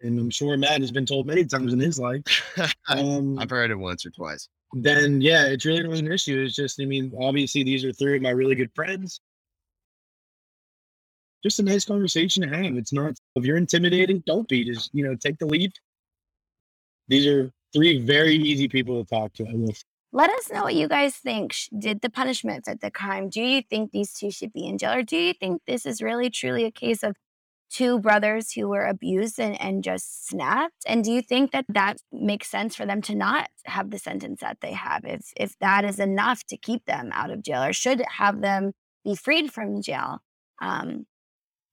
and 0.00 0.18
I'm 0.18 0.30
sure 0.30 0.56
Matt 0.56 0.80
has 0.80 0.90
been 0.90 1.04
told 1.06 1.26
many 1.26 1.44
times 1.44 1.72
in 1.72 1.78
his 1.80 1.98
life. 1.98 2.22
Um, 2.88 3.38
I've 3.38 3.50
heard 3.50 3.70
it 3.70 3.74
once 3.74 4.06
or 4.06 4.10
twice. 4.10 4.48
then 4.72 5.20
yeah, 5.20 5.44
it's 5.44 5.66
really 5.66 5.82
not 5.82 5.98
an 5.98 6.10
issue. 6.10 6.42
It's 6.42 6.54
just, 6.54 6.80
I 6.80 6.86
mean, 6.86 7.12
obviously 7.20 7.62
these 7.62 7.84
are 7.84 7.92
three 7.92 8.16
of 8.16 8.22
my 8.22 8.30
really 8.30 8.54
good 8.54 8.70
friends. 8.74 9.20
Just 11.42 11.60
a 11.60 11.62
nice 11.62 11.84
conversation 11.84 12.42
to 12.42 12.56
have. 12.56 12.76
It's 12.76 12.92
not 12.92 13.14
if 13.36 13.44
you're 13.44 13.56
intimidated, 13.56 14.24
don't 14.24 14.48
be. 14.48 14.64
Just 14.64 14.90
you 14.92 15.04
know, 15.04 15.14
take 15.14 15.38
the 15.38 15.46
lead. 15.46 15.72
These 17.08 17.26
are 17.26 17.50
three 17.72 18.00
very 18.00 18.34
easy 18.34 18.68
people 18.68 19.02
to 19.02 19.08
talk 19.08 19.32
to. 19.34 19.46
I 19.46 19.54
will. 19.54 19.72
Let 20.10 20.30
us 20.30 20.50
know 20.50 20.64
what 20.64 20.74
you 20.74 20.88
guys 20.88 21.16
think. 21.16 21.54
Did 21.78 22.00
the 22.00 22.08
punishment 22.08 22.64
fit 22.64 22.80
the 22.80 22.90
crime? 22.90 23.28
Do 23.28 23.42
you 23.42 23.62
think 23.62 23.92
these 23.92 24.14
two 24.14 24.30
should 24.30 24.52
be 24.52 24.66
in 24.66 24.78
jail? 24.78 24.94
Or 24.94 25.02
do 25.02 25.16
you 25.16 25.34
think 25.34 25.62
this 25.66 25.84
is 25.84 26.00
really 26.00 26.30
truly 26.30 26.64
a 26.64 26.70
case 26.70 27.02
of 27.02 27.14
two 27.70 27.98
brothers 27.98 28.52
who 28.52 28.68
were 28.68 28.86
abused 28.86 29.38
and, 29.38 29.60
and 29.60 29.84
just 29.84 30.26
snapped? 30.26 30.82
And 30.86 31.04
do 31.04 31.12
you 31.12 31.20
think 31.20 31.52
that 31.52 31.66
that 31.68 31.98
makes 32.10 32.48
sense 32.48 32.74
for 32.74 32.86
them 32.86 33.02
to 33.02 33.14
not 33.14 33.50
have 33.66 33.90
the 33.90 33.98
sentence 33.98 34.40
that 34.40 34.58
they 34.62 34.72
have? 34.72 35.04
If, 35.04 35.30
if 35.36 35.58
that 35.58 35.84
is 35.84 36.00
enough 36.00 36.42
to 36.44 36.56
keep 36.56 36.86
them 36.86 37.10
out 37.12 37.30
of 37.30 37.42
jail 37.42 37.62
or 37.62 37.74
should 37.74 38.02
have 38.16 38.40
them 38.40 38.72
be 39.04 39.14
freed 39.14 39.52
from 39.52 39.82
jail? 39.82 40.20
Um, 40.60 41.06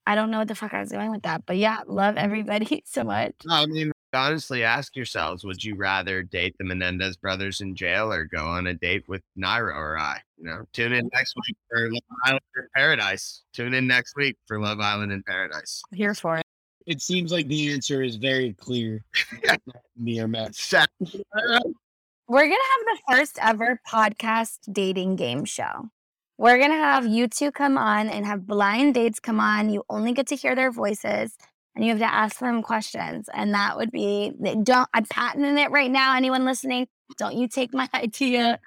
I 0.08 0.16
don't 0.16 0.30
know 0.30 0.40
what 0.40 0.48
the 0.48 0.56
fuck 0.56 0.74
I 0.74 0.82
was 0.82 0.90
doing 0.90 1.12
with 1.12 1.24
that. 1.24 1.46
But 1.46 1.58
yeah, 1.58 1.80
love 1.88 2.18
everybody 2.18 2.84
so 2.86 3.04
much. 3.04 3.34
No, 3.46 3.56
I 3.56 3.66
mean, 3.66 3.92
honestly, 4.14 4.64
ask 4.64 4.96
yourselves: 4.96 5.44
Would 5.44 5.64
you 5.64 5.76
rather 5.76 6.24
date 6.24 6.56
the 6.58 6.66
Menendez 6.66 7.18
brothers 7.18 7.62
in 7.62 7.76
jail 7.76 8.12
or 8.12 8.26
go 8.26 8.46
on 8.46 8.68
a 8.68 8.74
date 8.74 9.08
with 9.08 9.22
Nairo 9.38 9.76
or 9.76 9.98
I? 9.98 10.20
You 10.38 10.46
know, 10.46 10.64
tune 10.74 10.94
in 10.94 11.10
next 11.14 11.36
week 11.48 11.58
for 11.70 11.90
Love 11.90 12.04
Island 12.26 12.42
in 12.56 12.68
Paradise. 12.76 13.44
Tune 13.54 13.74
in 13.74 13.88
next 13.88 14.16
week 14.16 14.38
for 14.48 14.60
Love 14.60 14.80
Island 14.80 15.12
in 15.12 15.24
Paradise. 15.24 15.82
Here 15.92 16.14
for 16.14 16.38
it. 16.38 16.46
It 16.86 17.02
seems 17.02 17.32
like 17.32 17.48
the 17.48 17.74
answer 17.74 18.04
is 18.04 18.16
very 18.16 18.54
clear. 18.54 19.04
Me 19.98 20.20
or 20.20 20.28
Matt. 20.28 20.56
We're 22.28 22.48
going 22.48 22.52
to 22.52 22.56
have 22.56 22.86
the 22.86 23.00
first 23.10 23.40
ever 23.42 23.80
podcast 23.88 24.58
dating 24.72 25.16
game 25.16 25.46
show. 25.46 25.90
We're 26.38 26.58
going 26.58 26.72
to 26.72 26.76
have 26.78 27.06
you 27.08 27.28
two 27.28 27.52
come 27.52 27.78
on 27.78 28.10
and 28.10 28.26
have 28.26 28.46
blind 28.46 28.94
dates 28.96 29.20
come 29.20 29.40
on. 29.40 29.70
You 29.70 29.84
only 29.90 30.12
get 30.14 30.28
to 30.28 30.36
hear 30.36 30.56
their 30.56 30.72
voices 30.72 31.36
and 31.76 31.84
you 31.86 31.92
have 31.92 32.00
to 32.00 32.14
ask 32.14 32.40
them 32.40 32.62
questions. 32.62 33.30
And 33.34 33.54
that 33.54 33.78
would 33.78 33.92
be, 33.92 34.34
don't, 34.64 34.90
I'm 34.94 35.06
patenting 35.06 35.58
it 35.58 35.72
right 35.72 35.90
now. 35.92 36.16
Anyone 36.16 36.44
listening, 36.46 36.88
don't 37.18 37.36
you 37.36 37.48
take 37.48 37.74
my 37.74 37.88
idea. 37.94 38.60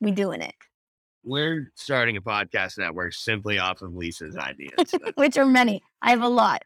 We 0.00 0.10
doing 0.12 0.42
it, 0.42 0.54
We're 1.24 1.72
starting 1.74 2.16
a 2.16 2.20
podcast 2.20 2.78
network 2.78 3.12
simply 3.14 3.58
off 3.58 3.82
of 3.82 3.94
Lisa's 3.94 4.36
ideas. 4.36 4.94
which 5.14 5.36
are 5.38 5.46
many. 5.46 5.82
I 6.02 6.10
have 6.10 6.22
a 6.22 6.28
lot. 6.28 6.62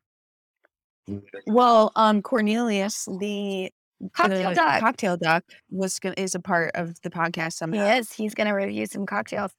Well, 1.47 1.91
um, 1.97 2.23
Cornelius, 2.23 3.09
the 3.19 3.71
Cocktail 4.13 4.51
the 4.51 4.55
duck. 4.55 4.81
cocktail 4.81 5.17
duck, 5.17 5.45
was 5.71 5.99
gonna, 5.99 6.15
is 6.17 6.35
a 6.35 6.41
part 6.41 6.71
of 6.75 7.01
the 7.03 7.11
podcast 7.11 7.45
He 7.47 7.51
somehow. 7.51 7.97
is. 7.97 8.13
He's 8.13 8.35
going 8.35 8.47
to 8.47 8.53
review 8.55 8.87
some 8.87 9.07
cocktails. 9.07 9.53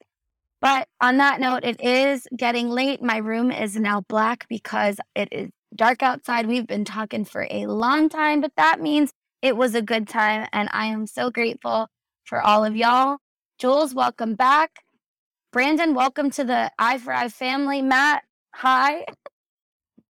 But 0.62 0.86
on 1.00 1.16
that 1.16 1.40
note, 1.40 1.64
it 1.64 1.82
is 1.82 2.28
getting 2.36 2.70
late. 2.70 3.02
My 3.02 3.16
room 3.16 3.50
is 3.50 3.74
now 3.74 4.02
black 4.02 4.46
because 4.48 4.98
it 5.16 5.28
is 5.32 5.50
dark 5.74 6.04
outside. 6.04 6.46
We've 6.46 6.68
been 6.68 6.84
talking 6.84 7.24
for 7.24 7.48
a 7.50 7.66
long 7.66 8.08
time, 8.08 8.40
but 8.40 8.52
that 8.56 8.80
means 8.80 9.12
it 9.42 9.56
was 9.56 9.74
a 9.74 9.82
good 9.82 10.06
time. 10.06 10.46
And 10.52 10.68
I 10.72 10.86
am 10.86 11.08
so 11.08 11.32
grateful 11.32 11.88
for 12.22 12.40
all 12.40 12.64
of 12.64 12.76
y'all. 12.76 13.16
Jules, 13.58 13.92
welcome 13.92 14.36
back. 14.36 14.84
Brandon, 15.52 15.94
welcome 15.94 16.30
to 16.30 16.44
the 16.44 16.70
Eye 16.78 16.98
for 16.98 17.12
Eye 17.12 17.28
family. 17.28 17.82
Matt, 17.82 18.22
hi. 18.54 19.04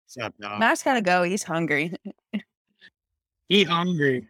What's 0.04 0.18
up, 0.22 0.34
dog? 0.38 0.60
Matt's 0.60 0.84
gotta 0.84 1.02
go. 1.02 1.24
He's 1.24 1.44
hungry. 1.44 1.96
Eat 3.50 3.70
hungry. 3.70 4.28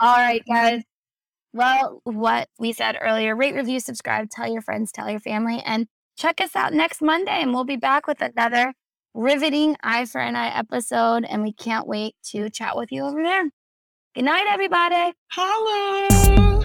All 0.00 0.16
right, 0.16 0.42
guys. 0.48 0.82
Well, 1.52 2.00
what 2.04 2.48
we 2.58 2.72
said 2.72 2.98
earlier 3.00 3.34
rate, 3.34 3.54
review, 3.54 3.80
subscribe, 3.80 4.28
tell 4.30 4.50
your 4.50 4.62
friends, 4.62 4.92
tell 4.92 5.10
your 5.10 5.20
family, 5.20 5.62
and 5.64 5.86
check 6.16 6.40
us 6.40 6.54
out 6.54 6.72
next 6.72 7.00
Monday. 7.00 7.40
And 7.40 7.54
we'll 7.54 7.64
be 7.64 7.76
back 7.76 8.06
with 8.06 8.20
another 8.20 8.74
riveting 9.14 9.76
Eye 9.82 10.04
for 10.04 10.20
an 10.20 10.36
Eye 10.36 10.56
episode. 10.56 11.24
And 11.24 11.42
we 11.42 11.52
can't 11.52 11.86
wait 11.86 12.14
to 12.30 12.50
chat 12.50 12.76
with 12.76 12.92
you 12.92 13.04
over 13.04 13.22
there. 13.22 13.50
Good 14.14 14.24
night, 14.24 14.46
everybody. 14.48 15.14
Holla! 15.30 16.57